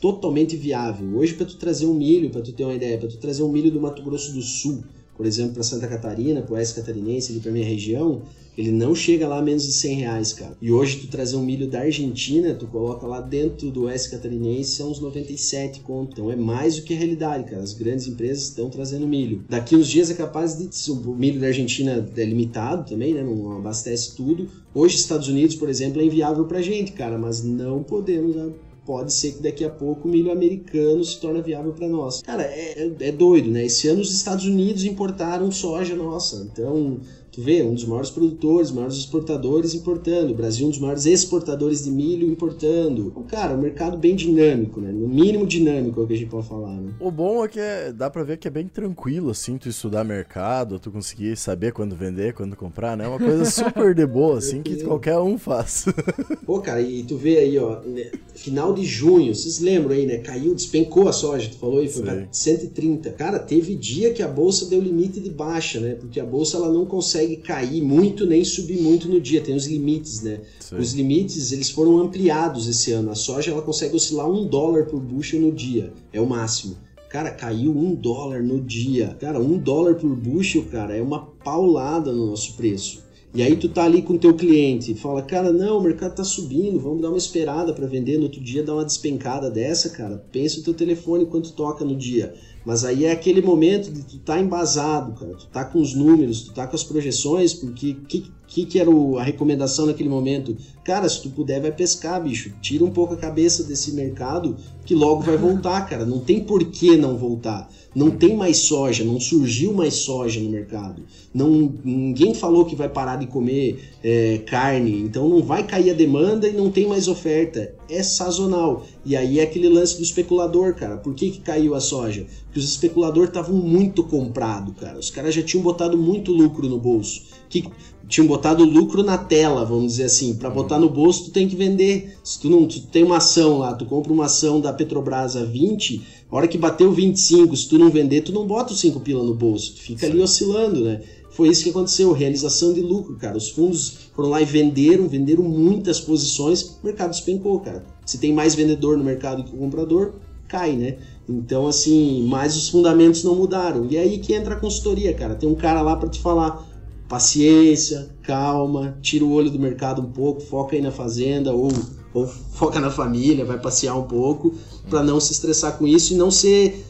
totalmente 0.00 0.56
viável. 0.56 1.16
Hoje, 1.16 1.34
para 1.34 1.46
tu 1.46 1.56
trazer 1.56 1.86
um 1.86 1.94
milho, 1.94 2.30
para 2.30 2.42
tu 2.42 2.52
ter 2.52 2.64
uma 2.64 2.74
ideia, 2.74 2.98
para 2.98 3.08
tu 3.08 3.16
trazer 3.18 3.44
um 3.44 3.52
milho 3.52 3.70
do 3.70 3.80
Mato 3.80 4.02
Grosso 4.02 4.32
do 4.32 4.42
Sul, 4.42 4.82
por 5.16 5.26
exemplo, 5.26 5.54
para 5.54 5.62
Santa 5.62 5.86
Catarina, 5.86 6.42
para 6.42 6.52
o 6.52 6.56
oeste 6.56 6.74
catarinense, 6.74 7.32
ali 7.32 7.40
para 7.40 7.52
minha 7.52 7.64
região, 7.64 8.22
ele 8.56 8.70
não 8.70 8.94
chega 8.94 9.26
lá 9.26 9.38
a 9.38 9.42
menos 9.42 9.64
de 9.64 9.72
100 9.72 9.96
reais, 9.96 10.32
cara. 10.32 10.56
E 10.62 10.70
hoje 10.70 10.98
tu 10.98 11.08
trazer 11.08 11.36
um 11.36 11.42
milho 11.42 11.66
da 11.66 11.80
Argentina, 11.80 12.54
tu 12.54 12.66
coloca 12.66 13.06
lá 13.06 13.20
dentro 13.20 13.70
do 13.70 13.84
oeste 13.84 14.10
catarinense, 14.10 14.76
são 14.76 14.90
uns 14.90 15.00
97 15.00 15.80
conto. 15.80 16.12
Então 16.12 16.30
é 16.30 16.36
mais 16.36 16.76
do 16.76 16.82
que 16.82 16.94
a 16.94 16.96
realidade, 16.96 17.50
cara. 17.50 17.62
As 17.62 17.72
grandes 17.72 18.06
empresas 18.06 18.44
estão 18.44 18.70
trazendo 18.70 19.08
milho. 19.08 19.44
Daqui 19.48 19.74
uns 19.74 19.88
dias 19.88 20.08
é 20.10 20.14
capaz 20.14 20.56
de... 20.56 20.68
O 20.92 21.14
milho 21.14 21.40
da 21.40 21.48
Argentina 21.48 22.08
é 22.16 22.24
limitado 22.24 22.88
também, 22.88 23.12
né? 23.12 23.24
Não 23.24 23.56
abastece 23.56 24.14
tudo. 24.14 24.48
Hoje, 24.72 24.96
Estados 24.96 25.28
Unidos, 25.28 25.56
por 25.56 25.68
exemplo, 25.68 26.00
é 26.00 26.04
inviável 26.04 26.44
pra 26.44 26.62
gente, 26.62 26.92
cara. 26.92 27.18
Mas 27.18 27.42
não 27.42 27.82
podemos 27.82 28.36
pode 28.84 29.12
ser 29.12 29.32
que 29.32 29.42
daqui 29.42 29.64
a 29.64 29.70
pouco 29.70 30.06
o 30.06 30.10
milho 30.10 30.30
americano 30.30 31.02
se 31.04 31.20
torne 31.20 31.42
viável 31.42 31.72
para 31.72 31.88
nós. 31.88 32.22
Cara, 32.22 32.42
é, 32.42 32.90
é, 33.00 33.12
doido, 33.12 33.50
né? 33.50 33.64
Esse 33.64 33.88
ano 33.88 34.00
os 34.00 34.14
Estados 34.14 34.44
Unidos 34.44 34.84
importaram 34.84 35.50
soja 35.50 35.94
nossa. 35.94 36.48
Então, 36.50 37.00
Tu 37.34 37.42
vê, 37.42 37.64
um 37.64 37.74
dos 37.74 37.84
maiores 37.84 38.10
produtores, 38.10 38.70
maiores 38.70 38.96
exportadores 38.96 39.74
importando. 39.74 40.32
O 40.32 40.36
Brasil, 40.36 40.66
um 40.66 40.70
dos 40.70 40.78
maiores 40.78 41.04
exportadores 41.04 41.82
de 41.82 41.90
milho 41.90 42.28
importando. 42.28 43.08
Então, 43.08 43.24
cara, 43.24 43.54
um 43.54 43.60
mercado 43.60 43.98
bem 43.98 44.14
dinâmico, 44.14 44.80
né? 44.80 44.92
No 44.92 45.08
mínimo 45.08 45.44
dinâmico 45.44 46.00
é 46.00 46.04
o 46.04 46.06
que 46.06 46.12
a 46.12 46.16
gente 46.16 46.30
pode 46.30 46.46
falar, 46.46 46.76
né? 46.76 46.92
O 47.00 47.10
bom 47.10 47.44
é 47.44 47.48
que 47.48 47.58
é, 47.58 47.92
dá 47.92 48.08
pra 48.08 48.22
ver 48.22 48.36
que 48.36 48.46
é 48.46 48.50
bem 48.50 48.68
tranquilo, 48.68 49.30
assim, 49.30 49.58
tu 49.58 49.68
estudar 49.68 50.04
mercado, 50.04 50.78
tu 50.78 50.92
conseguir 50.92 51.36
saber 51.36 51.72
quando 51.72 51.96
vender, 51.96 52.34
quando 52.34 52.54
comprar, 52.54 52.96
né? 52.96 53.04
É 53.04 53.08
uma 53.08 53.18
coisa 53.18 53.44
super 53.46 53.94
de 53.96 54.06
boa, 54.06 54.38
assim, 54.38 54.62
que 54.62 54.84
qualquer 54.84 55.18
um 55.18 55.36
faz. 55.36 55.86
Pô, 56.46 56.60
cara, 56.60 56.80
e 56.80 57.02
tu 57.02 57.16
vê 57.16 57.38
aí, 57.38 57.58
ó, 57.58 57.80
né? 57.80 58.12
final 58.34 58.74
de 58.74 58.84
junho, 58.84 59.34
vocês 59.34 59.58
lembram 59.58 59.94
aí, 59.94 60.06
né? 60.06 60.18
Caiu, 60.18 60.54
despencou 60.54 61.08
a 61.08 61.12
soja, 61.12 61.48
tu 61.48 61.56
falou 61.56 61.80
aí, 61.80 61.88
foi 61.88 62.02
pra 62.02 62.28
130. 62.30 63.10
Cara, 63.12 63.38
teve 63.38 63.74
dia 63.74 64.12
que 64.12 64.22
a 64.22 64.28
bolsa 64.28 64.66
deu 64.66 64.80
limite 64.80 65.20
de 65.20 65.30
baixa, 65.30 65.80
né? 65.80 65.94
Porque 65.94 66.20
a 66.20 66.24
bolsa 66.24 66.56
ela 66.56 66.70
não 66.70 66.84
consegue 66.84 67.23
consegue 67.24 67.36
cair 67.36 67.82
muito 67.82 68.26
nem 68.26 68.44
subir 68.44 68.80
muito 68.80 69.08
no 69.08 69.20
dia, 69.20 69.40
tem 69.40 69.54
os 69.54 69.66
limites, 69.66 70.22
né? 70.22 70.40
Sim. 70.60 70.76
Os 70.76 70.92
limites 70.92 71.52
eles 71.52 71.70
foram 71.70 71.98
ampliados 71.98 72.68
esse 72.68 72.92
ano. 72.92 73.10
A 73.10 73.14
soja 73.14 73.50
ela 73.50 73.62
consegue 73.62 73.96
oscilar 73.96 74.30
um 74.30 74.46
dólar 74.46 74.86
por 74.86 75.00
bushel 75.00 75.40
no 75.40 75.52
dia, 75.52 75.92
é 76.12 76.20
o 76.20 76.26
máximo. 76.26 76.76
Cara, 77.08 77.30
caiu 77.30 77.70
um 77.70 77.94
dólar 77.94 78.42
no 78.42 78.60
dia. 78.60 79.16
Cara, 79.20 79.40
um 79.40 79.56
dólar 79.56 79.94
por 79.94 80.10
bushel, 80.16 80.64
cara, 80.64 80.96
é 80.96 81.00
uma 81.00 81.20
paulada 81.20 82.12
no 82.12 82.26
nosso 82.26 82.56
preço. 82.56 83.03
E 83.34 83.42
aí 83.42 83.56
tu 83.56 83.68
tá 83.68 83.82
ali 83.82 84.00
com 84.00 84.12
o 84.12 84.18
teu 84.18 84.32
cliente, 84.32 84.94
fala, 84.94 85.20
cara, 85.20 85.52
não, 85.52 85.78
o 85.78 85.82
mercado 85.82 86.14
tá 86.14 86.22
subindo, 86.22 86.78
vamos 86.78 87.02
dar 87.02 87.08
uma 87.08 87.18
esperada 87.18 87.72
para 87.72 87.84
vender, 87.84 88.16
no 88.16 88.24
outro 88.24 88.40
dia 88.40 88.62
dar 88.62 88.74
uma 88.74 88.84
despencada 88.84 89.50
dessa, 89.50 89.90
cara. 89.90 90.24
Pensa 90.30 90.60
o 90.60 90.62
teu 90.62 90.72
telefone 90.72 91.26
quanto 91.26 91.52
toca 91.52 91.84
no 91.84 91.96
dia. 91.96 92.32
Mas 92.64 92.84
aí 92.84 93.06
é 93.06 93.10
aquele 93.10 93.42
momento 93.42 93.90
de 93.90 94.04
tu 94.04 94.18
tá 94.20 94.38
embasado, 94.38 95.18
cara. 95.18 95.34
Tu 95.34 95.48
tá 95.48 95.64
com 95.64 95.80
os 95.80 95.96
números, 95.96 96.42
tu 96.42 96.54
tá 96.54 96.64
com 96.64 96.76
as 96.76 96.84
projeções, 96.84 97.52
porque 97.52 97.94
que, 98.06 98.30
que, 98.54 98.64
que 98.64 98.78
era 98.78 98.88
o, 98.88 99.18
a 99.18 99.22
recomendação 99.24 99.86
naquele 99.86 100.08
momento? 100.08 100.56
Cara, 100.84 101.08
se 101.08 101.20
tu 101.20 101.30
puder, 101.30 101.60
vai 101.60 101.72
pescar, 101.72 102.22
bicho. 102.22 102.52
Tira 102.62 102.84
um 102.84 102.90
pouco 102.90 103.14
a 103.14 103.16
cabeça 103.16 103.64
desse 103.64 103.92
mercado 103.92 104.56
que 104.86 104.94
logo 104.94 105.22
vai 105.22 105.36
voltar, 105.36 105.80
cara. 105.88 106.06
Não 106.06 106.20
tem 106.20 106.38
por 106.40 106.64
que 106.66 106.96
não 106.96 107.16
voltar. 107.16 107.68
Não 107.92 108.10
tem 108.10 108.36
mais 108.36 108.58
soja, 108.58 109.04
não 109.04 109.18
surgiu 109.18 109.72
mais 109.72 109.94
soja 109.94 110.40
no 110.40 110.50
mercado. 110.50 111.02
Não, 111.32 111.72
ninguém 111.84 112.34
falou 112.34 112.64
que 112.64 112.76
vai 112.76 112.88
parar 112.88 113.16
de 113.16 113.26
comer 113.26 113.92
é, 114.02 114.38
carne, 114.46 115.00
então 115.00 115.28
não 115.28 115.42
vai 115.42 115.64
cair 115.64 115.90
a 115.90 115.94
demanda 115.94 116.48
e 116.48 116.52
não 116.52 116.70
tem 116.70 116.86
mais 116.86 117.08
oferta. 117.08 117.74
É 117.88 118.02
sazonal. 118.02 118.86
E 119.04 119.16
aí 119.16 119.40
é 119.40 119.42
aquele 119.42 119.68
lance 119.68 119.96
do 119.96 120.02
especulador, 120.02 120.74
cara. 120.74 120.96
Por 120.96 121.14
que, 121.14 121.30
que 121.30 121.40
caiu 121.40 121.74
a 121.74 121.80
soja? 121.80 122.26
Porque 122.44 122.58
os 122.58 122.68
especuladores 122.68 123.28
estavam 123.28 123.56
muito 123.56 124.04
comprados, 124.04 124.74
cara. 124.80 124.98
Os 124.98 125.10
caras 125.10 125.34
já 125.34 125.42
tinham 125.42 125.62
botado 125.62 125.96
muito 125.96 126.32
lucro 126.32 126.68
no 126.68 126.78
bolso. 126.78 127.22
Que, 127.48 127.64
tinham 128.08 128.26
botado 128.26 128.64
lucro 128.64 129.02
na 129.02 129.16
tela, 129.16 129.64
vamos 129.64 129.92
dizer 129.92 130.04
assim. 130.04 130.34
Para 130.34 130.50
botar 130.50 130.78
no 130.78 130.88
bolso, 130.88 131.24
tu 131.24 131.30
tem 131.30 131.48
que 131.48 131.56
vender. 131.56 132.16
Se 132.22 132.40
tu 132.40 132.50
não 132.50 132.66
tu 132.66 132.80
tem 132.80 133.02
uma 133.02 133.16
ação 133.16 133.58
lá, 133.58 133.74
tu 133.74 133.86
compra 133.86 134.12
uma 134.12 134.26
ação 134.26 134.60
da 134.60 134.72
Petrobras 134.72 135.36
a 135.36 135.44
20, 135.44 136.02
a 136.30 136.36
hora 136.36 136.48
que 136.48 136.58
bateu 136.58 136.92
25, 136.92 137.56
se 137.56 137.68
tu 137.68 137.78
não 137.78 137.90
vender, 137.90 138.22
tu 138.22 138.32
não 138.32 138.46
bota 138.46 138.72
os 138.72 138.80
5 138.80 139.00
pila 139.00 139.22
no 139.22 139.34
bolso. 139.34 139.74
Tu 139.74 139.80
fica 139.80 140.06
Sim. 140.06 140.12
ali 140.12 140.22
oscilando, 140.22 140.80
né? 140.80 141.00
Foi 141.34 141.48
isso 141.48 141.64
que 141.64 141.70
aconteceu, 141.70 142.12
realização 142.12 142.72
de 142.72 142.80
lucro, 142.80 143.16
cara. 143.16 143.36
Os 143.36 143.50
fundos 143.50 144.08
foram 144.14 144.30
lá 144.30 144.40
e 144.40 144.44
venderam, 144.44 145.08
venderam 145.08 145.42
muitas 145.42 146.00
posições, 146.00 146.62
o 146.62 146.84
mercado 146.84 147.10
despencou, 147.10 147.58
cara. 147.58 147.84
Se 148.06 148.18
tem 148.18 148.32
mais 148.32 148.54
vendedor 148.54 148.96
no 148.96 149.02
mercado 149.02 149.42
que 149.42 149.52
o 149.52 149.58
comprador, 149.58 150.12
cai, 150.46 150.76
né? 150.76 150.96
Então, 151.28 151.66
assim, 151.66 152.24
mas 152.28 152.56
os 152.56 152.68
fundamentos 152.68 153.24
não 153.24 153.34
mudaram. 153.34 153.84
E 153.90 153.96
é 153.96 154.00
aí 154.00 154.18
que 154.18 154.32
entra 154.32 154.54
a 154.54 154.60
consultoria, 154.60 155.12
cara. 155.12 155.34
Tem 155.34 155.48
um 155.48 155.56
cara 155.56 155.82
lá 155.82 155.96
para 155.96 156.08
te 156.08 156.20
falar, 156.20 156.64
paciência, 157.08 158.10
calma, 158.22 158.96
tira 159.02 159.24
o 159.24 159.32
olho 159.32 159.50
do 159.50 159.58
mercado 159.58 160.00
um 160.00 160.12
pouco, 160.12 160.40
foca 160.40 160.76
aí 160.76 160.82
na 160.82 160.92
fazenda 160.92 161.52
ou, 161.52 161.68
ou 162.12 162.28
foca 162.28 162.78
na 162.78 162.92
família, 162.92 163.44
vai 163.44 163.58
passear 163.58 163.96
um 163.96 164.04
pouco 164.04 164.54
para 164.88 165.02
não 165.02 165.18
se 165.18 165.32
estressar 165.32 165.76
com 165.78 165.84
isso 165.84 166.14
e 166.14 166.16
não 166.16 166.30
ser 166.30 166.84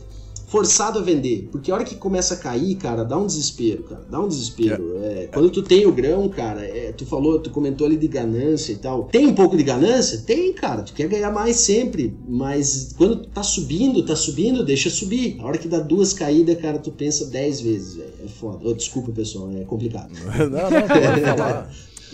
forçado 0.55 1.01
a 1.01 1.03
vender. 1.03 1.49
Porque 1.51 1.69
a 1.73 1.75
hora 1.75 1.83
que 1.83 1.97
começa 1.97 2.35
a 2.35 2.37
cair, 2.37 2.77
cara, 2.77 3.03
dá 3.03 3.19
um 3.19 3.27
desespero, 3.27 3.83
cara. 3.83 4.07
Dá 4.09 4.21
um 4.21 4.29
desespero. 4.29 4.99
É. 5.03 5.25
É, 5.25 5.27
quando 5.27 5.51
tu 5.51 5.65
tem 5.65 5.85
o 5.85 5.93
grão, 5.93 6.29
cara, 6.29 6.65
é, 6.65 6.93
tu 6.93 7.05
falou, 7.05 7.41
tu 7.41 7.51
comentou 7.51 7.89
ali 7.89 7.97
de 7.97 8.07
ganância 8.07 8.73
e 8.73 8.77
tal. 8.77 9.05
Tem 9.07 9.27
um 9.27 9.35
pouco 9.35 9.57
de 9.57 9.65
ganância? 9.65 10.23
Tem, 10.25 10.53
cara. 10.53 10.83
Tu 10.83 10.95
quer 10.95 11.09
ganhar 11.09 11.33
mais 11.33 11.57
sempre. 11.57 12.17
Mas 12.29 12.95
quando 12.97 13.27
tá 13.27 13.43
subindo, 13.43 14.07
tá 14.07 14.15
subindo, 14.15 14.65
deixa 14.65 14.89
subir. 14.89 15.39
A 15.41 15.45
hora 15.45 15.59
que 15.59 15.67
dá 15.67 15.81
duas 15.81 16.13
caídas, 16.13 16.57
cara, 16.61 16.79
tu 16.79 16.93
pensa 16.93 17.27
dez 17.27 17.61
vezes, 17.61 17.97
velho. 17.97 18.13
É 18.25 18.29
foda. 18.29 18.61
Oh, 18.63 18.75
desculpa, 18.75 19.11
pessoal, 19.11 19.51
é 19.57 19.65
complicado. 19.65 20.13
não, 20.39 20.71
não, 20.71 20.87
pode 20.87 21.21
falar. 21.21 21.69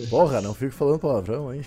Porra, 0.09 0.41
não 0.41 0.55
fico 0.55 0.73
falando 0.73 0.99
palavrão, 0.99 1.53
hein? 1.53 1.63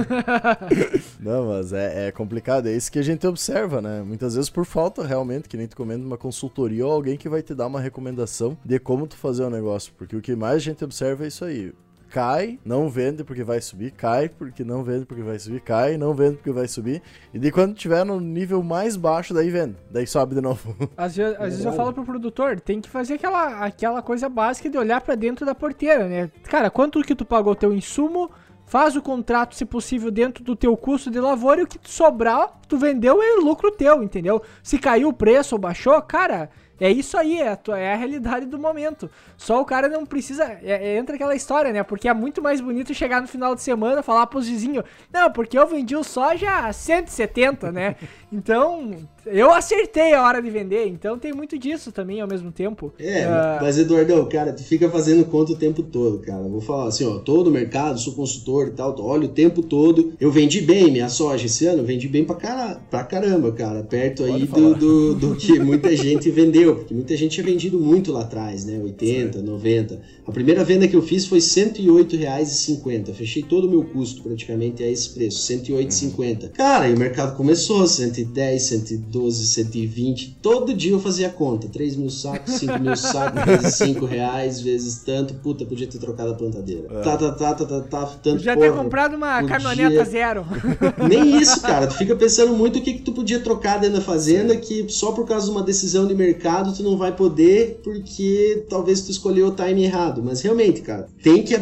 não, 1.20 1.48
mas 1.48 1.72
é, 1.72 2.08
é, 2.08 2.12
complicado. 2.12 2.68
É 2.68 2.72
isso 2.72 2.90
que 2.90 2.98
a 2.98 3.02
gente 3.02 3.26
observa, 3.26 3.82
né? 3.82 4.02
Muitas 4.02 4.34
vezes 4.34 4.50
por 4.50 4.64
falta, 4.64 5.04
realmente, 5.04 5.48
que 5.48 5.56
nem 5.56 5.66
tu 5.66 5.76
comenta, 5.76 6.04
uma 6.04 6.18
consultoria 6.18 6.86
ou 6.86 6.92
alguém 6.92 7.16
que 7.16 7.28
vai 7.28 7.42
te 7.42 7.54
dar 7.54 7.66
uma 7.66 7.80
recomendação 7.80 8.56
de 8.64 8.78
como 8.78 9.06
tu 9.06 9.16
fazer 9.16 9.44
o 9.44 9.50
negócio. 9.50 9.92
Porque 9.96 10.16
o 10.16 10.22
que 10.22 10.34
mais 10.34 10.56
a 10.56 10.58
gente 10.58 10.84
observa 10.84 11.24
é 11.24 11.28
isso 11.28 11.44
aí 11.44 11.72
cai, 12.14 12.60
não 12.64 12.88
vende 12.88 13.24
porque 13.24 13.42
vai 13.42 13.60
subir, 13.60 13.90
cai 13.90 14.28
porque 14.28 14.62
não 14.62 14.84
vende 14.84 15.04
porque 15.04 15.24
vai 15.24 15.36
subir, 15.36 15.60
cai, 15.60 15.98
não 15.98 16.14
vende 16.14 16.36
porque 16.36 16.52
vai 16.52 16.68
subir. 16.68 17.02
E 17.32 17.40
de 17.40 17.50
quando 17.50 17.74
tiver 17.74 18.04
no 18.04 18.20
nível 18.20 18.62
mais 18.62 18.94
baixo, 18.94 19.34
daí 19.34 19.50
vende. 19.50 19.74
Daí 19.90 20.06
sobe 20.06 20.36
de 20.36 20.40
novo. 20.40 20.76
Às 20.96 21.16
vezes, 21.16 21.34
às 21.34 21.46
vezes 21.46 21.64
eu 21.64 21.72
falo 21.72 21.92
pro 21.92 22.04
produtor, 22.04 22.60
tem 22.60 22.80
que 22.80 22.88
fazer 22.88 23.14
aquela, 23.14 23.64
aquela 23.64 24.00
coisa 24.00 24.28
básica 24.28 24.70
de 24.70 24.78
olhar 24.78 25.00
para 25.00 25.16
dentro 25.16 25.44
da 25.44 25.56
porteira, 25.56 26.06
né? 26.08 26.30
Cara, 26.44 26.70
quanto 26.70 27.02
que 27.02 27.16
tu 27.16 27.24
pagou 27.24 27.56
teu 27.56 27.74
insumo? 27.74 28.30
Faz 28.64 28.94
o 28.94 29.02
contrato, 29.02 29.56
se 29.56 29.64
possível, 29.64 30.10
dentro 30.10 30.44
do 30.44 30.54
teu 30.54 30.76
custo 30.76 31.10
de 31.10 31.18
lavoura 31.18 31.62
e 31.62 31.64
o 31.64 31.66
que 31.66 31.78
sobrar, 31.82 32.60
tu 32.68 32.78
vendeu 32.78 33.20
é 33.20 33.40
lucro 33.40 33.72
teu, 33.72 34.04
entendeu? 34.04 34.40
Se 34.62 34.78
caiu 34.78 35.08
o 35.08 35.12
preço 35.12 35.56
ou 35.56 35.60
baixou, 35.60 36.00
cara, 36.00 36.48
é 36.80 36.90
isso 36.90 37.16
aí, 37.16 37.40
é 37.40 37.48
a, 37.48 37.78
é 37.78 37.92
a 37.92 37.96
realidade 37.96 38.46
do 38.46 38.58
momento. 38.58 39.10
Só 39.36 39.60
o 39.60 39.64
cara 39.64 39.88
não 39.88 40.04
precisa. 40.04 40.44
É, 40.44 40.94
é, 40.94 40.96
entra 40.96 41.14
aquela 41.14 41.34
história, 41.34 41.72
né? 41.72 41.82
Porque 41.82 42.08
é 42.08 42.14
muito 42.14 42.42
mais 42.42 42.60
bonito 42.60 42.92
chegar 42.92 43.20
no 43.20 43.28
final 43.28 43.54
de 43.54 43.62
semana 43.62 44.02
falar 44.02 44.26
pros 44.26 44.48
vizinhos: 44.48 44.84
Não, 45.12 45.30
porque 45.30 45.58
eu 45.58 45.66
vendi 45.66 45.94
o 45.94 46.02
soja 46.02 46.50
a 46.50 46.72
170, 46.72 47.72
né? 47.72 47.96
Então, 48.32 49.06
eu 49.26 49.52
acertei 49.52 50.12
a 50.14 50.22
hora 50.22 50.40
de 50.40 50.50
vender, 50.50 50.86
então 50.86 51.18
tem 51.18 51.32
muito 51.32 51.58
disso 51.58 51.90
também 51.90 52.20
ao 52.20 52.28
mesmo 52.28 52.52
tempo. 52.52 52.92
É, 52.98 53.26
uh... 53.26 53.62
mas 53.62 53.78
Eduardão, 53.78 54.24
cara, 54.28 54.52
tu 54.52 54.62
fica 54.62 54.88
fazendo 54.90 55.24
conta 55.24 55.52
o 55.52 55.56
tempo 55.56 55.82
todo, 55.82 56.18
cara. 56.18 56.42
Vou 56.42 56.60
falar 56.60 56.88
assim, 56.88 57.04
ó, 57.06 57.18
tô 57.18 57.42
no 57.42 57.50
mercado, 57.50 57.98
sou 57.98 58.14
consultor 58.14 58.68
e 58.68 58.70
tal, 58.72 58.94
olha 59.00 59.26
o 59.26 59.28
tempo 59.28 59.62
todo. 59.62 60.12
Eu 60.20 60.30
vendi 60.30 60.60
bem 60.60 60.90
minha 60.90 61.08
soja 61.08 61.46
esse 61.46 61.66
ano, 61.66 61.84
vendi 61.84 62.08
bem 62.08 62.24
pra, 62.24 62.36
cara, 62.36 62.80
pra 62.90 63.04
caramba, 63.04 63.52
cara. 63.52 63.82
Perto 63.82 64.24
aí 64.24 64.46
do, 64.46 64.74
do, 64.74 65.14
do, 65.14 65.36
que 65.36 65.58
muita 65.58 65.94
gente 65.96 66.30
vendeu, 66.30 66.76
porque 66.76 66.94
muita 66.94 67.16
gente 67.16 67.32
tinha 67.32 67.46
vendido 67.46 67.78
muito 67.78 68.12
lá 68.12 68.22
atrás, 68.22 68.64
né? 68.64 68.80
80, 68.82 69.38
Sim. 69.38 69.44
90. 69.44 70.00
A 70.26 70.32
primeira 70.32 70.64
venda 70.64 70.88
que 70.88 70.96
eu 70.96 71.02
fiz 71.02 71.26
foi 71.26 71.38
R$ 71.38 71.44
108,50. 71.44 73.12
Fechei 73.12 73.42
todo 73.42 73.66
o 73.66 73.70
meu 73.70 73.84
custo 73.84 74.22
praticamente 74.22 74.82
a 74.82 74.90
esse 74.90 75.10
preço, 75.10 75.52
R$ 75.52 75.58
108,50. 75.58 76.50
Cara, 76.50 76.88
e 76.88 76.94
o 76.94 76.98
mercado 76.98 77.36
começou, 77.36 77.86
110, 77.86 78.62
112. 78.62 79.13
112, 79.14 79.46
120. 79.46 80.38
Todo 80.42 80.74
dia 80.74 80.92
eu 80.92 81.00
fazia 81.00 81.28
conta. 81.30 81.68
3 81.68 81.96
mil 81.96 82.10
sacos, 82.10 82.54
5 82.54 82.78
mil 82.80 82.96
sacos, 82.96 83.44
vezes 83.44 83.74
5 83.76 84.04
reais, 84.04 84.60
vezes 84.60 85.02
tanto. 85.04 85.34
Puta, 85.34 85.64
podia 85.64 85.86
ter 85.86 85.98
trocado 85.98 86.32
a 86.32 86.34
plantadeira. 86.34 86.88
É. 86.90 87.00
Tá, 87.02 87.16
tá, 87.16 87.32
tá, 87.32 87.54
tá, 87.54 87.64
tá, 87.64 87.80
tá, 87.80 88.06
tanto 88.22 88.36
Podia 88.36 88.56
ter 88.56 88.72
comprado 88.72 89.14
uma 89.14 89.40
podia... 89.40 89.58
caminhoneta 89.58 90.04
zero. 90.04 90.44
Nem 91.08 91.40
isso, 91.40 91.60
cara. 91.60 91.86
Tu 91.86 91.94
fica 91.94 92.16
pensando 92.16 92.52
muito 92.54 92.78
o 92.78 92.82
que, 92.82 92.94
que 92.94 93.02
tu 93.02 93.12
podia 93.12 93.38
trocar 93.40 93.78
dentro 93.78 93.96
da 93.96 94.02
fazenda, 94.02 94.56
que 94.56 94.86
só 94.88 95.12
por 95.12 95.26
causa 95.26 95.46
de 95.46 95.52
uma 95.52 95.62
decisão 95.62 96.06
de 96.06 96.14
mercado 96.14 96.74
tu 96.74 96.82
não 96.82 96.96
vai 96.96 97.14
poder, 97.14 97.80
porque 97.84 98.64
talvez 98.68 99.02
tu 99.02 99.10
escolheu 99.10 99.48
o 99.48 99.52
time 99.52 99.84
errado. 99.84 100.22
Mas 100.22 100.40
realmente, 100.40 100.80
cara, 100.80 101.08
tem 101.22 101.42
que 101.42 101.54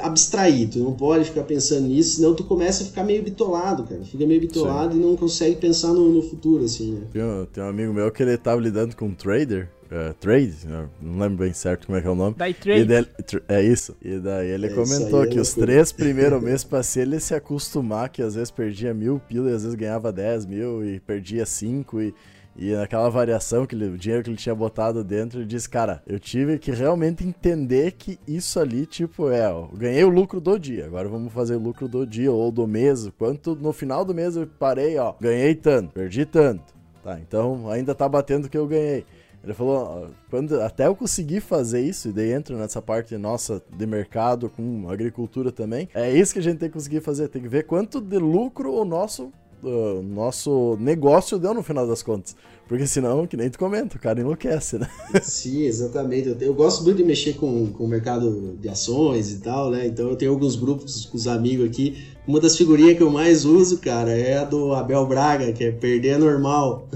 abstrair. 0.00 0.68
Tu 0.68 0.78
não 0.78 0.92
pode 0.92 1.24
ficar 1.24 1.42
pensando 1.42 1.88
nisso, 1.88 2.16
senão 2.16 2.34
tu 2.34 2.44
começa 2.44 2.82
a 2.82 2.86
ficar 2.86 3.04
meio 3.04 3.22
bitolado, 3.22 3.84
cara. 3.84 4.02
Fica 4.04 4.26
meio 4.26 4.40
bitolado 4.40 4.94
Sim. 4.94 5.00
e 5.00 5.02
não 5.02 5.16
consegue 5.16 5.56
pensar 5.56 5.92
no, 5.92 6.08
no 6.10 6.22
futuro, 6.22 6.64
assim, 6.64 6.93
né? 6.94 7.06
Tem 7.12 7.22
um, 7.22 7.46
tem 7.46 7.64
um 7.64 7.68
amigo 7.68 7.92
meu 7.92 8.10
que 8.10 8.22
ele 8.22 8.36
tava 8.36 8.60
lidando 8.60 8.96
com 8.96 9.06
um 9.06 9.14
trader. 9.14 9.68
Uh, 9.84 10.14
trade, 10.14 10.54
não 11.00 11.18
lembro 11.18 11.44
bem 11.44 11.52
certo 11.52 11.86
como 11.86 11.96
é 11.96 12.00
que 12.00 12.06
é 12.06 12.10
o 12.10 12.14
nome. 12.14 12.34
Daí 12.36 12.54
trade. 12.54 12.84
Daí, 12.84 13.06
é 13.48 13.62
isso. 13.62 13.94
E 14.02 14.18
daí 14.18 14.48
ele 14.48 14.66
é 14.66 14.70
comentou 14.70 15.28
que 15.28 15.38
os 15.38 15.54
três 15.54 15.92
primeiros 15.92 16.40
meses 16.42 16.64
pra 16.64 16.82
ser 16.82 17.02
ele 17.02 17.20
se 17.20 17.34
acostumar 17.34 18.08
que 18.08 18.22
às 18.22 18.34
vezes 18.34 18.50
perdia 18.50 18.92
mil 18.92 19.20
pila 19.20 19.50
e 19.50 19.54
às 19.54 19.62
vezes 19.62 19.76
ganhava 19.76 20.10
10 20.10 20.46
mil 20.46 20.84
e 20.84 20.98
perdia 20.98 21.46
5 21.46 22.00
e, 22.00 22.14
e 22.56 22.72
naquela 22.72 23.08
variação, 23.08 23.66
que 23.66 23.74
ele, 23.74 23.86
o 23.86 23.98
dinheiro 23.98 24.22
que 24.22 24.30
ele 24.30 24.36
tinha 24.36 24.54
botado 24.54 25.02
dentro, 25.02 25.40
ele 25.40 25.46
disse, 25.46 25.68
cara, 25.68 26.02
eu 26.06 26.20
tive 26.20 26.58
que 26.58 26.70
realmente 26.70 27.24
entender 27.24 27.92
que 27.92 28.18
isso 28.26 28.60
ali, 28.60 28.86
tipo, 28.86 29.28
é, 29.30 29.48
ó, 29.52 29.66
ganhei 29.66 30.04
o 30.04 30.08
lucro 30.08 30.40
do 30.40 30.58
dia, 30.58 30.86
agora 30.86 31.08
vamos 31.08 31.32
fazer 31.32 31.56
o 31.56 31.60
lucro 31.60 31.88
do 31.88 32.06
dia 32.06 32.30
ou 32.30 32.52
do 32.52 32.66
mês. 32.66 33.08
Quanto 33.18 33.56
no 33.56 33.72
final 33.72 34.04
do 34.04 34.14
mês 34.14 34.36
eu 34.36 34.46
parei, 34.46 34.96
ó, 34.98 35.14
ganhei 35.20 35.54
tanto, 35.54 35.92
perdi 35.92 36.24
tanto. 36.24 36.73
Tá, 37.04 37.20
então 37.20 37.70
ainda 37.70 37.94
tá 37.94 38.08
batendo 38.08 38.46
o 38.46 38.48
que 38.48 38.56
eu 38.56 38.66
ganhei. 38.66 39.04
Ele 39.44 39.52
falou, 39.52 40.08
quando 40.30 40.58
até 40.62 40.86
eu 40.86 40.96
conseguir 40.96 41.42
fazer 41.42 41.82
isso, 41.82 42.08
e 42.08 42.12
daí 42.12 42.32
entra 42.32 42.56
nessa 42.56 42.80
parte 42.80 43.14
nossa 43.18 43.62
de 43.76 43.86
mercado 43.86 44.48
com 44.48 44.88
agricultura 44.88 45.52
também, 45.52 45.86
é 45.94 46.10
isso 46.10 46.32
que 46.32 46.38
a 46.38 46.42
gente 46.42 46.56
tem 46.56 46.70
que 46.70 46.72
conseguir 46.72 47.02
fazer, 47.02 47.28
tem 47.28 47.42
que 47.42 47.48
ver 47.48 47.66
quanto 47.66 48.00
de 48.00 48.16
lucro 48.16 48.72
o 48.72 48.86
nosso 48.86 49.30
uh, 49.62 50.02
nosso 50.02 50.78
negócio 50.80 51.38
deu 51.38 51.52
no 51.52 51.62
final 51.62 51.86
das 51.86 52.02
contas. 52.02 52.34
Porque 52.66 52.86
senão, 52.86 53.26
que 53.26 53.36
nem 53.36 53.50
tu 53.50 53.58
comenta, 53.58 53.96
o 53.96 54.00
cara 54.00 54.18
enlouquece, 54.18 54.78
né? 54.78 54.88
Sim, 55.22 55.64
exatamente. 55.64 56.28
Eu, 56.28 56.36
eu, 56.40 56.54
gosto 56.54 56.82
muito 56.82 56.96
de 56.96 57.04
mexer 57.04 57.34
com, 57.34 57.70
com 57.70 57.84
o 57.84 57.88
mercado 57.88 58.56
de 58.58 58.68
ações 58.70 59.30
e 59.30 59.40
tal, 59.40 59.70
né? 59.70 59.86
Então 59.86 60.08
eu 60.08 60.16
tenho 60.16 60.30
alguns 60.30 60.56
grupos 60.56 61.04
com 61.04 61.16
os 61.16 61.26
amigos 61.26 61.66
aqui 61.66 62.13
Uma 62.26 62.40
das 62.40 62.56
figurinhas 62.56 62.96
que 62.96 63.02
eu 63.02 63.10
mais 63.10 63.44
uso, 63.44 63.76
cara, 63.78 64.10
é 64.10 64.38
a 64.38 64.44
do 64.44 64.72
Abel 64.72 65.04
Braga, 65.06 65.52
que 65.52 65.64
é 65.64 65.70
perder 65.70 66.08
é 66.14 66.18
normal. 66.18 66.88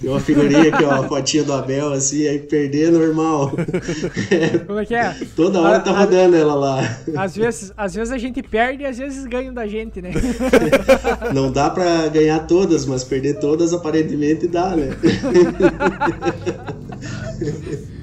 Tem 0.00 0.08
uma 0.08 0.20
figurinha 0.20 0.72
aqui, 0.72 0.84
ó, 0.84 0.92
a 0.92 1.08
fotinha 1.08 1.42
do 1.42 1.52
Abel, 1.52 1.92
assim, 1.92 2.28
aí 2.28 2.38
perder 2.38 2.88
é 2.88 2.90
normal. 2.92 3.50
Como 4.64 4.78
é 4.78 4.84
que 4.84 4.94
é? 4.94 5.16
Toda 5.34 5.60
hora 5.60 5.80
tá 5.80 5.90
rodando 5.90 6.36
ela 6.36 6.54
lá. 6.54 6.98
Às 7.16 7.34
vezes, 7.34 7.72
às 7.76 7.94
vezes 7.94 8.12
a 8.12 8.18
gente 8.18 8.40
perde 8.44 8.84
e 8.84 8.86
às 8.86 8.96
vezes 8.96 9.26
ganham 9.26 9.52
da 9.52 9.66
gente, 9.66 10.00
né? 10.00 10.12
Não 11.34 11.50
dá 11.50 11.68
pra 11.68 12.06
ganhar 12.06 12.46
todas, 12.46 12.86
mas 12.86 13.02
perder 13.02 13.40
todas 13.40 13.72
aparentemente 13.72 14.46
dá, 14.46 14.76
né? 14.76 14.90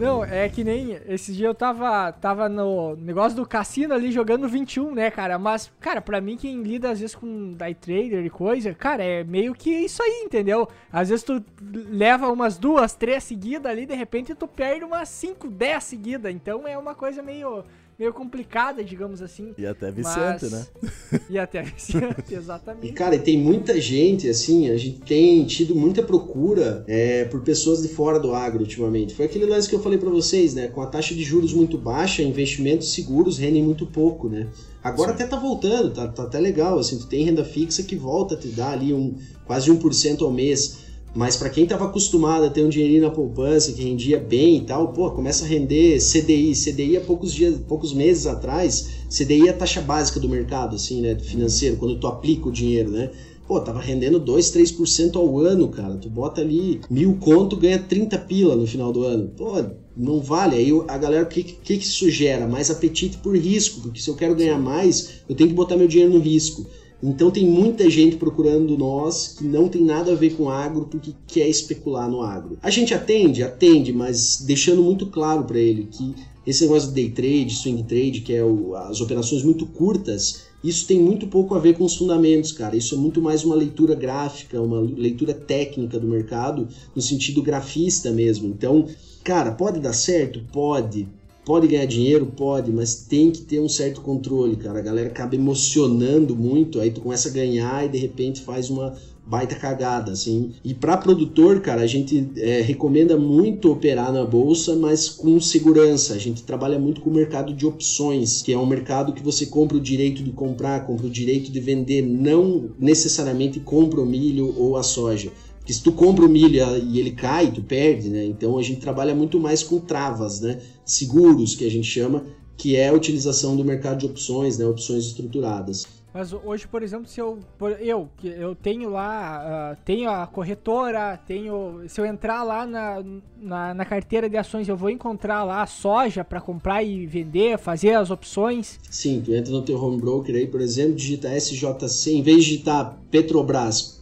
Não, 0.00 0.24
é 0.24 0.48
que 0.48 0.64
nem 0.64 0.98
esse 1.06 1.30
dia 1.30 1.46
eu 1.46 1.54
tava, 1.54 2.10
tava 2.10 2.48
no 2.48 2.96
negócio 2.96 3.36
do 3.36 3.44
cassino 3.44 3.92
ali 3.92 4.10
jogando 4.10 4.48
21, 4.48 4.94
né, 4.94 5.10
cara? 5.10 5.38
Mas, 5.38 5.70
cara, 5.78 6.00
pra 6.00 6.22
mim 6.22 6.38
quem 6.38 6.62
lida 6.62 6.90
às 6.90 7.00
vezes 7.00 7.14
com 7.14 7.52
day 7.52 7.74
trader 7.74 8.24
e 8.24 8.30
coisa, 8.30 8.72
cara, 8.72 9.04
é 9.04 9.22
meio 9.22 9.52
que 9.52 9.68
isso 9.68 10.02
aí, 10.02 10.22
entendeu? 10.24 10.66
Às 10.90 11.10
vezes 11.10 11.22
tu 11.22 11.44
leva 11.60 12.32
umas 12.32 12.56
duas, 12.56 12.94
três 12.94 13.24
seguidas 13.24 13.70
ali, 13.70 13.84
de 13.84 13.94
repente 13.94 14.34
tu 14.34 14.48
perde 14.48 14.86
umas 14.86 15.06
5, 15.10 15.50
10 15.50 15.84
seguidas. 15.84 16.34
Então 16.34 16.66
é 16.66 16.78
uma 16.78 16.94
coisa 16.94 17.22
meio 17.22 17.62
meio 18.00 18.14
complicada, 18.14 18.82
digamos 18.82 19.20
assim. 19.20 19.52
E 19.58 19.66
até 19.66 19.90
viciante, 19.90 20.46
mas... 20.46 20.52
né? 20.52 20.66
E 21.28 21.38
até 21.38 21.62
viciante, 21.62 22.34
exatamente. 22.34 22.86
E 22.86 22.92
cara, 22.92 23.14
e 23.14 23.18
tem 23.18 23.36
muita 23.36 23.78
gente, 23.78 24.26
assim, 24.26 24.70
a 24.70 24.76
gente 24.78 25.00
tem 25.00 25.44
tido 25.44 25.74
muita 25.74 26.02
procura 26.02 26.82
é, 26.88 27.26
por 27.26 27.42
pessoas 27.42 27.82
de 27.82 27.88
fora 27.88 28.18
do 28.18 28.34
agro 28.34 28.60
ultimamente. 28.60 29.14
Foi 29.14 29.26
aquele 29.26 29.44
lance 29.44 29.68
que 29.68 29.74
eu 29.74 29.82
falei 29.82 29.98
para 29.98 30.08
vocês, 30.08 30.54
né? 30.54 30.68
Com 30.68 30.80
a 30.80 30.86
taxa 30.86 31.14
de 31.14 31.22
juros 31.22 31.52
muito 31.52 31.76
baixa, 31.76 32.22
investimentos 32.22 32.94
seguros 32.94 33.36
rendem 33.36 33.62
muito 33.62 33.84
pouco, 33.84 34.30
né? 34.30 34.48
Agora 34.82 35.10
Sim. 35.10 35.16
até 35.16 35.26
tá 35.26 35.38
voltando, 35.38 35.92
tá, 35.92 36.08
tá 36.08 36.22
até 36.22 36.40
legal, 36.40 36.78
assim, 36.78 36.98
tu 36.98 37.06
tem 37.06 37.22
renda 37.22 37.44
fixa 37.44 37.82
que 37.82 37.96
volta 37.96 38.34
a 38.34 38.38
te 38.38 38.48
dar 38.48 38.72
ali 38.72 38.94
um 38.94 39.14
quase 39.44 39.70
1% 39.70 40.22
ao 40.22 40.32
mês. 40.32 40.89
Mas 41.14 41.36
para 41.36 41.50
quem 41.50 41.64
estava 41.64 41.86
acostumado 41.86 42.44
a 42.44 42.50
ter 42.50 42.64
um 42.64 42.68
dinheirinho 42.68 43.02
na 43.02 43.10
poupança 43.10 43.72
que 43.72 43.82
rendia 43.82 44.18
bem 44.18 44.58
e 44.58 44.60
tal, 44.60 44.92
pô, 44.92 45.10
começa 45.10 45.44
a 45.44 45.48
render 45.48 45.98
CDI. 45.98 46.54
CDI 46.54 46.96
há 46.98 47.00
poucos 47.00 47.32
dias, 47.34 47.56
poucos 47.66 47.92
meses 47.92 48.26
atrás, 48.26 48.90
CDI 49.08 49.48
é 49.48 49.50
a 49.50 49.56
taxa 49.56 49.80
básica 49.80 50.20
do 50.20 50.28
mercado, 50.28 50.76
assim, 50.76 51.00
né, 51.00 51.18
financeiro, 51.18 51.76
quando 51.76 51.98
tu 51.98 52.06
aplica 52.06 52.48
o 52.48 52.52
dinheiro, 52.52 52.90
né? 52.90 53.10
Pô, 53.48 53.60
tava 53.60 53.80
rendendo 53.80 54.20
2, 54.20 54.52
3% 54.52 55.16
ao 55.16 55.40
ano, 55.40 55.66
cara. 55.70 55.96
Tu 55.96 56.08
bota 56.08 56.40
ali 56.40 56.80
mil 56.88 57.16
conto, 57.16 57.56
ganha 57.56 57.80
30 57.80 58.16
pila 58.18 58.54
no 58.54 58.64
final 58.64 58.92
do 58.92 59.02
ano. 59.02 59.32
Pô, 59.36 59.60
não 59.96 60.20
vale. 60.20 60.54
Aí 60.54 60.70
a 60.86 60.96
galera, 60.96 61.24
o 61.24 61.26
que, 61.26 61.42
que, 61.42 61.76
que 61.76 61.84
isso 61.84 62.08
gera? 62.08 62.46
Mais 62.46 62.70
apetite 62.70 63.18
por 63.18 63.36
risco, 63.36 63.80
porque 63.80 64.00
se 64.00 64.08
eu 64.08 64.14
quero 64.14 64.36
ganhar 64.36 64.56
mais, 64.56 65.22
eu 65.28 65.34
tenho 65.34 65.50
que 65.50 65.56
botar 65.56 65.76
meu 65.76 65.88
dinheiro 65.88 66.12
no 66.12 66.20
risco. 66.20 66.64
Então 67.02 67.30
tem 67.30 67.46
muita 67.46 67.88
gente 67.88 68.16
procurando 68.16 68.76
nós 68.76 69.28
que 69.38 69.44
não 69.44 69.68
tem 69.68 69.82
nada 69.82 70.12
a 70.12 70.16
ver 70.16 70.34
com 70.34 70.50
agro 70.50 70.86
porque 70.90 71.14
quer 71.26 71.48
especular 71.48 72.10
no 72.10 72.20
agro. 72.20 72.58
A 72.62 72.70
gente 72.70 72.92
atende, 72.92 73.42
atende, 73.42 73.92
mas 73.92 74.42
deixando 74.46 74.82
muito 74.82 75.06
claro 75.06 75.44
para 75.44 75.58
ele 75.58 75.88
que 75.90 76.14
esse 76.46 76.62
negócio 76.62 76.88
de 76.88 76.94
day 76.94 77.10
trade, 77.10 77.54
swing 77.54 77.82
trade, 77.84 78.20
que 78.22 78.34
é 78.34 78.44
o, 78.44 78.74
as 78.74 79.00
operações 79.00 79.42
muito 79.42 79.66
curtas, 79.66 80.42
isso 80.62 80.86
tem 80.86 80.98
muito 81.00 81.26
pouco 81.26 81.54
a 81.54 81.58
ver 81.58 81.74
com 81.76 81.84
os 81.84 81.96
fundamentos, 81.96 82.52
cara. 82.52 82.76
Isso 82.76 82.94
é 82.94 82.98
muito 82.98 83.22
mais 83.22 83.44
uma 83.44 83.54
leitura 83.54 83.94
gráfica, 83.94 84.60
uma 84.60 84.80
leitura 84.80 85.32
técnica 85.32 85.98
do 85.98 86.06
mercado, 86.06 86.68
no 86.94 87.00
sentido 87.00 87.42
grafista 87.42 88.10
mesmo. 88.10 88.48
Então, 88.48 88.86
cara, 89.24 89.52
pode 89.52 89.80
dar 89.80 89.92
certo? 89.92 90.42
Pode 90.52 91.08
Pode 91.44 91.66
ganhar 91.66 91.86
dinheiro? 91.86 92.26
Pode, 92.26 92.70
mas 92.70 92.94
tem 92.94 93.30
que 93.30 93.40
ter 93.42 93.60
um 93.60 93.68
certo 93.68 94.02
controle, 94.02 94.56
cara. 94.56 94.78
A 94.78 94.82
galera 94.82 95.08
acaba 95.08 95.34
emocionando 95.34 96.36
muito, 96.36 96.78
aí 96.80 96.90
tu 96.90 97.00
começa 97.00 97.28
a 97.28 97.32
ganhar 97.32 97.84
e 97.84 97.88
de 97.88 97.98
repente 97.98 98.42
faz 98.42 98.68
uma 98.68 98.94
baita 99.30 99.54
cagada, 99.54 100.10
assim. 100.10 100.50
E 100.64 100.74
para 100.74 100.96
produtor, 100.96 101.60
cara, 101.60 101.82
a 101.82 101.86
gente 101.86 102.28
é, 102.36 102.60
recomenda 102.60 103.16
muito 103.16 103.70
operar 103.70 104.12
na 104.12 104.24
bolsa, 104.24 104.74
mas 104.74 105.08
com 105.08 105.40
segurança. 105.40 106.14
A 106.14 106.18
gente 106.18 106.42
trabalha 106.42 106.78
muito 106.78 107.00
com 107.00 107.10
o 107.10 107.14
mercado 107.14 107.54
de 107.54 107.64
opções, 107.64 108.42
que 108.42 108.52
é 108.52 108.58
um 108.58 108.66
mercado 108.66 109.12
que 109.12 109.22
você 109.22 109.46
compra 109.46 109.76
o 109.76 109.80
direito 109.80 110.22
de 110.22 110.32
comprar, 110.32 110.84
compra 110.84 111.06
o 111.06 111.10
direito 111.10 111.50
de 111.50 111.60
vender, 111.60 112.02
não 112.02 112.70
necessariamente 112.78 113.60
compra 113.60 114.00
o 114.00 114.06
milho 114.06 114.52
ou 114.58 114.76
a 114.76 114.82
soja. 114.82 115.30
Porque 115.60 115.72
se 115.72 115.82
tu 115.82 115.92
compra 115.92 116.24
o 116.24 116.28
milho 116.28 116.60
e 116.78 116.98
ele 116.98 117.12
cai, 117.12 117.52
tu 117.52 117.62
perde, 117.62 118.08
né? 118.08 118.24
Então 118.24 118.58
a 118.58 118.62
gente 118.62 118.80
trabalha 118.80 119.14
muito 119.14 119.38
mais 119.38 119.62
com 119.62 119.78
travas, 119.78 120.40
né? 120.40 120.60
Seguros, 120.84 121.54
que 121.54 121.64
a 121.64 121.70
gente 121.70 121.86
chama, 121.86 122.24
que 122.56 122.76
é 122.76 122.88
a 122.88 122.92
utilização 122.92 123.56
do 123.56 123.64
mercado 123.64 124.00
de 124.00 124.06
opções, 124.06 124.58
né? 124.58 124.66
Opções 124.66 125.04
estruturadas. 125.04 125.86
Mas 126.12 126.32
hoje, 126.32 126.66
por 126.66 126.82
exemplo, 126.82 127.06
se 127.06 127.20
eu 127.20 127.38
eu 127.78 128.08
eu 128.24 128.54
tenho 128.56 128.90
lá, 128.90 129.76
uh, 129.76 129.82
tenho 129.84 130.10
a 130.10 130.26
corretora, 130.26 131.16
tenho, 131.16 131.82
se 131.86 132.00
eu 132.00 132.04
entrar 132.04 132.42
lá 132.42 132.66
na, 132.66 133.04
na, 133.40 133.74
na, 133.74 133.84
carteira 133.84 134.28
de 134.28 134.36
ações, 134.36 134.68
eu 134.68 134.76
vou 134.76 134.90
encontrar 134.90 135.44
lá 135.44 135.62
a 135.62 135.66
soja 135.66 136.24
para 136.24 136.40
comprar 136.40 136.82
e 136.82 137.06
vender, 137.06 137.58
fazer 137.58 137.94
as 137.94 138.10
opções. 138.10 138.80
Sim, 138.90 139.22
tu 139.24 139.32
entra 139.32 139.52
no 139.52 139.62
teu 139.62 139.80
home 139.80 140.00
broker 140.00 140.34
aí, 140.34 140.48
por 140.48 140.60
exemplo, 140.60 140.96
digita 140.96 141.28
SJC, 141.32 142.12
em 142.12 142.22
vez 142.22 142.44
de 142.44 142.50
digitar 142.50 142.98
Petrobras, 143.08 143.99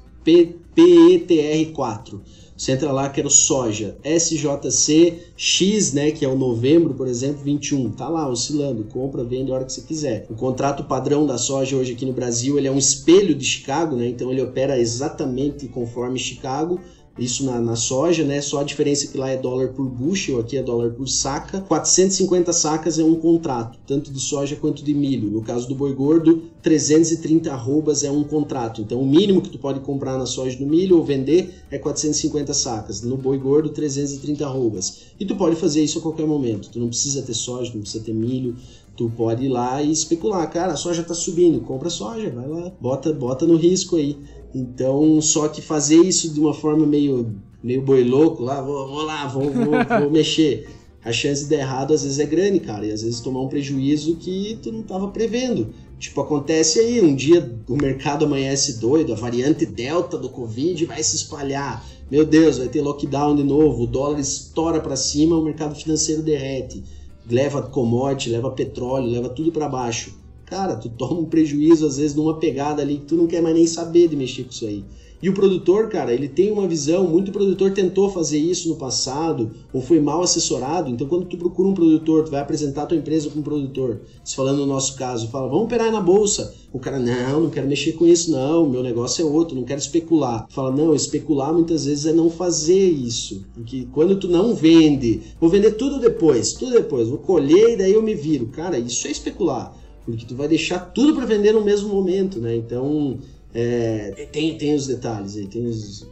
PETR4. 0.76 2.20
Você 2.58 2.72
entra 2.72 2.90
lá, 2.90 3.08
quero 3.08 3.30
soja, 3.30 3.96
SJC 4.02 5.14
X, 5.36 5.92
né, 5.92 6.10
que 6.10 6.24
é 6.24 6.28
o 6.28 6.36
novembro, 6.36 6.92
por 6.92 7.06
exemplo, 7.06 7.40
21. 7.44 7.92
Tá 7.92 8.08
lá 8.08 8.28
oscilando, 8.28 8.82
compra, 8.82 9.22
vende 9.22 9.52
a 9.52 9.54
hora 9.54 9.64
que 9.64 9.72
você 9.72 9.82
quiser. 9.82 10.26
O 10.28 10.34
contrato 10.34 10.82
padrão 10.82 11.24
da 11.24 11.38
soja 11.38 11.76
hoje 11.76 11.92
aqui 11.92 12.04
no 12.04 12.12
Brasil, 12.12 12.58
ele 12.58 12.66
é 12.66 12.70
um 12.72 12.76
espelho 12.76 13.32
de 13.32 13.44
Chicago, 13.44 13.94
né? 13.94 14.08
Então 14.08 14.32
ele 14.32 14.42
opera 14.42 14.76
exatamente 14.76 15.68
conforme 15.68 16.18
Chicago 16.18 16.80
isso 17.18 17.44
na, 17.44 17.60
na, 17.60 17.76
soja, 17.76 18.24
né? 18.24 18.40
Só 18.40 18.60
a 18.60 18.64
diferença 18.64 19.04
é 19.04 19.08
que 19.08 19.18
lá 19.18 19.30
é 19.30 19.36
dólar 19.36 19.68
por 19.68 19.86
bushel, 19.86 20.38
aqui 20.38 20.56
é 20.56 20.62
dólar 20.62 20.90
por 20.90 21.08
saca. 21.08 21.60
450 21.62 22.52
sacas 22.52 22.98
é 22.98 23.04
um 23.04 23.16
contrato, 23.16 23.78
tanto 23.86 24.12
de 24.12 24.20
soja 24.20 24.56
quanto 24.56 24.84
de 24.84 24.94
milho. 24.94 25.30
No 25.30 25.42
caso 25.42 25.68
do 25.68 25.74
boi 25.74 25.92
gordo, 25.92 26.44
330 26.62 27.52
arrobas 27.52 28.04
é 28.04 28.10
um 28.10 28.24
contrato. 28.24 28.80
Então, 28.80 29.00
o 29.00 29.06
mínimo 29.06 29.40
que 29.40 29.50
tu 29.50 29.58
pode 29.58 29.80
comprar 29.80 30.16
na 30.18 30.26
soja 30.26 30.58
no 30.60 30.66
milho 30.66 30.96
ou 30.96 31.04
vender 31.04 31.54
é 31.70 31.78
450 31.78 32.54
sacas. 32.54 33.02
No 33.02 33.16
boi 33.16 33.38
gordo, 33.38 33.70
330 33.70 34.46
arrobas. 34.46 35.02
E 35.18 35.24
tu 35.24 35.36
pode 35.36 35.56
fazer 35.56 35.82
isso 35.82 35.98
a 35.98 36.02
qualquer 36.02 36.26
momento. 36.26 36.70
Tu 36.70 36.78
não 36.78 36.88
precisa 36.88 37.22
ter 37.22 37.34
soja, 37.34 37.72
não 37.74 37.80
precisa 37.80 38.04
ter 38.04 38.14
milho. 38.14 38.56
Tu 38.98 39.08
pode 39.16 39.44
ir 39.44 39.48
lá 39.48 39.80
e 39.80 39.92
especular. 39.92 40.50
Cara, 40.50 40.72
a 40.72 40.76
soja 40.76 41.04
tá 41.04 41.14
subindo, 41.14 41.60
compra 41.60 41.88
soja, 41.88 42.30
vai 42.30 42.48
lá, 42.48 42.72
bota, 42.80 43.12
bota 43.12 43.46
no 43.46 43.54
risco 43.54 43.94
aí. 43.94 44.16
Então, 44.54 45.20
só 45.20 45.48
que 45.48 45.60
fazer 45.60 45.96
isso 45.96 46.32
de 46.32 46.40
uma 46.40 46.54
forma 46.54 46.86
meio, 46.86 47.34
meio 47.62 47.82
boi 47.82 48.02
louco, 48.02 48.42
lá, 48.42 48.60
vou, 48.60 48.88
vou 48.88 49.02
lá, 49.02 49.26
vou, 49.26 49.50
vou, 49.50 49.72
vou 50.00 50.10
mexer. 50.10 50.68
A 51.04 51.12
chance 51.12 51.44
de 51.44 51.50
dar 51.50 51.62
errado 51.62 51.94
às 51.94 52.02
vezes 52.02 52.18
é 52.18 52.26
grande, 52.26 52.60
cara, 52.60 52.84
e 52.84 52.90
às 52.90 53.02
vezes 53.02 53.20
tomar 53.20 53.40
um 53.40 53.48
prejuízo 53.48 54.16
que 54.16 54.58
tu 54.62 54.72
não 54.72 54.80
estava 54.80 55.08
prevendo. 55.08 55.68
Tipo, 55.98 56.20
acontece 56.20 56.78
aí, 56.78 57.00
um 57.00 57.14
dia 57.14 57.56
o 57.68 57.76
mercado 57.76 58.24
amanhece 58.24 58.78
doido, 58.78 59.12
a 59.12 59.16
variante 59.16 59.66
Delta 59.66 60.16
do 60.16 60.28
Covid 60.28 60.86
vai 60.86 61.02
se 61.02 61.16
espalhar. 61.16 61.84
Meu 62.10 62.24
Deus, 62.24 62.58
vai 62.58 62.68
ter 62.68 62.80
lockdown 62.80 63.36
de 63.36 63.42
novo, 63.42 63.82
o 63.82 63.86
dólar 63.86 64.18
estoura 64.18 64.80
para 64.80 64.96
cima, 64.96 65.36
o 65.36 65.44
mercado 65.44 65.74
financeiro 65.74 66.22
derrete. 66.22 66.82
Leva 67.28 67.62
commodity, 67.62 68.30
leva 68.30 68.50
petróleo, 68.50 69.10
leva 69.10 69.28
tudo 69.28 69.52
para 69.52 69.68
baixo. 69.68 70.16
Cara, 70.48 70.76
tu 70.76 70.88
toma 70.88 71.20
um 71.20 71.26
prejuízo 71.26 71.86
às 71.86 71.98
vezes 71.98 72.16
numa 72.16 72.38
pegada 72.38 72.80
ali 72.80 72.96
que 72.96 73.04
tu 73.04 73.16
não 73.16 73.26
quer 73.26 73.42
mais 73.42 73.54
nem 73.54 73.66
saber 73.66 74.08
de 74.08 74.16
mexer 74.16 74.44
com 74.44 74.50
isso 74.50 74.64
aí. 74.64 74.82
E 75.20 75.28
o 75.28 75.34
produtor, 75.34 75.88
cara, 75.88 76.14
ele 76.14 76.28
tem 76.28 76.50
uma 76.50 76.66
visão, 76.66 77.06
muito 77.06 77.32
produtor 77.32 77.72
tentou 77.72 78.08
fazer 78.08 78.38
isso 78.38 78.68
no 78.68 78.76
passado 78.76 79.50
ou 79.72 79.82
foi 79.82 80.00
mal 80.00 80.22
assessorado. 80.22 80.88
Então, 80.88 81.08
quando 81.08 81.26
tu 81.26 81.36
procura 81.36 81.68
um 81.68 81.74
produtor, 81.74 82.24
tu 82.24 82.30
vai 82.30 82.40
apresentar 82.40 82.86
tua 82.86 82.96
empresa 82.96 83.28
com 83.28 83.40
um 83.40 83.42
produtor, 83.42 84.00
se 84.24 84.36
falando 84.36 84.58
no 84.58 84.66
nosso 84.66 84.96
caso, 84.96 85.28
fala, 85.28 85.48
vamos 85.48 85.64
operar 85.64 85.90
na 85.90 86.00
bolsa. 86.00 86.54
O 86.72 86.78
cara, 86.78 87.00
não, 87.00 87.42
não 87.42 87.50
quero 87.50 87.66
mexer 87.66 87.92
com 87.92 88.06
isso, 88.06 88.30
não, 88.30 88.68
meu 88.68 88.82
negócio 88.82 89.20
é 89.22 89.28
outro, 89.28 89.56
não 89.56 89.64
quero 89.64 89.80
especular. 89.80 90.46
Fala, 90.50 90.70
não, 90.70 90.94
especular 90.94 91.52
muitas 91.52 91.84
vezes 91.84 92.06
é 92.06 92.12
não 92.12 92.30
fazer 92.30 92.88
isso. 92.88 93.44
Porque 93.52 93.88
quando 93.92 94.16
tu 94.16 94.28
não 94.28 94.54
vende, 94.54 95.20
vou 95.40 95.50
vender 95.50 95.72
tudo 95.72 95.98
depois, 95.98 96.52
tudo 96.52 96.72
depois, 96.72 97.08
vou 97.08 97.18
colher 97.18 97.74
e 97.74 97.76
daí 97.76 97.92
eu 97.92 98.02
me 98.02 98.14
viro. 98.14 98.46
Cara, 98.46 98.78
isso 98.78 99.06
é 99.08 99.10
especular 99.10 99.76
porque 100.10 100.24
tu 100.24 100.34
vai 100.34 100.48
deixar 100.48 100.78
tudo 100.78 101.14
para 101.14 101.26
vender 101.26 101.52
no 101.52 101.62
mesmo 101.62 101.88
momento, 101.88 102.40
né? 102.40 102.56
Então 102.56 103.18
é, 103.52 104.28
tem, 104.32 104.56
tem 104.56 104.74
os 104.74 104.86
detalhes 104.86 105.36
aí, 105.36 105.46
tem 105.46 105.66
os, 105.66 106.06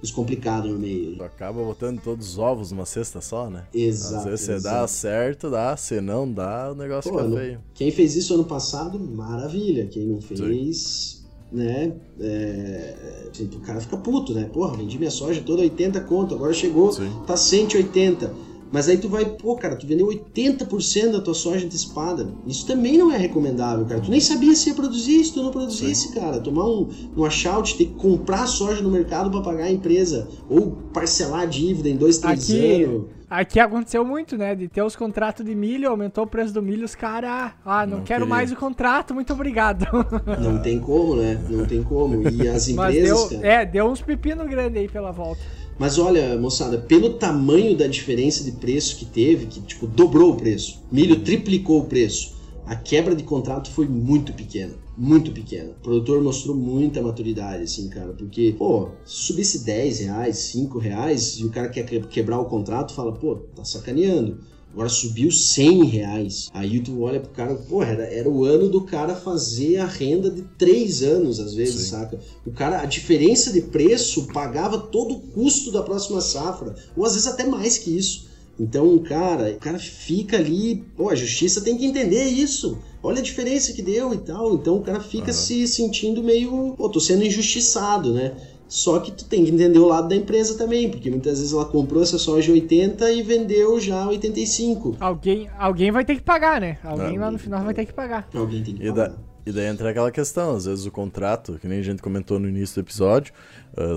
os 0.00 0.10
complicados 0.10 0.70
no 0.70 0.78
meio. 0.78 1.16
Tu 1.16 1.24
acaba 1.24 1.62
botando 1.62 2.00
todos 2.00 2.28
os 2.28 2.38
ovos 2.38 2.70
numa 2.70 2.86
cesta 2.86 3.20
só, 3.20 3.50
né? 3.50 3.64
Exato. 3.74 4.18
Às 4.18 4.24
vezes 4.24 4.46
você 4.46 4.60
dá 4.60 4.86
certo, 4.86 5.50
dá, 5.50 5.76
se 5.76 6.00
não 6.00 6.30
dá, 6.30 6.70
o 6.70 6.74
negócio 6.74 7.10
Pô, 7.10 7.18
fica 7.18 7.30
feio. 7.30 7.60
Quem 7.74 7.90
fez 7.90 8.14
isso 8.14 8.32
ano 8.34 8.44
passado, 8.44 8.98
maravilha. 8.98 9.86
Quem 9.86 10.06
não 10.06 10.20
fez. 10.20 10.38
Sim 10.38 11.20
né? 11.52 11.92
É, 12.20 12.94
o 13.40 13.60
cara 13.60 13.80
fica 13.80 13.96
puto, 13.96 14.32
né? 14.32 14.48
Porra, 14.52 14.76
vendi 14.76 14.98
minha 14.98 15.10
soja 15.10 15.42
toda 15.44 15.62
80 15.62 16.00
conto, 16.02 16.34
agora 16.34 16.52
chegou, 16.52 16.92
Sim. 16.92 17.10
tá 17.26 17.36
180. 17.36 18.32
Mas 18.72 18.88
aí 18.88 18.98
tu 18.98 19.08
vai, 19.08 19.24
pô, 19.24 19.56
cara, 19.56 19.74
tu 19.74 19.86
vendeu 19.86 20.06
80% 20.06 21.12
da 21.12 21.20
tua 21.20 21.34
soja 21.34 21.66
antecipada. 21.66 22.28
Isso 22.46 22.66
também 22.66 22.96
não 22.96 23.10
é 23.10 23.16
recomendável, 23.16 23.84
cara. 23.84 24.00
Tu 24.00 24.10
nem 24.10 24.20
sabia 24.20 24.54
se 24.54 24.68
ia 24.68 24.74
produzir, 24.74 25.24
se 25.24 25.34
tu 25.34 25.42
não 25.42 25.50
produzisse, 25.50 26.08
Sim. 26.08 26.14
cara. 26.14 26.40
Tomar 26.40 26.66
um, 26.66 26.88
um 27.16 27.24
achout, 27.24 27.76
ter 27.76 27.86
que 27.86 27.94
comprar 27.94 28.46
soja 28.46 28.80
no 28.82 28.90
mercado 28.90 29.30
para 29.30 29.40
pagar 29.40 29.64
a 29.64 29.72
empresa. 29.72 30.28
Ou 30.48 30.72
parcelar 30.92 31.40
a 31.40 31.46
dívida 31.46 31.88
em 31.88 31.96
dois, 31.96 32.18
três 32.18 32.50
Aqui... 32.50 32.84
anos. 32.84 33.20
Aqui 33.30 33.60
aconteceu 33.60 34.04
muito, 34.04 34.36
né? 34.36 34.56
De 34.56 34.66
ter 34.66 34.82
os 34.82 34.96
contratos 34.96 35.46
de 35.46 35.54
milho, 35.54 35.88
aumentou 35.88 36.24
o 36.24 36.26
preço 36.26 36.52
do 36.52 36.60
milho, 36.60 36.84
os 36.84 36.96
caras, 36.96 37.52
ah, 37.64 37.86
não, 37.86 37.98
não 37.98 38.04
quero 38.04 38.22
queria. 38.22 38.26
mais 38.26 38.50
o 38.50 38.56
contrato, 38.56 39.14
muito 39.14 39.32
obrigado. 39.32 39.86
Não 40.42 40.60
tem 40.60 40.80
como, 40.80 41.14
né? 41.14 41.40
Não 41.48 41.64
tem 41.64 41.80
como. 41.80 42.28
E 42.28 42.48
as 42.48 42.68
empresas. 42.68 43.28
Deu, 43.28 43.44
é, 43.44 43.64
deu 43.64 43.86
uns 43.86 44.02
pepino 44.02 44.44
grande 44.46 44.80
aí 44.80 44.88
pela 44.88 45.12
volta. 45.12 45.40
Mas 45.80 45.98
olha, 45.98 46.38
moçada, 46.38 46.76
pelo 46.76 47.14
tamanho 47.14 47.74
da 47.74 47.86
diferença 47.86 48.44
de 48.44 48.52
preço 48.52 48.96
que 48.96 49.06
teve, 49.06 49.46
que 49.46 49.62
tipo 49.62 49.86
dobrou 49.86 50.32
o 50.32 50.36
preço, 50.36 50.82
milho 50.92 51.20
triplicou 51.20 51.80
o 51.80 51.86
preço, 51.86 52.34
a 52.66 52.76
quebra 52.76 53.16
de 53.16 53.24
contrato 53.24 53.70
foi 53.70 53.88
muito 53.88 54.34
pequena 54.34 54.74
muito 55.00 55.32
pequena. 55.32 55.70
O 55.70 55.82
produtor 55.82 56.22
mostrou 56.22 56.54
muita 56.54 57.00
maturidade, 57.00 57.62
assim, 57.62 57.88
cara, 57.88 58.12
porque, 58.12 58.54
pô, 58.58 58.90
se 59.02 59.22
subisse 59.24 59.64
10 59.64 60.00
reais, 60.00 60.36
5 60.36 60.78
reais 60.78 61.38
e 61.38 61.46
o 61.46 61.50
cara 61.50 61.70
quer 61.70 61.84
quebrar 62.06 62.38
o 62.38 62.44
contrato, 62.44 62.92
fala, 62.92 63.10
pô, 63.12 63.36
tá 63.56 63.64
sacaneando. 63.64 64.40
Agora 64.72 64.88
subiu 64.88 65.32
100 65.32 65.84
reais. 65.84 66.48
Aí 66.54 66.80
tu 66.80 67.02
olha 67.02 67.18
pro 67.18 67.30
cara, 67.30 67.54
pô, 67.54 67.82
era, 67.82 68.04
era 68.04 68.28
o 68.28 68.44
ano 68.44 68.68
do 68.68 68.82
cara 68.82 69.16
fazer 69.16 69.78
a 69.78 69.86
renda 69.86 70.30
de 70.30 70.42
3 70.56 71.02
anos, 71.02 71.40
às 71.40 71.54
vezes, 71.54 71.82
Sim. 71.82 71.90
saca? 71.90 72.18
O 72.46 72.52
cara, 72.52 72.80
a 72.80 72.86
diferença 72.86 73.52
de 73.52 73.62
preço 73.62 74.28
pagava 74.32 74.78
todo 74.78 75.14
o 75.16 75.20
custo 75.20 75.72
da 75.72 75.82
próxima 75.82 76.20
safra, 76.20 76.76
ou 76.96 77.04
às 77.04 77.14
vezes 77.14 77.26
até 77.26 77.44
mais 77.44 77.78
que 77.78 77.90
isso. 77.90 78.30
Então, 78.60 78.98
cara, 78.98 79.52
o 79.52 79.58
cara 79.58 79.78
fica 79.78 80.36
ali, 80.36 80.84
pô, 80.94 81.08
a 81.08 81.14
justiça 81.14 81.62
tem 81.62 81.78
que 81.78 81.86
entender 81.86 82.24
isso. 82.26 82.78
Olha 83.02 83.20
a 83.20 83.22
diferença 83.22 83.72
que 83.72 83.80
deu 83.80 84.12
e 84.12 84.18
tal. 84.18 84.54
Então 84.54 84.76
o 84.76 84.82
cara 84.82 85.00
fica 85.00 85.28
uhum. 85.28 85.32
se 85.32 85.66
sentindo 85.66 86.22
meio, 86.22 86.74
pô, 86.76 86.90
tô 86.90 87.00
sendo 87.00 87.24
injustiçado, 87.24 88.12
né? 88.12 88.36
Só 88.70 89.00
que 89.00 89.10
tu 89.10 89.24
tem 89.24 89.44
que 89.44 89.50
entender 89.50 89.80
o 89.80 89.86
lado 89.86 90.08
da 90.08 90.14
empresa 90.14 90.56
também, 90.56 90.88
porque 90.88 91.10
muitas 91.10 91.38
vezes 91.38 91.52
ela 91.52 91.64
comprou 91.64 92.00
essa 92.04 92.18
soja 92.18 92.52
80 92.52 93.10
e 93.10 93.20
vendeu 93.20 93.80
já 93.80 94.06
85. 94.06 94.96
Alguém, 95.00 95.50
alguém 95.58 95.90
vai 95.90 96.04
ter 96.04 96.14
que 96.14 96.22
pagar, 96.22 96.60
né? 96.60 96.78
Alguém 96.84 97.18
lá 97.18 97.32
no 97.32 97.38
final 97.38 97.64
vai 97.64 97.74
ter 97.74 97.84
que 97.84 97.92
pagar. 97.92 98.28
Alguém 98.32 98.62
tem 98.62 98.74
que 98.76 98.86
pagar. 98.86 99.08
Da, 99.08 99.14
e 99.50 99.52
daí 99.52 99.66
entra 99.66 99.90
aquela 99.90 100.10
questão, 100.10 100.56
às 100.56 100.64
vezes 100.64 100.86
o 100.86 100.90
contrato, 100.90 101.58
que 101.60 101.68
nem 101.68 101.80
a 101.80 101.82
gente 101.82 102.00
comentou 102.00 102.38
no 102.38 102.48
início 102.48 102.76
do 102.76 102.86
episódio, 102.86 103.32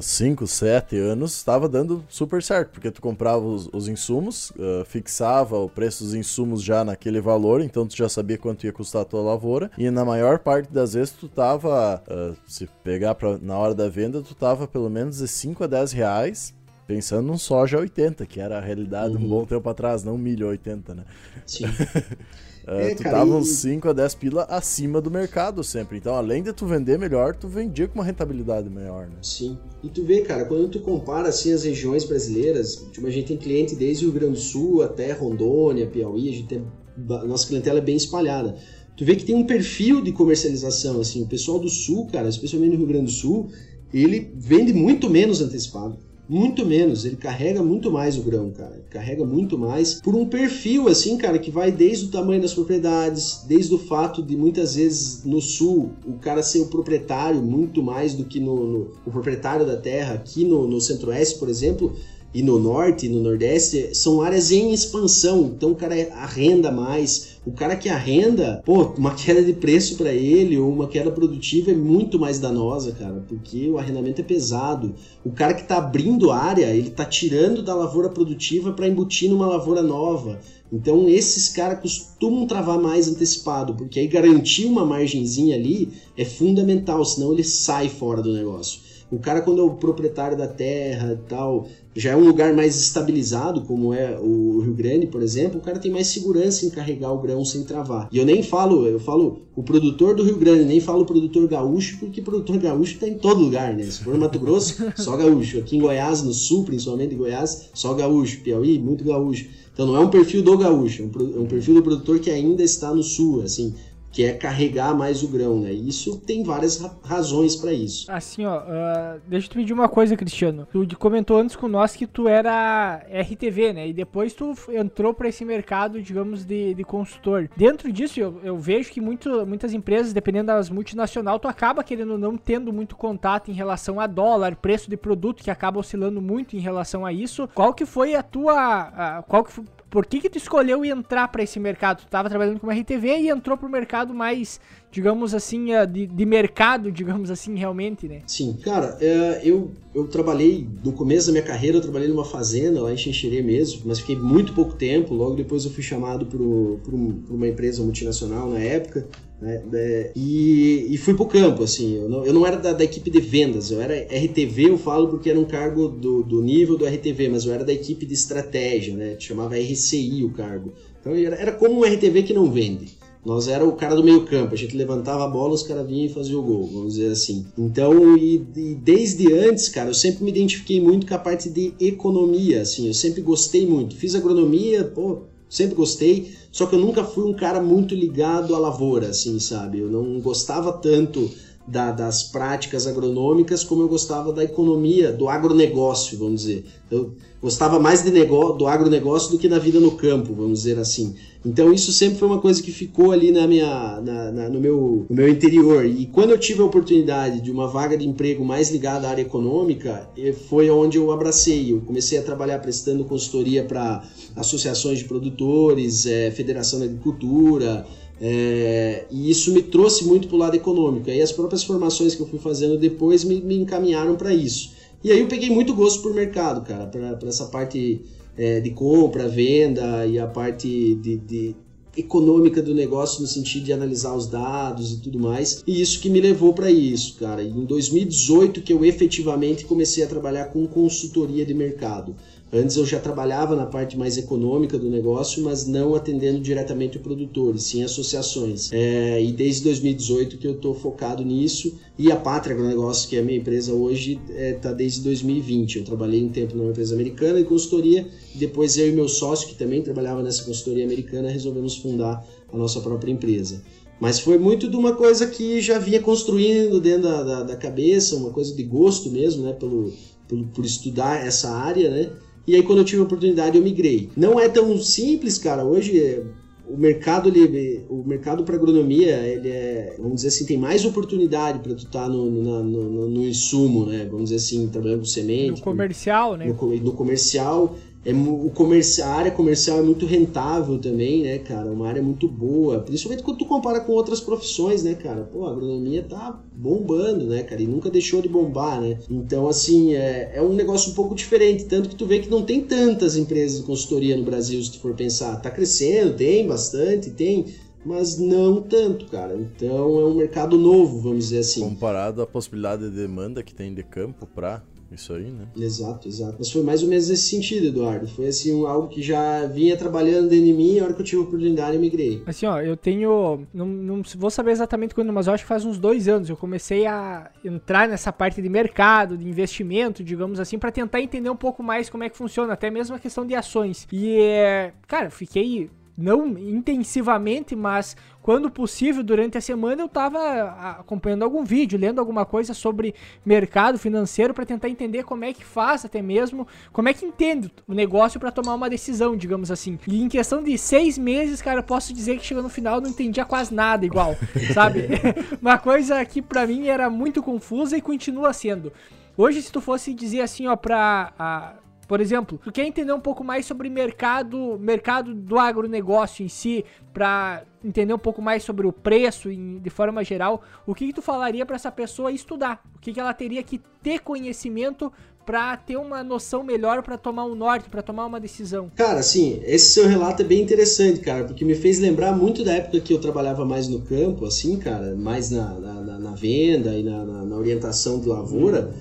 5, 0.01 0.43
uh, 0.43 0.47
7 0.47 0.97
anos, 0.97 1.36
estava 1.36 1.70
dando 1.70 2.04
super 2.10 2.43
certo, 2.43 2.72
porque 2.72 2.91
tu 2.91 3.01
comprava 3.01 3.45
os, 3.45 3.70
os 3.72 3.88
insumos, 3.88 4.51
uh, 4.51 4.84
fixava 4.86 5.58
o 5.58 5.70
preço 5.70 6.04
dos 6.04 6.14
insumos 6.14 6.62
já 6.62 6.84
naquele 6.84 7.22
valor, 7.22 7.62
então 7.62 7.88
tu 7.88 7.95
já 7.95 8.10
sabia 8.10 8.38
quanto 8.38 8.66
ia 8.66 8.74
custar 8.74 9.04
a 9.04 9.06
tua 9.06 9.22
lavoura, 9.22 9.72
e 9.78 9.89
na 9.89 10.04
maior 10.04 10.39
parte 10.39 10.72
das 10.72 10.93
vezes 10.93 11.14
tu 11.14 11.28
tava, 11.28 12.04
uh, 12.08 12.36
se 12.47 12.68
pegar 12.84 13.16
pra, 13.16 13.38
na 13.38 13.58
hora 13.58 13.74
da 13.74 13.88
venda, 13.88 14.22
tu 14.22 14.36
tava 14.36 14.68
pelo 14.68 14.89
menos 14.89 15.18
de 15.18 15.28
5 15.28 15.64
a 15.64 15.68
10 15.68 15.91
reais 15.93 16.54
pensando 16.86 17.28
num 17.28 17.38
soja 17.38 17.80
80, 17.80 18.26
que 18.26 18.39
era 18.39 18.58
a 18.58 18.62
realidade 18.62 19.16
uhum. 19.16 19.24
um 19.24 19.30
bom 19.30 19.45
tempo 19.45 19.68
atrás, 19.70 20.04
não 20.04 20.18
milho 20.18 20.47
80, 20.47 20.93
né? 20.93 21.04
Sim. 21.45 21.66
É, 22.66 22.95
tu 22.95 23.03
cara, 23.03 23.18
tava 23.18 23.36
uns 23.36 23.49
5 23.49 23.89
a 23.89 23.93
10 23.93 24.16
pila 24.16 24.43
acima 24.43 25.01
do 25.01 25.11
mercado 25.11 25.64
sempre. 25.64 25.97
Então, 25.97 26.16
além 26.16 26.41
de 26.41 26.53
tu 26.53 26.66
vender 26.66 26.97
melhor, 26.97 27.36
tu 27.36 27.47
vendia 27.47 27.88
com 27.88 27.95
uma 27.95 28.05
rentabilidade 28.05 28.70
maior, 28.70 29.07
né? 29.07 29.18
Sim. 29.22 29.57
E 29.84 29.89
tu 29.89 30.03
vê, 30.03 30.22
cara, 30.22 30.45
quando 30.45 30.70
tu 30.70 30.80
compara 30.80 31.30
assim 31.30 31.51
as 31.51 31.64
regiões 31.64 32.05
brasileiras, 32.05 32.88
tipo, 32.91 33.05
a 33.05 33.09
gente 33.09 33.28
tem 33.28 33.38
cliente 33.38 33.76
desde 33.76 34.05
o 34.05 34.11
Rio 34.11 34.20
Grande 34.20 34.36
do 34.36 34.39
Sul 34.39 34.82
até 34.82 35.11
Rondônia, 35.11 35.88
Piauí, 35.88 36.30
a 36.30 36.32
gente 36.32 36.47
tem 36.47 36.66
nossa 36.97 37.47
clientela 37.47 37.80
é 37.80 37.82
bem 37.82 37.95
espalhada. 37.95 38.55
Tu 38.95 39.03
vê 39.03 39.16
que 39.16 39.26
tem 39.26 39.36
um 39.36 39.45
perfil 39.45 40.01
de 40.01 40.11
comercialização 40.11 41.01
assim, 41.01 41.24
o 41.24 41.28
pessoal 41.28 41.59
do 41.59 41.70
sul, 41.70 42.07
cara, 42.07 42.30
especialmente 42.30 42.74
no 42.74 42.78
Rio 42.78 42.88
Grande 42.88 43.05
do 43.05 43.11
Sul, 43.11 43.49
ele 43.91 44.32
vende 44.36 44.72
muito 44.72 45.09
menos 45.09 45.41
antecipado. 45.41 45.97
Muito 46.28 46.65
menos, 46.65 47.03
ele 47.03 47.17
carrega 47.17 47.61
muito 47.61 47.91
mais 47.91 48.17
o 48.17 48.24
grão, 48.24 48.49
cara. 48.49 48.76
Ele 48.76 48.86
carrega 48.89 49.26
muito 49.26 49.57
mais 49.57 49.95
por 49.95 50.15
um 50.15 50.26
perfil, 50.26 50.88
assim, 50.88 51.17
cara, 51.17 51.38
que 51.38 51.51
vai 51.51 51.69
desde 51.69 52.05
o 52.05 52.11
tamanho 52.11 52.41
das 52.41 52.53
propriedades, 52.53 53.43
desde 53.45 53.74
o 53.74 53.78
fato 53.78 54.24
de 54.24 54.38
muitas 54.38 54.76
vezes 54.76 55.26
no 55.26 55.41
sul 55.41 55.91
o 56.05 56.13
cara 56.13 56.41
ser 56.41 56.61
o 56.61 56.67
proprietário 56.67 57.41
muito 57.41 57.84
mais 57.84 58.13
do 58.13 58.24
que 58.24 58.39
no, 58.39 58.65
no 58.65 58.91
o 59.05 59.11
proprietário 59.11 59.65
da 59.65 59.76
terra. 59.76 60.13
Aqui 60.13 60.45
no, 60.45 60.65
no 60.65 60.80
centro-oeste, 60.80 61.38
por 61.38 61.49
exemplo, 61.49 61.93
e 62.34 62.41
no 62.41 62.57
norte 62.57 63.05
e 63.05 63.09
no 63.09 63.21
nordeste 63.21 63.93
são 63.93 64.21
áreas 64.21 64.51
em 64.51 64.73
expansão, 64.73 65.53
então 65.55 65.71
o 65.71 65.75
cara 65.75 65.95
arrenda 66.13 66.71
mais. 66.71 67.34
O 67.45 67.51
cara 67.51 67.75
que 67.75 67.89
arrenda, 67.89 68.61
pô, 68.65 68.84
uma 68.97 69.13
queda 69.15 69.43
de 69.43 69.53
preço 69.53 69.97
para 69.97 70.13
ele 70.13 70.57
ou 70.57 70.71
uma 70.71 70.88
queda 70.88 71.11
produtiva 71.11 71.71
é 71.71 71.75
muito 71.75 72.17
mais 72.17 72.39
danosa, 72.39 72.93
cara, 72.93 73.23
porque 73.27 73.69
o 73.69 73.77
arrendamento 73.77 74.21
é 74.21 74.23
pesado. 74.23 74.95
O 75.23 75.31
cara 75.31 75.53
que 75.53 75.67
tá 75.67 75.77
abrindo 75.77 76.31
área, 76.31 76.73
ele 76.73 76.89
tá 76.89 77.05
tirando 77.05 77.61
da 77.61 77.75
lavoura 77.75 78.09
produtiva 78.09 78.71
para 78.71 78.88
embutir 78.88 79.29
numa 79.29 79.45
lavoura 79.45 79.81
nova. 79.81 80.39
Então 80.71 81.07
esses 81.07 81.49
caras 81.49 81.79
costumam 81.79 82.47
travar 82.47 82.81
mais 82.81 83.07
antecipado, 83.07 83.75
porque 83.75 83.99
aí 83.99 84.07
garantir 84.07 84.65
uma 84.65 84.84
margenzinha 84.84 85.55
ali 85.55 85.91
é 86.17 86.25
fundamental, 86.25 87.05
senão 87.05 87.31
ele 87.31 87.43
sai 87.43 87.89
fora 87.89 88.23
do 88.23 88.34
negócio. 88.34 88.79
O 89.14 89.20
cara, 89.20 89.41
quando 89.41 89.61
é 89.61 89.64
o 89.64 89.76
proprietário 89.76 90.36
da 90.36 90.47
terra 90.47 91.14
e 91.14 91.30
tal, 91.30 91.68
já 91.95 92.14
é 92.14 92.16
um 92.16 92.26
lugar 92.26 92.51
mais 92.55 92.76
estabilizado, 92.76 93.61
como 93.61 93.93
é 93.93 94.18
o 94.20 94.61
Rio 94.61 94.74
Grande, 94.74 95.05
por 95.05 95.22
exemplo, 95.22 95.59
o 95.59 95.61
cara 95.61 95.78
tem 95.78 95.91
mais 95.91 96.07
segurança 96.07 96.66
em 96.66 96.72
carregar 96.72 97.11
o 97.11 97.22
grão 97.22 97.45
sem 97.45 97.64
travar. 97.64 98.09
E 98.11 98.18
eu 98.18 98.26
nem 98.26 98.41
falo, 98.41 98.88
eu 98.88 98.99
falo 98.99 99.43
o 99.55 99.61
produtor 99.61 100.16
do 100.16 100.24
Rio 100.24 100.38
Grande, 100.38 100.66
nem 100.66 100.80
falo 100.80 101.03
o 101.03 101.05
produtor 101.05 101.47
gaúcho, 101.47 101.99
porque 101.99 102.24
produtor 102.24 102.57
gaúcho 102.57 102.93
está 102.93 103.07
em 103.07 103.14
todo 103.14 103.41
lugar, 103.41 103.76
né? 103.76 103.84
Se 103.84 104.03
for 104.03 104.16
no 104.16 104.20
Mato 104.22 104.39
Grosso, 104.39 104.84
só 104.97 105.16
gaúcho. 105.16 105.59
Aqui 105.59 105.78
em 105.78 105.80
Goiás, 105.80 106.24
no 106.24 106.34
sul, 106.34 106.64
principalmente 106.64 107.14
em 107.14 107.18
Goiás, 107.18 107.70
só 107.72 107.93
gaúcho. 107.93 108.41
Piauí, 108.41 108.80
muito 108.80 109.03
gaúcho. 109.03 109.47
Então 109.72 109.86
não 109.86 109.95
é 109.95 109.99
um 109.99 110.09
perfil 110.09 110.41
do 110.41 110.57
gaúcho, 110.57 111.03
é 111.03 111.39
um 111.39 111.45
perfil 111.45 111.76
do 111.76 111.84
produtor 111.84 112.20
que 112.20 112.32
ainda 112.32 112.64
está 112.64 112.93
no 112.93 113.03
sul, 113.03 113.43
assim 113.43 113.74
que 114.14 114.24
é 114.24 114.34
carregar 114.34 114.95
mais 114.95 115.24
o 115.24 115.28
grão, 115.28 115.59
né? 115.59 115.74
Isso 115.74 116.20
tem 116.20 116.43
várias 116.43 116.80
razões 117.03 117.55
para 117.55 117.74
isso. 117.74 118.09
Assim, 118.11 118.45
ó, 118.45 118.59
uh, 118.59 119.20
deixa 119.28 119.47
eu 119.47 119.49
te 119.49 119.55
pedir 119.55 119.74
uma 119.74 119.89
coisa, 119.89 120.16
Cristiano. 120.16 120.68
Tu 120.72 120.97
comentou 120.99 121.39
antes 121.39 121.55
com 121.55 121.68
nós 121.68 121.95
que 121.95 122.05
tu 122.05 122.28
era 122.28 123.03
RTV, 123.11 123.74
né? 123.74 123.88
E 123.88 123.93
depois 123.93 124.34
tu 124.34 124.53
entrou 124.70 125.16
para 125.16 125.28
esse 125.28 125.43
mercado, 125.43 125.99
digamos, 125.99 126.45
de, 126.45 126.76
de 126.76 126.84
consultor. 126.84 127.49
Dentro 127.57 127.91
disso, 127.91 128.20
eu, 128.20 128.39
eu 128.43 128.57
vejo 128.57 128.91
que 128.91 129.01
muito, 129.01 129.47
muitas 129.47 129.74
empresas, 129.74 130.14
dependendo 130.14 130.47
das 130.47 130.70
multinacionais, 130.70 131.41
tu 131.41 131.47
acaba 131.47 131.84
querendo 131.84 132.16
não 132.16 132.38
tendo 132.38 132.72
muito 132.72 132.95
contato 132.95 133.49
em 133.49 133.53
relação 133.53 133.99
a 133.99 134.05
dólar, 134.05 134.55
preço 134.55 134.91
de 134.91 134.95
produto, 134.95 135.43
que 135.43 135.49
acaba 135.49 135.80
oscilando 135.80 136.22
muito 136.22 136.55
em 136.55 136.59
relação 136.59 137.03
a 137.03 137.11
isso. 137.11 137.49
Qual 137.55 137.74
que 137.74 137.86
foi 137.86 138.14
a 138.14 138.22
tua... 138.22 138.89
Uh, 139.22 139.24
qual 139.24 139.43
que 139.43 139.51
foi, 139.51 139.66
por 139.93 140.07
que 140.07 140.19
que 140.19 140.27
tu 140.27 140.39
escolheu 140.39 140.83
entrar 140.83 141.27
para 141.27 141.43
esse 141.43 141.59
mercado? 141.59 141.99
Tu 141.99 142.05
estava 142.05 142.27
trabalhando 142.27 142.59
como 142.59 142.71
RTV 142.71 143.15
e 143.19 143.29
entrou 143.29 143.55
pro 143.55 143.69
mercado 143.69 144.11
mais, 144.11 144.59
digamos 144.89 145.35
assim, 145.35 145.71
eh, 145.71 145.85
de, 145.85 146.07
de 146.07 146.25
mercado, 146.25 146.91
digamos 146.91 147.29
assim, 147.29 147.55
realmente, 147.55 148.07
né? 148.07 148.21
Sim, 148.25 148.57
cara, 148.63 148.97
é, 148.99 149.41
eu, 149.43 149.71
eu 149.93 150.07
trabalhei, 150.07 150.67
no 150.83 150.93
começo 150.93 151.27
da 151.27 151.33
minha 151.33 151.43
carreira, 151.43 151.77
eu 151.77 151.81
trabalhei 151.81 152.07
numa 152.07 152.25
fazenda 152.25 152.81
lá 152.81 152.91
em 152.91 152.97
Xinxerê 152.97 153.43
mesmo, 153.43 153.83
mas 153.85 153.99
fiquei 153.99 154.15
muito 154.15 154.53
pouco 154.53 154.73
tempo, 154.73 155.13
logo 155.13 155.35
depois 155.35 155.63
eu 155.63 155.69
fui 155.69 155.83
chamado 155.83 156.25
para 156.25 156.41
uma 156.41 157.47
empresa 157.47 157.83
multinacional 157.83 158.49
na 158.49 158.57
época, 158.57 159.07
né? 159.43 159.61
É, 159.73 160.11
e, 160.15 160.87
e, 160.89 160.97
fui 160.97 161.13
pro 161.13 161.25
campo, 161.25 161.63
assim. 161.63 161.97
Eu 161.97 162.09
não, 162.09 162.25
eu 162.25 162.33
não 162.33 162.47
era 162.47 162.55
da, 162.55 162.71
da, 162.71 162.83
equipe 162.83 163.09
de 163.09 163.19
vendas, 163.19 163.71
eu 163.71 163.81
era 163.81 163.93
RTV, 163.93 164.69
eu 164.69 164.77
falo 164.77 165.09
porque 165.09 165.29
era 165.29 165.39
um 165.39 165.43
cargo 165.43 165.89
do, 165.89 166.23
do 166.23 166.41
nível 166.41 166.77
do 166.77 166.85
RTV, 166.85 167.27
mas 167.27 167.45
eu 167.45 167.53
era 167.53 167.65
da 167.65 167.73
equipe 167.73 168.05
de 168.05 168.13
estratégia, 168.13 168.95
né? 168.95 169.17
Chamava 169.19 169.57
RCI 169.57 170.23
o 170.23 170.29
cargo. 170.29 170.73
Então 171.01 171.13
era, 171.13 171.35
era 171.35 171.51
como 171.51 171.81
um 171.81 171.83
RTV 171.83 172.23
que 172.23 172.33
não 172.33 172.49
vende. 172.49 173.03
Nós 173.25 173.47
era 173.47 173.65
o 173.65 173.73
cara 173.73 173.95
do 173.95 174.03
meio 174.03 174.25
campo, 174.25 174.53
a 174.53 174.57
gente 174.57 174.75
levantava 174.75 175.23
a 175.23 175.29
bola, 175.29 175.53
os 175.53 175.63
caras 175.63 175.87
vinham 175.87 176.05
e 176.05 176.13
faziam 176.13 176.41
o 176.41 176.43
gol, 176.43 176.67
vamos 176.67 176.95
dizer 176.95 177.11
assim. 177.11 177.45
Então, 177.57 178.17
e, 178.17 178.45
e, 178.55 178.75
desde 178.75 179.31
antes, 179.33 179.69
cara, 179.69 179.89
eu 179.89 179.93
sempre 179.93 180.25
me 180.25 180.29
identifiquei 180.29 180.81
muito 180.81 181.07
com 181.07 181.13
a 181.13 181.19
parte 181.19 181.49
de 181.49 181.73
economia, 181.79 182.61
assim, 182.61 182.87
eu 182.87 182.93
sempre 182.93 183.21
gostei 183.21 183.65
muito. 183.65 183.95
Fiz 183.95 184.13
agronomia, 184.13 184.83
pô, 184.83 185.21
sempre 185.56 185.76
gostei, 185.76 186.32
só 186.51 186.66
que 186.66 186.76
eu 186.76 186.80
nunca 186.80 187.04
fui 187.04 187.24
um 187.24 187.34
cara 187.34 187.60
muito 187.62 187.93
ligado 187.95 188.56
à 188.56 188.60
lavoura, 188.60 189.10
assim, 189.10 189.39
sabe? 189.39 189.80
Eu 189.80 189.89
não 189.89 190.20
gostava 190.20 190.72
tanto 190.72 191.32
da, 191.68 191.91
das 191.91 192.24
práticas 192.24 192.86
agronômicas 192.88 193.64
como 193.64 193.82
eu 193.82 193.88
gostava 193.88 194.34
da 194.34 194.43
economia, 194.43 195.11
do 195.11 195.30
agronegócio, 195.30 196.18
vamos 196.18 196.41
dizer. 196.41 196.66
Eu 196.91 197.14
gostava 197.41 197.80
mais 197.80 198.03
de 198.03 198.11
do 198.11 198.68
agronegócio 198.68 199.32
do 199.32 199.38
que 199.38 199.47
da 199.47 199.59
vida 199.59 199.80
no 199.80 199.91
campo, 199.91 200.34
vamos 200.34 200.59
dizer 200.59 200.78
assim. 200.78 201.16
Então 201.45 201.74
isso 201.74 201.91
sempre 201.91 202.20
foi 202.20 202.28
uma 202.28 202.39
coisa 202.39 202.61
que 202.64 202.72
ficou 202.72 203.11
ali 203.11 203.32
na 203.32 203.45
minha, 203.45 203.99
na, 204.01 204.32
na, 204.32 204.49
no, 204.49 204.59
meu, 204.61 205.05
no 205.09 205.16
meu 205.16 205.28
interior. 205.28 205.86
E 205.86 206.05
quando 206.05 206.30
eu 206.30 206.38
tive 206.38 206.61
a 206.61 206.66
oportunidade 206.66 207.41
de 207.41 207.51
uma 207.51 207.68
vaga 207.68 207.97
de 207.97 208.07
emprego 208.07 208.45
mais 208.45 208.72
ligada 208.72 209.07
à 209.07 209.09
área 209.09 209.22
econômica, 209.22 210.09
eh, 210.18 210.32
foi 210.32 210.70
onde 210.70 210.97
eu 210.97 211.11
abracei. 211.11 211.74
Eu 211.74 211.82
comecei 211.82 212.18
a 212.18 212.22
trabalhar 212.22 212.59
prestando 212.59 213.03
consultoria 213.03 213.64
para 213.64 214.03
associações 214.36 214.99
de 214.99 215.05
produtores, 215.05 216.05
é, 216.05 216.32
Federação 216.32 216.80
da 216.80 216.86
Agricultura, 216.86 217.86
é, 218.22 219.05
e 219.11 219.30
isso 219.30 219.53
me 219.53 219.61
trouxe 219.61 220.05
muito 220.05 220.28
para 220.28 220.36
o 220.36 220.39
lado 220.39 220.55
econômico. 220.55 221.09
E 221.09 221.22
as 221.22 221.32
próprias 221.32 221.64
formações 221.64 222.16
que 222.16 222.22
eu 222.22 222.28
fui 222.28 222.39
fazendo 222.39 222.78
depois 222.78 223.24
me, 223.24 223.41
me 223.41 223.57
encaminharam 223.57 224.16
para 224.16 224.34
isso. 224.34 224.72
E 225.03 225.11
aí 225.11 225.20
eu 225.20 225.28
peguei 225.28 225.49
muito 225.49 225.74
gosto 225.74 226.01
por 226.01 226.14
mercado, 226.14 226.66
cara, 226.66 226.86
para 226.86 227.28
essa 227.28 227.45
parte 227.47 228.01
é, 228.38 228.61
de 228.61 228.72
compra, 228.72 229.28
venda 229.28 230.05
e 230.07 230.18
a 230.18 230.26
parte 230.26 230.95
de, 230.95 231.18
de, 231.18 231.55
econômica 231.95 232.61
do 232.61 232.74
negócio 232.74 233.22
no 233.22 233.28
sentido 233.28 233.66
de 233.66 233.74
analisar 233.74 234.16
os 234.16 234.28
dados 234.28 234.93
e 234.93 235.01
tudo 235.01 235.20
mais. 235.20 235.64
E 235.68 235.82
isso 235.82 235.99
que 235.99 236.09
me 236.09 236.20
levou 236.22 236.53
para 236.53 236.72
isso, 236.72 237.16
cara. 237.20 237.43
Em 237.43 237.66
2018 237.66 238.61
que 238.61 238.74
eu 238.74 238.84
efetivamente 238.84 239.66
comecei 239.66 240.03
a 240.03 240.07
trabalhar 240.07 240.45
com 240.45 240.66
consultoria 240.68 241.45
de 241.45 241.53
mercado. 241.53 242.16
Antes 242.56 242.78
eu 242.78 242.86
já 242.86 242.99
trabalhava 242.99 243.56
na 243.56 243.66
parte 243.66 243.97
mais 243.97 244.16
econômica 244.16 244.78
do 244.78 244.88
negócio, 244.88 245.41
mas 245.41 245.66
não 245.66 245.95
atendendo 245.95 246.39
diretamente 246.39 246.97
o 246.97 246.99
produtor, 246.99 247.58
sim 247.58 247.82
associações. 247.82 248.72
É, 248.72 249.20
e 249.20 249.32
desde 249.32 249.64
2018 249.64 250.38
que 250.38 250.45
eu 250.45 250.51
estou 250.51 250.76
focado 250.76 251.26
nisso. 251.26 251.76
E 251.97 252.12
a 252.12 252.16
Pátria 252.16 252.56
Agronegócio, 252.56 253.10
que 253.10 253.16
é 253.16 253.22
a 253.22 253.24
minha 253.24 253.39
empresa 253.39 253.74
hoje, 253.74 254.20
está 254.30 254.39
é, 254.39 254.54
tá 254.54 254.72
desde 254.72 255.01
2020. 255.01 255.80
Eu 255.80 255.84
trabalhei 255.84 256.24
um 256.24 256.30
tempo 256.30 256.56
numa 256.56 256.70
empresa 256.70 256.93
americana 256.93 257.39
de 257.39 257.45
consultoria. 257.45 258.08
Depois 258.36 258.78
eu 258.78 258.88
e 258.88 258.91
meu 258.91 259.08
sócio, 259.08 259.47
que 259.47 259.56
também 259.56 259.82
trabalhava 259.82 260.22
nessa 260.22 260.43
consultoria 260.43 260.86
americana, 260.86 261.30
resolvemos 261.30 261.78
fundar 261.78 262.24
a 262.51 262.56
nossa 262.56 262.80
própria 262.82 263.12
empresa. 263.12 263.64
Mas 263.99 264.20
foi 264.20 264.38
muito 264.38 264.70
de 264.70 264.76
uma 264.76 264.93
coisa 264.93 265.26
que 265.26 265.60
já 265.60 265.80
vinha 265.80 265.99
construindo 265.99 266.80
dentro 266.80 267.04
da, 267.04 267.24
da, 267.24 267.43
da 267.43 267.56
cabeça, 267.56 268.16
uma 268.16 268.30
coisa 268.30 268.56
de 268.56 268.62
gosto 268.62 269.10
mesmo, 269.10 269.43
né? 269.43 269.54
Pelo, 269.54 269.91
pelo, 270.28 270.45
por 270.47 270.64
estudar 270.64 271.26
essa 271.26 271.49
área, 271.49 271.89
né? 271.89 272.12
E 272.45 272.55
aí, 272.55 272.63
quando 272.63 272.79
eu 272.79 272.85
tive 272.85 273.01
a 273.01 273.05
oportunidade, 273.05 273.57
eu 273.57 273.63
migrei. 273.63 274.09
Não 274.17 274.39
é 274.39 274.49
tão 274.49 274.77
simples, 274.77 275.37
cara. 275.37 275.63
Hoje, 275.63 275.97
é, 275.97 276.23
o 276.67 276.77
mercado, 276.77 277.29
ele, 277.29 277.85
o 277.89 278.03
mercado 278.03 278.43
para 278.43 278.55
agronomia, 278.55 279.15
ele 279.27 279.49
é, 279.49 279.95
vamos 279.97 280.15
dizer 280.15 280.29
assim, 280.29 280.45
tem 280.45 280.57
mais 280.57 280.83
oportunidade 280.85 281.59
para 281.59 281.73
tu 281.73 281.85
estar 281.85 282.03
tá 282.03 282.09
no, 282.09 282.29
no, 282.29 282.63
no, 282.63 283.09
no, 283.09 283.23
insumo, 283.23 283.85
né? 283.85 284.07
Vamos 284.09 284.29
dizer 284.29 284.37
assim, 284.37 284.67
trabalhando 284.67 284.99
com 284.99 285.05
semente. 285.05 285.59
No 285.59 285.61
comercial, 285.61 286.35
né? 286.35 286.45
No, 286.45 286.77
no 286.77 286.91
comercial 286.93 287.75
é, 288.06 288.14
o 288.14 288.49
comercial, 288.54 289.10
a 289.10 289.16
área 289.16 289.32
comercial 289.32 289.80
é 289.80 289.82
muito 289.82 290.06
rentável 290.06 290.78
também, 290.78 291.24
né, 291.24 291.38
cara? 291.38 291.72
Uma 291.72 291.88
área 291.88 292.01
muito 292.01 292.28
boa. 292.28 292.80
Principalmente 292.80 293.24
quando 293.24 293.38
tu 293.38 293.45
compara 293.45 293.80
com 293.80 293.93
outras 293.93 294.20
profissões, 294.20 294.84
né, 294.84 294.93
cara? 294.93 295.22
Pô, 295.24 295.45
a 295.45 295.51
agronomia 295.51 296.04
tá 296.04 296.38
bombando, 296.54 297.26
né, 297.26 297.43
cara? 297.43 297.62
E 297.62 297.68
nunca 297.68 297.89
deixou 297.89 298.22
de 298.22 298.28
bombar, 298.28 298.82
né? 298.82 298.99
Então, 299.10 299.47
assim, 299.47 299.93
é, 299.95 300.34
é 300.36 300.41
um 300.41 300.54
negócio 300.54 300.91
um 300.91 300.95
pouco 300.95 301.16
diferente. 301.16 301.64
Tanto 301.66 301.88
que 301.88 301.95
tu 301.95 302.06
vê 302.06 302.20
que 302.20 302.30
não 302.30 302.43
tem 302.43 302.62
tantas 302.62 303.16
empresas 303.16 303.60
de 303.60 303.66
consultoria 303.66 304.18
no 304.18 304.24
Brasil, 304.24 304.62
se 304.62 304.74
tu 304.74 304.80
for 304.80 304.93
pensar. 304.93 305.38
Tá 305.41 305.49
crescendo, 305.49 306.14
tem 306.14 306.45
bastante, 306.45 307.10
tem 307.10 307.45
mas 307.86 308.18
não 308.18 308.62
tanto, 308.62 309.06
cara. 309.08 309.36
Então 309.36 309.99
é 309.99 310.06
um 310.06 310.14
mercado 310.14 310.58
novo, 310.58 311.01
vamos 311.01 311.26
dizer 311.26 311.39
assim. 311.39 311.62
Comparado 311.62 312.22
à 312.22 312.28
possibilidade 312.28 312.89
de 312.89 312.95
demanda 312.95 313.43
que 313.43 313.54
tem 313.54 313.74
de 313.74 313.84
campo 313.84 314.26
para 314.26 314.64
isso 314.93 315.13
aí, 315.13 315.25
né? 315.25 315.47
Exato, 315.55 316.07
exato. 316.07 316.35
Mas 316.37 316.51
foi 316.51 316.63
mais 316.63 316.83
ou 316.83 316.89
menos 316.89 317.09
nesse 317.09 317.29
sentido, 317.29 317.67
Eduardo. 317.67 318.07
Foi 318.07 318.27
assim, 318.27 318.53
um, 318.53 318.67
algo 318.67 318.87
que 318.87 319.01
já 319.01 319.45
vinha 319.45 319.77
trabalhando 319.77 320.29
dentro 320.29 320.45
de 320.45 320.53
mim, 320.53 320.79
a 320.79 320.83
hora 320.83 320.93
que 320.93 321.01
eu 321.01 321.05
tive 321.05 321.21
a 321.21 321.25
oportunidade 321.25 321.75
eu 321.75 321.81
migrei. 321.81 322.23
Assim, 322.25 322.45
ó, 322.45 322.59
eu 322.61 322.75
tenho. 322.77 323.45
Não, 323.53 323.65
não 323.65 324.01
vou 324.17 324.29
saber 324.29 324.51
exatamente 324.51 324.95
quando, 324.95 325.11
mas 325.11 325.27
eu 325.27 325.33
acho 325.33 325.43
que 325.43 325.47
faz 325.47 325.65
uns 325.65 325.77
dois 325.77 326.07
anos. 326.07 326.29
Eu 326.29 326.37
comecei 326.37 326.85
a 326.85 327.31
entrar 327.43 327.87
nessa 327.87 328.11
parte 328.11 328.41
de 328.41 328.49
mercado, 328.49 329.17
de 329.17 329.27
investimento, 329.27 330.03
digamos 330.03 330.39
assim, 330.39 330.57
para 330.57 330.71
tentar 330.71 331.01
entender 331.01 331.29
um 331.29 331.35
pouco 331.35 331.63
mais 331.63 331.89
como 331.89 332.03
é 332.03 332.09
que 332.09 332.17
funciona, 332.17 332.53
até 332.53 332.69
mesmo 332.69 332.95
a 332.95 332.99
questão 332.99 333.25
de 333.25 333.35
ações. 333.35 333.87
E, 333.91 334.17
é, 334.19 334.73
cara, 334.87 335.09
fiquei 335.09 335.69
não 335.97 336.27
intensivamente, 336.37 337.55
mas 337.55 337.95
quando 338.21 338.49
possível, 338.49 339.03
durante 339.03 339.37
a 339.37 339.41
semana 339.41 339.81
eu 339.81 339.85
estava 339.85 340.77
acompanhando 340.79 341.23
algum 341.23 341.43
vídeo, 341.43 341.77
lendo 341.77 341.99
alguma 341.99 342.25
coisa 342.25 342.53
sobre 342.53 342.95
mercado 343.25 343.77
financeiro 343.77 344.33
para 344.33 344.45
tentar 344.45 344.69
entender 344.69 345.03
como 345.03 345.25
é 345.25 345.33
que 345.33 345.43
faz, 345.43 345.85
até 345.85 346.01
mesmo 346.01 346.47
como 346.71 346.89
é 346.89 346.93
que 346.93 347.05
entende 347.05 347.51
o 347.67 347.73
negócio 347.73 348.19
para 348.19 348.31
tomar 348.31 348.55
uma 348.55 348.69
decisão, 348.69 349.15
digamos 349.15 349.51
assim. 349.51 349.77
E 349.87 350.01
em 350.01 350.09
questão 350.09 350.41
de 350.41 350.57
seis 350.57 350.97
meses, 350.97 351.41
cara, 351.41 351.59
eu 351.59 351.63
posso 351.63 351.93
dizer 351.93 352.17
que 352.17 352.25
chegou 352.25 352.41
no 352.41 352.49
final 352.49 352.81
não 352.81 352.89
entendia 352.89 353.25
quase 353.25 353.53
nada 353.53 353.85
igual, 353.85 354.15
sabe? 354.53 354.87
uma 355.41 355.57
coisa 355.57 356.03
que 356.05 356.21
para 356.21 356.47
mim 356.47 356.67
era 356.67 356.89
muito 356.89 357.21
confusa 357.21 357.77
e 357.77 357.81
continua 357.81 358.33
sendo. 358.33 358.71
Hoje, 359.15 359.43
se 359.43 359.51
tu 359.51 359.61
fosse 359.61 359.93
dizer 359.93 360.21
assim, 360.21 360.47
ó, 360.47 360.55
pra 360.55 361.55
por 361.93 362.01
exemplo, 362.01 362.41
tu 362.43 362.51
quer 362.51 362.65
entender 362.65 362.91
um 362.91 362.99
pouco 362.99 363.23
mais 363.23 363.45
sobre 363.45 363.69
mercado, 363.69 364.57
mercado 364.59 365.13
do 365.13 365.37
agronegócio 365.37 366.25
em 366.25 366.27
si, 366.27 366.65
para 366.91 367.43
entender 367.63 367.93
um 367.93 367.99
pouco 367.99 368.19
mais 368.19 368.41
sobre 368.41 368.65
o 368.65 368.73
preço 368.73 369.29
em, 369.29 369.59
de 369.59 369.69
forma 369.69 370.03
geral, 370.03 370.41
o 370.65 370.73
que, 370.73 370.87
que 370.87 370.93
tu 370.93 371.03
falaria 371.03 371.45
para 371.45 371.55
essa 371.55 371.71
pessoa 371.71 372.11
estudar? 372.11 372.63
O 372.75 372.79
que, 372.79 372.93
que 372.93 372.99
ela 372.99 373.13
teria 373.13 373.43
que 373.43 373.61
ter 373.83 373.99
conhecimento 373.99 374.91
para 375.23 375.55
ter 375.55 375.77
uma 375.77 376.03
noção 376.03 376.43
melhor 376.43 376.81
para 376.81 376.97
tomar 376.97 377.25
um 377.25 377.35
norte, 377.35 377.69
para 377.69 377.83
tomar 377.83 378.07
uma 378.07 378.19
decisão? 378.19 378.71
Cara, 378.75 379.01
assim, 379.01 379.39
esse 379.43 379.73
seu 379.73 379.87
relato 379.87 380.23
é 380.23 380.25
bem 380.25 380.41
interessante, 380.41 380.99
cara, 380.99 381.25
porque 381.25 381.45
me 381.45 381.53
fez 381.53 381.79
lembrar 381.79 382.11
muito 382.11 382.43
da 382.43 382.53
época 382.53 382.79
que 382.79 382.91
eu 382.91 382.99
trabalhava 382.99 383.45
mais 383.45 383.67
no 383.67 383.81
campo, 383.81 384.25
assim, 384.25 384.57
cara, 384.57 384.95
mais 384.95 385.29
na, 385.29 385.53
na, 385.59 385.99
na 385.99 386.15
venda 386.15 386.75
e 386.75 386.81
na, 386.81 387.05
na, 387.05 387.37
orientação 387.37 387.99
de 387.99 388.07
lavoura. 388.07 388.73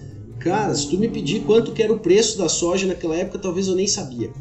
Cara, 0.42 0.74
se 0.74 0.88
tu 0.88 0.98
me 0.98 1.08
pedir 1.08 1.40
quanto 1.44 1.72
que 1.72 1.82
era 1.82 1.92
o 1.92 2.00
preço 2.00 2.36
da 2.36 2.48
soja 2.48 2.86
naquela 2.86 3.16
época, 3.16 3.38
talvez 3.38 3.68
eu 3.68 3.76
nem 3.76 3.86
sabia. 3.86 4.32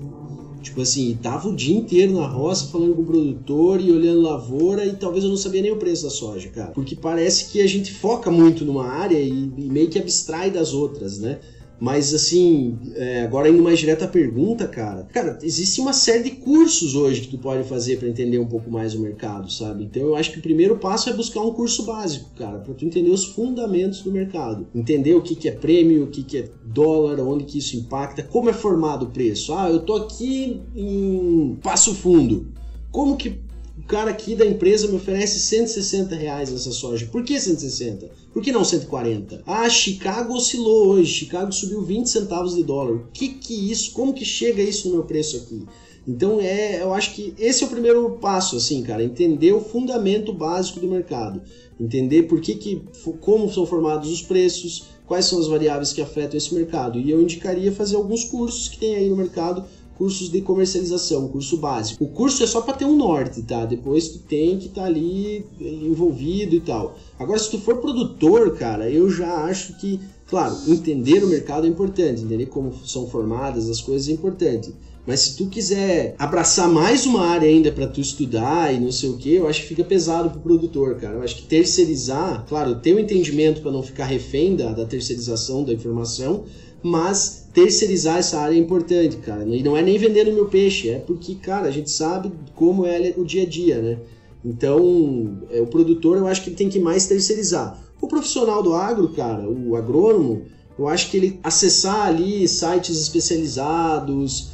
Tipo 0.62 0.82
assim, 0.82 1.18
tava 1.22 1.50
o 1.50 1.56
dia 1.56 1.76
inteiro 1.76 2.14
na 2.14 2.28
roça 2.28 2.68
falando 2.68 2.96
com 2.96 3.02
o 3.02 3.06
produtor 3.06 3.82
e 3.82 3.92
olhando 3.92 4.22
lavoura 4.22 4.86
e 4.86 4.96
talvez 4.96 5.24
eu 5.24 5.30
não 5.30 5.38
sabia 5.38 5.62
nem 5.62 5.72
o 5.72 5.78
preço 5.78 6.04
da 6.04 6.10
soja, 6.10 6.50
cara. 6.50 6.72
Porque 6.72 6.96
parece 6.96 7.52
que 7.52 7.62
a 7.62 7.68
gente 7.68 7.92
foca 7.92 8.30
muito 8.30 8.64
numa 8.64 8.88
área 8.88 9.20
e, 9.20 9.30
e 9.30 9.70
meio 9.70 9.90
que 9.90 10.00
abstrai 10.00 10.52
das 10.52 10.74
outras, 10.74 11.20
né? 11.20 11.40
Mas 11.82 12.14
assim, 12.14 12.78
é, 12.94 13.24
agora 13.24 13.50
indo 13.50 13.64
mais 13.64 13.80
direto 13.80 14.04
à 14.04 14.08
pergunta, 14.08 14.68
cara. 14.68 15.08
Cara, 15.12 15.40
existe 15.42 15.82
uma 15.82 15.94
série 15.94 16.26
de 16.26 16.30
cursos 16.30 16.94
hoje 16.94 17.22
que 17.22 17.30
tu 17.30 17.40
pode 17.40 17.68
fazer 17.68 17.98
para 17.98 18.08
entender 18.08 18.38
um 18.38 18.46
pouco 18.46 18.70
mais 18.70 18.94
o 18.94 19.02
mercado, 19.02 19.52
sabe? 19.52 19.86
Então 19.86 20.04
eu 20.04 20.16
acho 20.16 20.32
que 20.32 20.38
o 20.38 20.44
primeiro 20.44 20.78
passo 20.78 21.10
é 21.10 21.14
buscar 21.14 21.42
um 21.42 21.52
curso 21.52 21.84
básico, 21.84 22.30
cara, 22.38 22.60
para 22.60 22.76
tu 22.76 22.86
entender 22.86 23.10
os 23.10 23.26
fundamentos 23.26 24.04
do 24.04 24.12
mercado. 24.12 24.68
Entender 24.76 25.16
o 25.16 25.24
que, 25.24 25.34
que 25.34 25.50
é 25.50 25.52
prêmio, 25.52 26.04
o 26.04 26.08
que, 26.08 26.22
que 26.22 26.38
é 26.38 26.50
dólar, 26.64 27.20
onde 27.20 27.46
que 27.46 27.58
isso 27.58 27.76
impacta, 27.76 28.22
como 28.22 28.52
é 28.52 28.54
formado 28.54 29.08
o 29.08 29.10
preço. 29.10 29.52
Ah, 29.52 29.68
eu 29.68 29.80
tô 29.80 29.96
aqui 29.96 30.62
em 30.76 31.58
Passo 31.64 31.96
Fundo. 31.96 32.52
Como 32.92 33.18
que 33.18 33.40
o 33.82 33.88
cara 33.88 34.12
aqui 34.12 34.36
da 34.36 34.46
empresa 34.46 34.88
me 34.88 34.96
oferece 34.96 35.40
160 35.40 36.16
reais 36.16 36.52
nessa 36.52 36.72
soja. 36.72 37.08
Por 37.12 37.24
que 37.24 37.40
160? 37.40 38.10
Por 38.32 38.42
que 38.42 38.52
não 38.52 38.64
140? 38.64 39.42
Ah, 39.46 39.68
Chicago 39.68 40.36
oscilou 40.36 40.90
hoje. 40.90 41.12
Chicago 41.12 41.52
subiu 41.52 41.82
20 41.82 42.08
centavos 42.08 42.56
de 42.56 42.64
dólar. 42.64 42.94
O 42.94 43.08
que 43.12 43.30
que 43.30 43.72
isso? 43.72 43.92
Como 43.92 44.14
que 44.14 44.24
chega 44.24 44.62
isso 44.62 44.88
no 44.88 44.96
meu 44.96 45.04
preço 45.04 45.36
aqui? 45.38 45.66
Então 46.08 46.40
é, 46.40 46.82
eu 46.82 46.94
acho 46.94 47.14
que 47.14 47.34
esse 47.38 47.64
é 47.64 47.68
o 47.68 47.70
primeiro 47.70 48.18
passo, 48.22 48.56
assim, 48.56 48.82
cara, 48.82 49.04
entender 49.04 49.54
o 49.54 49.62
fundamento 49.62 50.34
básico 50.34 50.80
do 50.80 50.88
mercado, 50.88 51.42
entender 51.80 52.24
por 52.24 52.42
que, 52.42 52.56
que 52.56 52.82
como 53.20 53.52
são 53.52 53.68
formados 53.68 54.10
os 54.10 54.22
preços, 54.22 54.86
quais 55.06 55.26
são 55.26 55.40
as 55.40 55.48
variáveis 55.48 55.94
que 55.94 56.02
afetam 56.02 56.38
esse 56.38 56.54
mercado. 56.56 57.00
E 57.00 57.12
eu 57.12 57.22
indicaria 57.22 57.72
fazer 57.72 57.98
alguns 57.98 58.24
cursos 58.24 58.68
que 58.68 58.80
tem 58.80 58.96
aí 58.96 59.10
no 59.10 59.16
mercado 59.16 59.64
cursos 60.02 60.32
de 60.32 60.42
comercialização, 60.42 61.28
curso 61.28 61.58
básico. 61.58 62.04
O 62.04 62.08
curso 62.08 62.44
é 62.44 62.48
só 62.48 62.62
para 62.62 62.74
ter 62.74 62.86
um 62.86 62.96
norte, 62.96 63.44
tá? 63.44 63.66
Depois 63.66 64.08
tu 64.08 64.18
tem 64.18 64.58
que 64.58 64.66
estar 64.66 64.82
tá 64.82 64.88
ali 64.88 65.46
envolvido 65.60 66.56
e 66.56 66.60
tal. 66.60 66.98
Agora, 67.20 67.38
se 67.38 67.52
tu 67.52 67.60
for 67.60 67.78
produtor, 67.78 68.58
cara, 68.58 68.90
eu 68.90 69.12
já 69.12 69.44
acho 69.44 69.78
que, 69.78 70.00
claro, 70.26 70.58
entender 70.68 71.24
o 71.24 71.28
mercado 71.28 71.68
é 71.68 71.70
importante, 71.70 72.24
entender 72.24 72.48
como 72.48 72.74
são 72.84 73.06
formadas 73.06 73.70
as 73.70 73.80
coisas 73.80 74.10
é 74.10 74.12
importante. 74.14 74.74
Mas 75.06 75.20
se 75.20 75.38
tu 75.38 75.46
quiser 75.46 76.16
abraçar 76.18 76.68
mais 76.68 77.06
uma 77.06 77.22
área 77.28 77.48
ainda 77.48 77.72
para 77.72 77.86
tu 77.86 78.02
estudar 78.02 78.74
e 78.74 78.80
não 78.80 78.92
sei 78.92 79.08
o 79.08 79.18
que, 79.18 79.36
eu 79.36 79.48
acho 79.48 79.62
que 79.62 79.68
fica 79.68 79.84
pesado 79.84 80.32
pro 80.32 80.40
produtor, 80.40 80.96
cara. 80.96 81.18
Eu 81.18 81.22
acho 81.22 81.36
que 81.36 81.44
terceirizar, 81.44 82.44
claro, 82.50 82.80
ter 82.80 82.94
o 82.94 82.96
um 82.96 83.00
entendimento 83.00 83.62
para 83.62 83.72
não 83.72 83.84
ficar 83.84 84.06
refém 84.06 84.56
da, 84.56 84.74
da 84.74 84.84
terceirização 84.84 85.64
da 85.64 85.72
informação, 85.72 86.46
mas 86.82 87.41
terceirizar 87.54 88.18
essa 88.18 88.40
área 88.40 88.56
é 88.56 88.60
importante, 88.60 89.18
cara. 89.18 89.44
E 89.46 89.62
não 89.62 89.76
é 89.76 89.82
nem 89.82 89.98
vendendo 89.98 90.32
meu 90.32 90.46
peixe, 90.46 90.90
é 90.90 91.00
porque, 91.00 91.36
cara, 91.36 91.68
a 91.68 91.72
gente 91.72 91.92
sabe 91.92 92.32
como 92.56 92.86
é 92.86 93.14
o 93.18 93.24
dia 93.24 93.44
a 93.44 93.46
dia, 93.46 93.82
né? 93.82 93.98
Então, 94.44 95.38
é, 95.52 95.62
o 95.62 95.68
produtor 95.68 96.18
eu 96.18 96.28
acho 96.28 96.44
que 96.44 96.52
tem 96.52 96.70
que 96.70 96.80
mais 96.80 97.08
terceirizar. 97.08 97.80
O 98.02 98.08
profissional 98.08 98.64
do 98.64 98.74
agro, 98.74 99.10
cara, 99.10 99.48
o 99.48 99.76
agrônomo, 99.76 100.44
eu 100.78 100.88
acho 100.88 101.12
que 101.12 101.18
ele 101.18 101.40
acessar 101.44 102.08
ali 102.08 102.48
sites 102.48 103.00
especializados, 103.00 104.50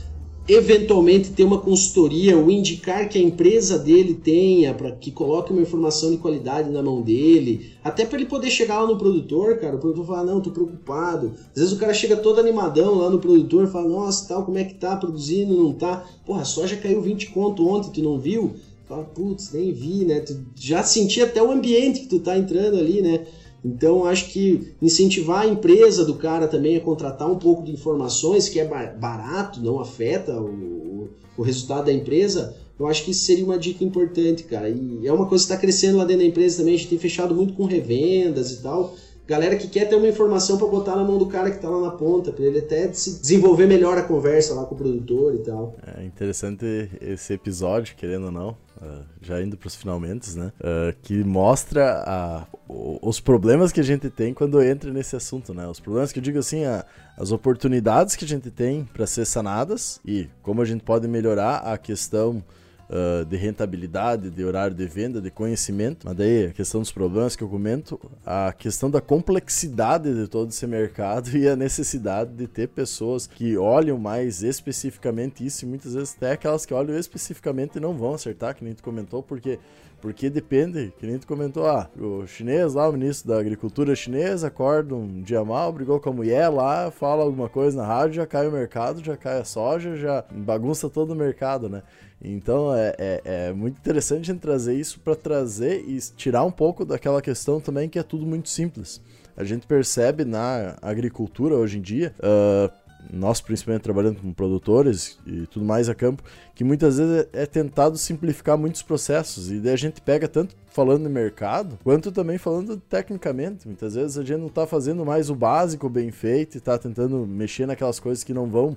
eventualmente 0.48 1.32
ter 1.32 1.43
uma 1.43 1.60
consultoria 1.60 2.38
ou 2.38 2.50
indicar 2.50 3.10
que 3.10 3.18
a 3.18 3.22
empresa 3.22 3.78
dele 3.78 4.14
tenha 4.14 4.74
para 4.74 4.91
que 4.91 5.12
coloque 5.12 5.52
uma 5.52 5.62
informação 5.62 6.10
de 6.10 6.18
qualidade 6.18 6.70
na 6.70 6.82
mão 6.82 7.02
dele, 7.02 7.72
até 7.84 8.06
para 8.06 8.18
ele 8.18 8.30
poder 8.30 8.50
chegar 8.50 8.82
lá 8.82 8.88
no 8.88 8.98
produtor, 8.98 9.58
cara, 9.58 9.76
o 9.76 9.80
produtor 9.80 10.06
fala, 10.06 10.32
não, 10.32 10.39
tô 10.39 10.52
preocupado. 10.52 11.34
Às 11.54 11.62
vezes 11.62 11.74
o 11.74 11.78
cara 11.78 11.93
chega 11.93 12.16
todo 12.16 12.39
animadão 12.39 12.95
lá 12.95 13.10
no 13.10 13.20
produtor 13.20 13.66
e 13.66 13.72
fala, 13.72 13.89
nossa, 13.89 14.28
tal, 14.28 14.45
como 14.45 14.58
é 14.58 14.64
que 14.64 14.76
tá 14.76 14.95
produzindo, 14.95 15.54
não 15.54 15.74
tá? 15.74 16.06
Porra, 16.26 16.43
a 16.43 16.45
soja 16.45 16.78
caiu 16.78 17.02
20 17.02 17.32
conto 17.32 17.68
ontem, 17.68 17.91
tu 17.91 18.02
não 18.02 18.18
viu? 18.18 18.56
Fala, 18.88 19.04
putz, 19.04 19.52
nem 19.52 19.74
vi, 19.74 20.06
né? 20.06 20.22
Tu 20.22 20.34
já 20.56 20.82
senti 20.82 21.22
até 21.22 21.43
o 21.43 21.52
ambiente 21.52 22.02
que 22.02 22.08
tu 22.08 22.20
tá 22.20 22.38
entrando 22.38 22.78
ali, 22.78 23.02
né? 23.02 23.26
Então, 23.64 24.05
acho 24.05 24.30
que 24.30 24.74
incentivar 24.82 25.41
a 25.41 25.47
empresa 25.47 26.05
do 26.05 26.16
cara 26.16 26.47
também 26.47 26.78
a 26.78 26.82
contratar 26.82 27.30
um 27.30 27.38
pouco 27.38 27.64
de 27.64 27.72
informações, 27.72 28.47
que 28.47 28.60
é 28.60 28.66
barato, 28.66 29.62
não 29.62 29.80
afeta 29.80 30.39
o, 30.39 31.10
o 31.38 31.41
resultado 31.41 31.86
da 31.86 31.93
empresa, 31.93 32.55
eu 32.80 32.86
acho 32.86 33.03
que 33.03 33.12
isso 33.12 33.26
seria 33.26 33.43
uma 33.43 33.58
dica 33.58 33.84
importante, 33.84 34.43
cara. 34.43 34.70
E 34.70 35.08
é 35.08 35.12
uma 35.12 35.26
coisa 35.26 35.43
que 35.43 35.51
está 35.51 35.58
crescendo 35.58 35.97
lá 35.97 36.05
dentro 36.05 36.22
da 36.22 36.30
empresa 36.30 36.58
também, 36.58 36.76
a 36.76 36.78
gente 36.78 36.89
tem 36.89 36.99
fechado 36.99 37.34
muito 37.34 37.53
com 37.53 37.66
revendas 37.66 38.51
e 38.51 38.62
tal. 38.62 38.95
Galera 39.28 39.56
que 39.58 39.68
quer 39.68 39.86
ter 39.90 39.96
uma 39.96 40.08
informação 40.08 40.58
para 40.58 40.68
botar 40.68 40.96
na 40.96 41.04
mão 41.04 41.18
do 41.18 41.28
cara 41.28 41.50
que 41.50 41.58
está 41.58 41.70
lá 41.70 41.82
na 41.82 41.92
ponta, 41.92 42.32
para 42.32 42.46
ele 42.46 42.60
até 42.60 42.92
se 42.94 43.20
desenvolver 43.20 43.68
melhor 43.68 43.98
a 43.98 44.04
conversa 44.04 44.54
lá 44.54 44.66
com 44.66 44.76
o 44.76 44.78
produtor 44.78 45.36
e 45.36 45.40
tal. 45.40 45.76
É 45.98 46.04
interessante 46.04 46.90
esse 47.02 47.34
episódio, 47.34 47.96
querendo 47.96 48.26
ou 48.26 48.32
não 48.32 48.56
uh, 48.82 49.04
já 49.22 49.42
indo 49.42 49.58
para 49.58 49.68
os 49.68 49.76
finalmente, 49.76 50.38
né? 50.38 50.52
Uh, 50.60 50.96
que 51.02 51.24
mostra 51.24 52.04
a, 52.06 52.48
os 52.68 53.20
problemas 53.20 53.72
que 53.72 53.80
a 53.80 53.84
gente 53.84 54.10
tem 54.10 54.34
quando 54.34 54.62
entra 54.62 54.92
nesse 54.92 55.16
assunto, 55.16 55.54
né? 55.54 55.68
Os 55.68 55.80
problemas 55.80 56.12
que 56.12 56.20
eu 56.20 56.24
digo 56.24 56.40
assim, 56.40 56.66
a, 56.66 56.86
as 57.18 57.32
oportunidades 57.32 58.16
que 58.16 58.26
a 58.26 58.28
gente 58.28 58.50
tem 58.52 58.88
para 58.94 59.06
ser 59.06 59.26
sanadas 59.26 60.00
e 60.06 60.28
como 60.42 60.62
a 60.62 60.66
gente 60.66 60.84
pode 60.84 61.08
melhorar 61.08 61.58
a 61.58 61.78
questão 61.78 62.44
uh, 62.90 63.26
de 63.26 63.36
rentabilidade, 63.36 64.30
de 64.30 64.44
horário 64.44 64.76
de 64.76 64.86
venda, 64.88 65.22
de 65.22 65.30
conhecimento. 65.30 66.06
Mas 66.06 66.16
daí 66.16 66.48
a 66.48 66.52
questão 66.52 66.82
dos 66.82 66.92
problemas 66.92 67.36
que 67.36 67.44
eu 67.44 67.50
comento, 67.50 68.00
a 68.26 68.54
questão 68.54 68.90
da 68.90 69.02
complexidade 69.02 70.14
de 70.14 70.28
todo 70.28 70.50
esse 70.50 70.66
mercado 70.68 71.30
e 71.38 71.48
a 71.48 71.56
necessidade 71.56 72.32
de 72.32 72.48
ter 72.48 72.68
pessoas 72.68 73.28
que 73.28 73.58
olham 73.58 73.98
mais 73.98 74.44
especificamente 74.44 75.46
isso 75.46 75.66
e 75.66 75.68
muitas 75.68 75.94
vezes 75.94 76.16
até 76.16 76.32
aquelas 76.32 76.66
que 76.66 76.74
olham 76.74 76.98
especificamente 76.98 77.80
não 77.80 77.94
vão 77.94 78.14
acertar, 78.14 78.56
que 78.56 78.64
nem 78.64 78.74
tu 78.74 78.84
comentou, 78.84 79.22
porque 79.22 79.60
porque 80.00 80.30
depende, 80.30 80.94
que 81.00 81.08
nem 81.08 81.18
tu 81.18 81.26
comentou, 81.26 81.66
ah, 81.66 81.90
o 82.00 82.26
chinês 82.28 82.76
lá, 82.76 82.88
o 82.88 82.94
ministro 82.94 83.30
da 83.30 83.40
agricultura 83.40 83.96
chinês, 83.96 84.44
acorda 84.44 84.94
um 84.94 85.22
dia 85.24 85.44
mal, 85.44 85.74
brigou 85.74 86.00
com 86.00 86.10
a 86.10 86.14
mulher 86.14 86.50
lá, 86.50 86.92
fala 86.92 87.24
alguma 87.24 87.50
coisa 87.50 87.78
na 87.78 87.88
rádio, 87.88 88.14
já 88.14 88.28
cai 88.28 88.48
o 88.48 88.52
mercado, 88.52 89.04
já 89.04 89.18
cai 89.18 89.40
a 89.40 89.44
soja, 89.44 89.96
já 89.96 90.24
bagunça 90.32 90.88
todo 90.88 91.12
o 91.12 91.16
mercado, 91.16 91.68
né? 91.68 91.82
Então 92.22 92.74
é, 92.74 92.95
é, 92.97 93.22
é 93.26 93.53
muito 93.53 93.78
interessante 93.78 94.34
trazer 94.36 94.74
isso 94.74 94.99
para 94.99 95.15
trazer 95.15 95.84
e 95.88 95.99
tirar 96.15 96.43
um 96.43 96.51
pouco 96.51 96.84
daquela 96.84 97.22
questão 97.22 97.59
também 97.59 97.88
que 97.88 97.99
é 97.99 98.03
tudo 98.03 98.26
muito 98.26 98.49
simples. 98.49 99.01
A 99.36 99.43
gente 99.43 99.68
percebe 99.68 100.26
na 100.26 100.76
agricultura 100.82 101.55
hoje 101.55 101.78
em 101.78 101.82
dia, 101.82 102.11
uh, 102.18 102.72
nós 103.13 103.39
principalmente 103.39 103.84
trabalhando 103.84 104.20
com 104.20 104.34
produtores 104.34 105.20
e 105.28 105.45
tudo 105.45 105.63
mais 105.63 105.88
a 105.88 105.93
campo, 105.93 106.24
que 106.55 106.63
muitas 106.63 106.97
vezes 106.97 107.28
é, 107.32 107.43
é 107.43 107.45
tentado 107.45 107.97
simplificar 107.99 108.57
muitos 108.57 108.82
processos 108.82 109.51
e 109.51 109.59
daí 109.59 109.74
a 109.74 109.78
gente 109.78 110.01
pega 110.01 110.28
tanto 110.28 110.55
falando 110.72 111.03
de 111.03 111.09
mercado, 111.09 111.78
quanto 111.84 112.11
também 112.11 112.39
falando 112.39 112.78
tecnicamente. 112.78 113.68
Muitas 113.68 113.93
vezes 113.93 114.18
a 114.18 114.24
gente 114.24 114.39
não 114.39 114.47
está 114.47 114.65
fazendo 114.65 115.05
mais 115.05 115.30
o 115.30 115.36
básico 115.36 115.88
bem 115.88 116.09
feito 116.11 116.55
e 116.55 116.57
está 116.57 116.76
tentando 116.78 117.26
mexer 117.28 117.68
naquelas 117.68 117.99
coisas 117.99 118.24
que 118.24 118.34
não 118.34 118.47
vão 118.47 118.76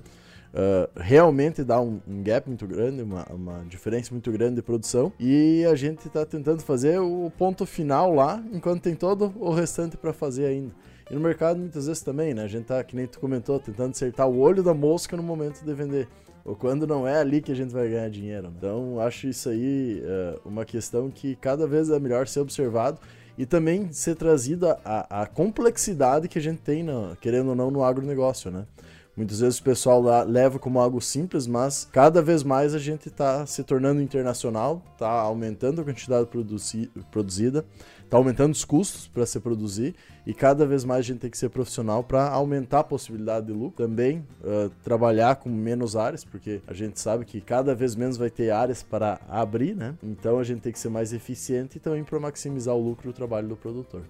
uh, 0.53 0.89
realmente 0.95 1.63
dá 1.63 1.81
um, 1.81 1.99
um, 2.07 2.21
gap 2.23 2.47
muito 2.47 2.67
grande, 2.67 3.01
uma, 3.01 3.25
uma 3.31 3.65
diferença 3.67 4.11
muito 4.11 4.31
grande 4.31 4.55
de 4.55 4.61
produção. 4.61 5.11
E 5.19 5.65
a 5.65 5.75
gente 5.75 6.07
está 6.07 6.25
tentando 6.25 6.61
fazer 6.61 6.99
o 6.99 7.31
ponto 7.37 7.65
final 7.65 8.13
lá, 8.13 8.43
enquanto 8.51 8.81
tem 8.81 8.95
todo 8.95 9.33
o 9.39 9.51
restante 9.51 9.97
para 9.97 10.13
fazer 10.13 10.45
ainda. 10.45 10.73
E 11.09 11.13
no 11.13 11.19
mercado 11.19 11.59
muitas 11.59 11.87
vezes 11.87 12.01
também, 12.01 12.33
né? 12.33 12.43
A 12.43 12.47
gente 12.47 12.65
tá, 12.65 12.81
que 12.83 12.95
nem 12.95 13.05
tu 13.05 13.19
comentou, 13.19 13.59
tentando 13.59 13.91
acertar 13.91 14.29
o 14.29 14.39
olho 14.39 14.63
da 14.63 14.73
mosca 14.73 15.17
no 15.17 15.23
momento 15.23 15.63
de 15.63 15.73
vender. 15.73 16.07
Ou 16.43 16.55
quando 16.55 16.87
não 16.87 17.07
é 17.07 17.19
ali 17.19 17.41
que 17.41 17.51
a 17.51 17.55
gente 17.55 17.71
vai 17.71 17.89
ganhar 17.89 18.09
dinheiro. 18.09 18.43
Né? 18.43 18.53
Então 18.57 18.99
acho 18.99 19.27
isso 19.27 19.49
aí 19.49 20.01
uh, 20.03 20.47
uma 20.47 20.65
questão 20.65 21.09
que 21.09 21.35
cada 21.35 21.67
vez 21.67 21.89
é 21.89 21.99
melhor 21.99 22.27
ser 22.27 22.39
observado 22.39 22.99
e 23.37 23.45
também 23.45 23.91
ser 23.91 24.15
trazida 24.15 24.79
a, 24.83 25.21
a 25.21 25.25
complexidade 25.25 26.27
que 26.27 26.39
a 26.39 26.41
gente 26.41 26.61
tem, 26.61 26.83
no, 26.83 27.15
querendo 27.17 27.49
ou 27.49 27.55
não, 27.55 27.69
no 27.69 27.83
agronegócio, 27.83 28.49
né? 28.49 28.65
Muitas 29.15 29.41
vezes 29.41 29.59
o 29.59 29.63
pessoal 29.63 30.01
lá 30.01 30.23
leva 30.23 30.57
como 30.57 30.79
algo 30.79 31.01
simples, 31.01 31.45
mas 31.45 31.87
cada 31.91 32.21
vez 32.21 32.43
mais 32.43 32.73
a 32.73 32.79
gente 32.79 33.09
está 33.09 33.45
se 33.45 33.61
tornando 33.61 34.01
internacional, 34.01 34.81
está 34.93 35.09
aumentando 35.09 35.81
a 35.81 35.83
quantidade 35.83 36.27
produzi 36.27 36.89
produzida, 37.11 37.65
está 38.05 38.15
aumentando 38.15 38.53
os 38.53 38.63
custos 38.63 39.07
para 39.07 39.25
se 39.25 39.37
produzir 39.41 39.95
e 40.25 40.33
cada 40.33 40.65
vez 40.65 40.85
mais 40.85 40.99
a 40.99 41.03
gente 41.03 41.19
tem 41.19 41.29
que 41.29 41.37
ser 41.37 41.49
profissional 41.49 42.03
para 42.03 42.29
aumentar 42.29 42.79
a 42.79 42.83
possibilidade 42.85 43.47
de 43.47 43.51
lucro. 43.51 43.85
Também 43.85 44.25
uh, 44.43 44.69
trabalhar 44.81 45.35
com 45.35 45.49
menos 45.49 45.97
áreas, 45.97 46.23
porque 46.23 46.61
a 46.65 46.73
gente 46.73 46.97
sabe 46.97 47.25
que 47.25 47.41
cada 47.41 47.75
vez 47.75 47.95
menos 47.95 48.15
vai 48.15 48.29
ter 48.29 48.49
áreas 48.49 48.81
para 48.81 49.19
abrir, 49.27 49.75
né? 49.75 49.93
Então 50.01 50.39
a 50.39 50.43
gente 50.43 50.61
tem 50.61 50.71
que 50.71 50.79
ser 50.79 50.89
mais 50.89 51.11
eficiente 51.11 51.77
e 51.77 51.79
também 51.81 52.03
para 52.03 52.17
maximizar 52.17 52.73
o 52.73 52.81
lucro 52.81 53.11
do 53.11 53.13
trabalho 53.13 53.49
do 53.49 53.57
produtor. 53.57 54.03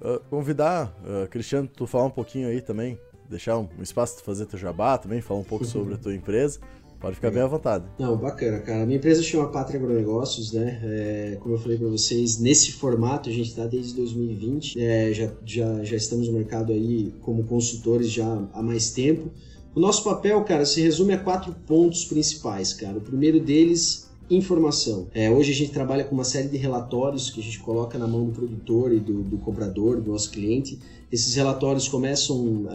Uh, 0.00 0.18
convidar, 0.30 0.94
uh, 1.04 1.28
Cristiano, 1.28 1.68
tu 1.68 1.86
falar 1.86 2.06
um 2.06 2.10
pouquinho 2.10 2.48
aí 2.48 2.62
também 2.62 2.98
deixar 3.32 3.58
um, 3.58 3.68
espaço 3.80 4.14
para 4.16 4.24
fazer 4.24 4.46
teu 4.46 4.58
jabá 4.58 4.96
também, 4.96 5.20
falar 5.20 5.40
um 5.40 5.44
pouco 5.44 5.64
sobre 5.64 5.94
a 5.94 5.96
tua 5.96 6.14
empresa. 6.14 6.60
Pode 7.00 7.16
ficar 7.16 7.32
bem 7.32 7.42
à 7.42 7.48
vontade. 7.48 7.84
Não, 7.98 8.16
bacana, 8.16 8.60
cara. 8.60 8.86
Minha 8.86 8.98
empresa 8.98 9.24
chama 9.24 9.48
Pátria 9.48 9.80
Agronegócios, 9.80 10.52
né? 10.52 10.80
É, 10.84 11.36
como 11.40 11.56
eu 11.56 11.58
falei 11.58 11.76
para 11.76 11.88
vocês, 11.88 12.38
nesse 12.38 12.70
formato 12.70 13.28
a 13.28 13.32
gente 13.32 13.48
está 13.48 13.66
desde 13.66 13.94
2020. 13.94 14.80
É, 14.80 15.12
já, 15.12 15.32
já, 15.44 15.82
já 15.82 15.96
estamos 15.96 16.28
no 16.28 16.34
mercado 16.34 16.72
aí 16.72 17.12
como 17.22 17.42
consultores 17.42 18.08
já 18.08 18.46
há 18.52 18.62
mais 18.62 18.92
tempo. 18.92 19.32
O 19.74 19.80
nosso 19.80 20.04
papel, 20.04 20.44
cara, 20.44 20.64
se 20.64 20.80
resume 20.80 21.14
a 21.14 21.18
quatro 21.18 21.52
pontos 21.66 22.04
principais, 22.04 22.72
cara. 22.72 22.98
O 22.98 23.00
primeiro 23.00 23.40
deles 23.40 24.08
informação. 24.36 25.08
É, 25.14 25.30
hoje 25.30 25.52
a 25.52 25.54
gente 25.54 25.72
trabalha 25.72 26.04
com 26.04 26.14
uma 26.14 26.24
série 26.24 26.48
de 26.48 26.56
relatórios 26.56 27.30
que 27.30 27.40
a 27.40 27.42
gente 27.42 27.58
coloca 27.60 27.98
na 27.98 28.06
mão 28.06 28.24
do 28.24 28.32
produtor 28.32 28.92
e 28.92 29.00
do, 29.00 29.22
do 29.22 29.38
comprador, 29.38 30.00
do 30.00 30.10
nosso 30.10 30.30
cliente, 30.30 30.78
esses 31.12 31.34
relatórios 31.34 31.86
começam, 31.88 32.66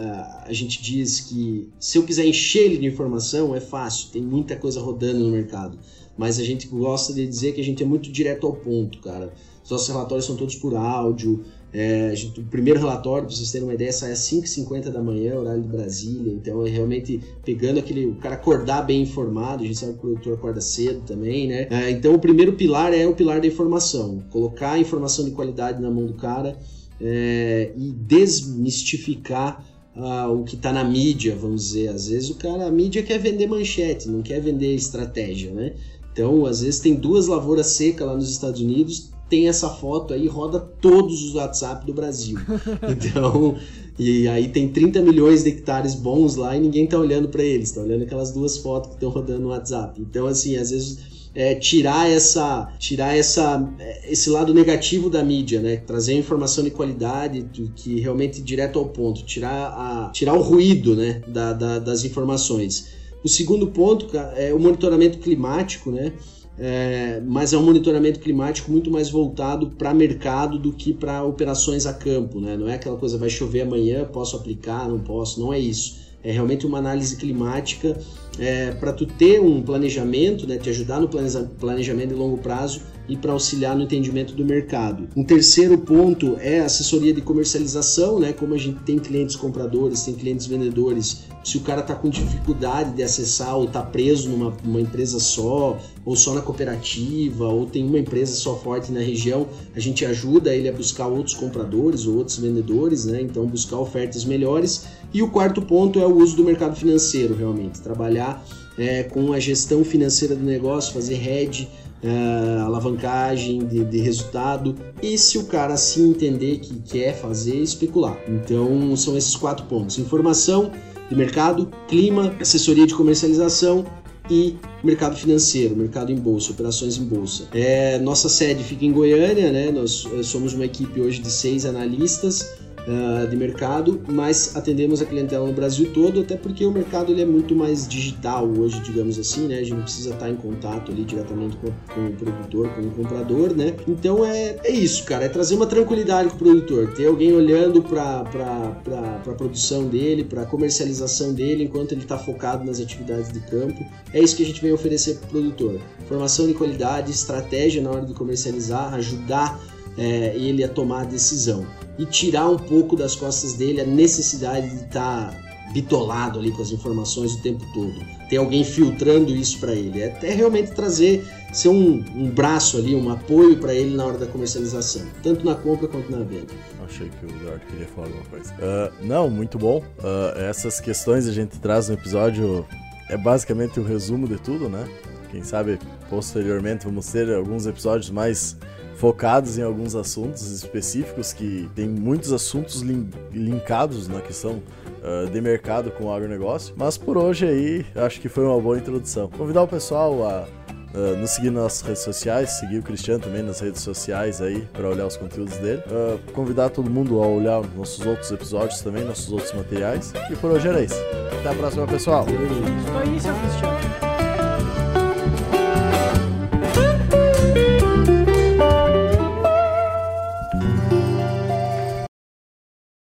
a 0.46 0.54
gente 0.54 0.80
diz 0.80 1.22
que 1.22 1.68
se 1.80 1.98
eu 1.98 2.04
quiser 2.04 2.24
encher 2.24 2.66
ele 2.66 2.78
de 2.78 2.86
informação 2.86 3.56
é 3.56 3.60
fácil, 3.60 4.10
tem 4.12 4.22
muita 4.22 4.56
coisa 4.56 4.80
rodando 4.80 5.20
no 5.22 5.32
mercado, 5.32 5.80
mas 6.16 6.40
a 6.40 6.44
gente 6.44 6.68
gosta 6.68 7.14
de 7.14 7.26
dizer 7.26 7.54
que 7.54 7.62
a 7.62 7.64
gente 7.64 7.82
é 7.82 7.86
muito 7.86 8.12
direto 8.12 8.46
ao 8.46 8.54
ponto, 8.54 9.00
cara. 9.00 9.34
Os 9.68 9.72
nossos 9.72 9.90
relatórios 9.90 10.26
são 10.26 10.38
todos 10.38 10.56
por 10.56 10.78
áudio. 10.78 11.44
É, 11.74 12.16
gente, 12.16 12.40
o 12.40 12.44
primeiro 12.46 12.80
relatório, 12.80 13.28
para 13.28 13.36
vocês 13.36 13.52
terem 13.52 13.68
uma 13.68 13.74
ideia, 13.74 13.92
sai 13.92 14.14
às 14.14 14.20
5h50 14.20 14.90
da 14.90 15.04
manhã, 15.04 15.38
horário 15.38 15.62
de 15.62 15.68
Brasília. 15.68 16.32
Então 16.32 16.66
é 16.66 16.70
realmente 16.70 17.20
pegando 17.44 17.78
aquele. 17.78 18.06
O 18.06 18.16
cara 18.16 18.36
acordar 18.36 18.84
bem 18.84 19.02
informado, 19.02 19.66
a 19.66 19.68
gente 19.68 19.78
sabe 19.78 19.92
que 19.92 19.98
o 19.98 20.02
produtor 20.02 20.36
acorda 20.36 20.62
cedo 20.62 21.02
também, 21.06 21.50
né? 21.50 21.68
É, 21.70 21.92
então 21.92 22.16
o 22.16 22.20
primeiro 22.20 22.54
pilar 22.54 22.94
é 22.94 23.06
o 23.06 23.14
pilar 23.14 23.42
da 23.42 23.48
informação. 23.48 24.24
Colocar 24.30 24.72
a 24.72 24.80
informação 24.80 25.26
de 25.26 25.32
qualidade 25.32 25.82
na 25.82 25.92
mão 25.92 26.06
do 26.06 26.14
cara 26.14 26.58
é, 27.02 27.74
e 27.76 27.92
desmistificar 27.92 29.66
ah, 29.98 30.30
o 30.30 30.46
que 30.46 30.56
está 30.56 30.72
na 30.72 30.86
mídia, 30.86 31.36
vamos 31.36 31.66
dizer. 31.66 31.90
Às 31.90 32.08
vezes 32.08 32.30
o 32.30 32.36
cara, 32.36 32.68
a 32.68 32.72
mídia 32.72 33.04
quer 33.04 33.20
vender 33.20 33.48
manchete, 33.48 34.08
não 34.08 34.22
quer 34.22 34.40
vender 34.40 34.74
estratégia, 34.74 35.52
né? 35.52 35.74
Então, 36.14 36.46
às 36.46 36.62
vezes 36.62 36.80
tem 36.80 36.96
duas 36.96 37.28
lavouras 37.28 37.68
secas 37.68 38.08
lá 38.08 38.16
nos 38.16 38.32
Estados 38.32 38.62
Unidos, 38.62 39.12
tem 39.30 39.48
essa 39.48 39.70
foto 39.70 40.14
aí, 40.14 40.28
roda 40.28 40.60
todos 40.60 41.24
os 41.24 41.36
WhatsApp 41.36 41.86
do 41.86 41.94
Brasil. 41.94 42.38
Então, 42.90 43.58
e 44.00 44.28
aí 44.28 44.50
tem 44.50 44.70
30 44.70 45.02
milhões 45.02 45.44
de 45.44 45.50
hectares 45.50 45.96
bons 45.96 46.36
lá 46.36 46.56
e 46.56 46.60
ninguém 46.60 46.88
tá 46.88 46.98
olhando 46.98 47.30
para 47.30 47.44
eles, 47.44 47.72
tá 47.72 47.82
olhando 47.82 48.04
aquelas 48.04 48.32
duas 48.32 48.58
fotos 48.58 48.90
que 48.90 48.96
estão 48.96 49.10
rodando 49.10 49.42
no 49.42 49.50
WhatsApp. 49.50 50.00
Então, 50.02 50.28
assim, 50.28 50.56
às 50.56 50.72
vezes 50.72 51.00
é, 51.38 51.54
tirar 51.54 52.10
essa 52.10 52.74
tirar 52.80 53.16
essa 53.16 53.72
é, 53.78 54.12
esse 54.12 54.30
lado 54.30 54.54
negativo 54.54 55.10
da 55.10 55.24
mídia, 55.24 55.62
né? 55.62 55.78
Trazer 55.78 56.14
informação 56.14 56.64
de 56.64 56.72
qualidade 56.72 57.48
que 57.76 58.00
realmente 58.00 58.42
direto 58.42 58.80
ao 58.80 58.86
ponto, 58.86 59.24
tirar 59.24 59.68
a 59.68 60.10
tirar 60.10 60.34
o 60.34 60.42
ruído, 60.42 60.96
né? 60.96 61.22
Da, 61.28 61.54
da, 61.54 61.80
das 61.80 62.04
informações. 62.04 62.88
O 63.24 63.30
segundo 63.30 63.68
ponto 63.68 64.08
é 64.36 64.54
o 64.54 64.60
monitoramento 64.60 65.20
climático, 65.20 65.92
né? 65.92 66.14
É, 66.60 67.22
mas 67.26 67.54
é 67.54 67.58
um 67.58 67.64
monitoramento 67.64 68.20
climático 68.20 68.72
muito 68.72 68.90
mais 68.90 69.10
voltado 69.10 69.70
para 69.78 69.94
mercado 69.94 70.58
do 70.58 70.74
que 70.74 70.92
para 70.92 71.24
operações 71.24 71.86
a 71.86 71.94
campo, 71.94 72.40
né? 72.40 72.58
Não 72.58 72.68
é 72.68 72.76
aquela 72.76 72.98
coisa 72.98 73.18
vai 73.18 73.30
chover 73.30 73.62
amanhã, 73.62 74.06
posso 74.06 74.36
aplicar, 74.36 74.90
não 74.90 75.00
posso, 75.00 75.40
não 75.40 75.54
é 75.54 75.60
isso 75.60 76.08
é 76.24 76.32
realmente 76.32 76.66
uma 76.66 76.78
análise 76.78 77.16
climática 77.16 77.98
é, 78.38 78.72
para 78.72 78.92
tu 78.92 79.06
ter 79.06 79.40
um 79.40 79.62
planejamento, 79.62 80.46
né, 80.46 80.58
te 80.58 80.70
ajudar 80.70 81.00
no 81.00 81.08
planejamento 81.08 82.10
de 82.10 82.16
longo 82.16 82.38
prazo 82.38 82.82
e 83.08 83.16
para 83.16 83.32
auxiliar 83.32 83.76
no 83.76 83.84
entendimento 83.84 84.34
do 84.34 84.44
mercado. 84.44 85.08
Um 85.16 85.24
terceiro 85.24 85.78
ponto 85.78 86.38
é 86.40 86.60
assessoria 86.60 87.14
de 87.14 87.22
comercialização, 87.22 88.20
né? 88.20 88.34
Como 88.34 88.54
a 88.54 88.58
gente 88.58 88.80
tem 88.80 89.00
clientes 89.00 89.36
compradores, 89.36 90.04
tem 90.04 90.14
clientes 90.14 90.46
vendedores, 90.46 91.26
se 91.44 91.58
o 91.58 91.62
cara 91.62 91.80
está 91.82 91.96
com 91.96 92.10
dificuldade 92.10 92.94
de 92.94 93.04
acessar 93.04 93.56
ou 93.56 93.66
está 93.66 93.82
preso 93.82 94.30
numa, 94.30 94.54
numa 94.64 94.82
empresa 94.82 95.20
só, 95.20 95.80
ou 96.04 96.16
só 96.16 96.34
na 96.34 96.42
cooperativa, 96.42 97.48
ou 97.48 97.66
tem 97.66 97.86
uma 97.86 98.00
empresa 98.00 98.36
só 98.36 98.56
forte 98.56 98.92
na 98.92 99.00
região, 99.00 99.48
a 99.74 99.80
gente 99.80 100.06
ajuda 100.06 100.54
ele 100.54 100.68
a 100.68 100.74
buscar 100.74 101.08
outros 101.08 101.36
compradores 101.36 102.06
ou 102.06 102.18
outros 102.18 102.38
vendedores, 102.38 103.06
né? 103.06 103.22
Então 103.22 103.46
buscar 103.46 103.78
ofertas 103.78 104.26
melhores. 104.26 104.88
E 105.14 105.22
o 105.22 105.30
quarto 105.30 105.62
ponto 105.62 106.00
é 106.00 106.06
o 106.06 106.18
uso 106.18 106.36
do 106.36 106.44
mercado 106.44 106.76
financeiro, 106.76 107.34
realmente, 107.34 107.80
trabalhar 107.80 108.46
é, 108.78 109.04
com 109.04 109.32
a 109.32 109.40
gestão 109.40 109.84
financeira 109.84 110.36
do 110.36 110.44
negócio, 110.44 110.94
fazer 110.94 111.16
hedge 111.16 111.70
uh, 112.04 112.66
alavancagem 112.66 113.60
de, 113.60 113.84
de, 113.84 114.00
resultado 114.00 114.76
e 115.02 115.18
se 115.18 115.38
o 115.38 115.46
cara 115.46 115.74
assim 115.74 116.12
entender 116.12 116.60
que 116.60 116.80
quer 116.82 117.16
fazer, 117.16 117.56
especular. 117.56 118.18
Então 118.28 118.96
são 118.96 119.18
esses 119.18 119.36
quatro 119.36 119.66
pontos: 119.66 119.98
informação 119.98 120.72
de 121.10 121.16
mercado, 121.16 121.70
clima, 121.88 122.36
assessoria 122.40 122.86
de 122.86 122.94
comercialização 122.94 123.86
e 124.30 124.58
mercado 124.84 125.16
financeiro, 125.16 125.76
mercado 125.76 126.12
em 126.12 126.18
bolsa, 126.18 126.52
operações 126.52 126.98
em 126.98 127.06
bolsa. 127.06 127.48
É, 127.54 127.98
nossa 128.00 128.28
sede 128.28 128.64
fica 128.64 128.86
em 128.86 128.92
Goiânia, 128.92 129.52
né? 129.52 129.72
Nós 129.72 130.06
eh, 130.14 130.24
somos 130.24 130.54
uma 130.54 130.66
equipe 130.66 131.00
hoje 131.00 131.22
de 131.22 131.32
seis 131.32 131.66
analistas 131.66 132.67
uh, 132.88 133.28
de 133.28 133.36
mercado, 133.36 134.02
mas 134.08 134.56
atendemos 134.56 135.02
a 135.02 135.06
clientela 135.06 135.46
no 135.46 135.54
Brasil 135.54 135.92
todo, 135.94 136.22
até 136.22 136.36
porque 136.36 136.66
o 136.66 136.72
mercado 136.72 137.12
ele 137.12 137.22
é 137.22 137.26
muito 137.26 137.56
mais 137.56 137.88
digital 137.88 138.48
hoje, 138.48 138.80
digamos 138.82 139.20
assim, 139.20 139.48
né? 139.48 139.56
A 139.56 139.64
gente 139.64 139.74
não 139.74 139.84
precisa 139.84 140.14
estar 140.14 140.30
em 140.30 140.36
contato 140.36 140.92
ali 140.92 141.04
diretamente 141.04 141.58
com, 141.58 141.68
com 141.94 142.08
o 142.08 142.14
produtor, 142.14 142.70
com 142.70 142.82
o 142.82 142.92
comprador, 142.92 143.56
né? 143.56 143.76
Então 143.88 144.26
é, 144.26 144.58
é 144.64 144.72
isso, 144.72 145.04
cara, 145.04 145.26
é 145.26 145.30
trazer 145.30 145.56
uma 145.56 145.68
tranquilidade 145.68 146.30
para 146.30 146.36
o 146.36 146.40
produtor, 146.40 146.94
ter 146.94 147.08
alguém 147.08 147.34
olhando 147.34 147.82
para 147.82 148.22
a 148.22 149.34
produção 149.34 149.86
dele, 149.88 150.24
para 150.24 150.44
a 150.44 150.46
comercialização 150.46 151.34
dele, 151.34 151.66
enquanto 151.66 151.92
ele 151.92 152.02
está 152.02 152.18
focado 152.18 152.64
nas 152.64 152.80
atividades 152.80 153.32
de 153.32 153.40
campo. 153.42 153.86
É 154.14 154.20
isso 154.20 154.36
que 154.36 154.44
a 154.44 154.46
gente 154.46 154.62
vem 154.62 154.72
oferecer 154.72 155.18
para 155.18 155.28
o 155.28 155.30
produtor. 155.30 155.80
Formação 156.08 156.48
de 156.48 156.54
qualidade, 156.54 157.12
estratégia 157.12 157.82
na 157.82 157.90
hora 157.90 158.06
de 158.06 158.14
comercializar, 158.14 158.94
ajudar 158.94 159.60
é, 159.98 160.36
ele 160.36 160.64
a 160.64 160.70
tomar 160.70 161.02
a 161.02 161.06
decisão 161.06 161.66
e 161.98 162.06
tirar 162.06 162.50
um 162.50 162.58
pouco 162.58 162.96
das 162.96 163.16
costas 163.16 163.54
dele 163.54 163.82
a 163.82 163.86
necessidade 163.86 164.70
de 164.70 164.84
estar 164.84 165.32
tá 165.32 165.48
bitolado 165.74 166.40
ali 166.40 166.52
com 166.52 166.62
as 166.62 166.72
informações 166.72 167.34
o 167.34 167.42
tempo 167.42 167.66
todo. 167.74 167.94
Ter 168.30 168.38
alguém 168.38 168.64
filtrando 168.64 169.34
isso 169.34 169.60
para 169.60 169.74
ele. 169.74 170.02
É 170.02 170.08
até 170.08 170.34
realmente 170.34 170.72
trazer, 170.72 171.26
ser 171.52 171.70
um, 171.70 172.04
um 172.16 172.30
braço 172.30 172.78
ali, 172.78 172.96
um 172.96 173.10
apoio 173.10 173.58
para 173.58 173.74
ele 173.74 173.96
na 173.96 174.06
hora 174.06 174.18
da 174.18 174.26
comercialização, 174.26 175.04
tanto 175.22 175.46
na 175.46 175.56
compra 175.56 175.88
quanto 175.88 176.12
na 176.12 176.20
venda. 176.20 176.54
Achei 176.86 177.10
que 177.10 177.26
o 177.26 177.30
Eduardo 177.30 177.66
queria 177.66 177.88
falar 177.88 178.08
alguma 178.08 178.26
coisa. 178.26 178.54
Uh, 178.54 179.06
não, 179.06 179.30
muito 179.30 179.58
bom. 179.58 179.80
Uh, 180.00 180.40
essas 180.40 180.80
questões 180.80 181.28
a 181.28 181.34
gente 181.34 181.60
traz 181.60 181.90
no 181.90 181.96
episódio, 181.96 182.66
é 183.10 183.18
basicamente 183.18 183.80
o 183.80 183.84
resumo 183.84 184.28
de 184.28 184.38
tudo, 184.38 184.70
né? 184.70 184.88
Quem 185.30 185.44
sabe 185.44 185.78
posteriormente 186.10 186.86
vamos 186.86 187.06
ter 187.08 187.34
alguns 187.34 187.68
episódios 187.68 188.10
mais 188.10 188.56
focados 188.98 189.58
em 189.58 189.62
alguns 189.62 189.96
assuntos 189.96 190.52
específicos 190.52 191.32
que 191.32 191.70
tem 191.76 191.88
muitos 191.88 192.34
assuntos 192.34 192.82
lin 192.82 193.10
linkados 193.32 194.08
na 194.08 194.22
questão 194.22 194.62
uh, 195.04 195.30
de 195.30 195.40
mercado 195.40 195.92
com 195.92 196.06
o 196.06 196.12
agronegócio. 196.12 196.74
Mas 196.76 196.98
por 196.98 197.18
hoje 197.18 197.48
aí, 197.48 197.86
acho 197.96 198.20
que 198.20 198.28
foi 198.28 198.44
uma 198.44 198.60
boa 198.60 198.78
introdução. 198.78 199.30
Convidar 199.30 199.64
o 199.64 199.68
pessoal 199.68 200.28
a 200.28 200.48
Uh, 200.94 201.16
nos 201.18 201.32
seguir 201.32 201.52
nas 201.52 201.64
nossas 201.64 201.82
redes 201.82 202.02
sociais, 202.02 202.50
seguir 202.52 202.80
o 202.80 202.82
Cristiano 202.82 203.20
também 203.20 203.44
nas 203.44 203.60
redes 203.60 203.82
sociais 203.82 204.42
aí 204.42 204.62
para 204.72 204.88
olhar 204.88 205.06
os 205.06 205.18
conteúdos 205.18 205.56
dele. 205.58 205.84
Uh, 205.86 206.18
convidar 206.32 206.70
todo 206.70 206.90
mundo 206.90 207.22
a 207.22 207.28
olhar 207.28 207.62
nossos 207.76 208.04
outros 208.04 208.32
episódios 208.32 208.80
também, 208.82 209.04
nossos 209.04 209.30
outros 209.32 209.54
materiais. 209.54 210.14
E 210.32 210.36
por 210.38 210.50
hoje 210.50 210.68
era 210.68 210.82
isso. 210.82 211.00
Até 211.40 211.50
a 211.50 211.54
próxima, 211.54 211.86
pessoal. 211.86 212.26
Então 212.28 213.02
é 213.02 213.16
isso, 213.16 213.28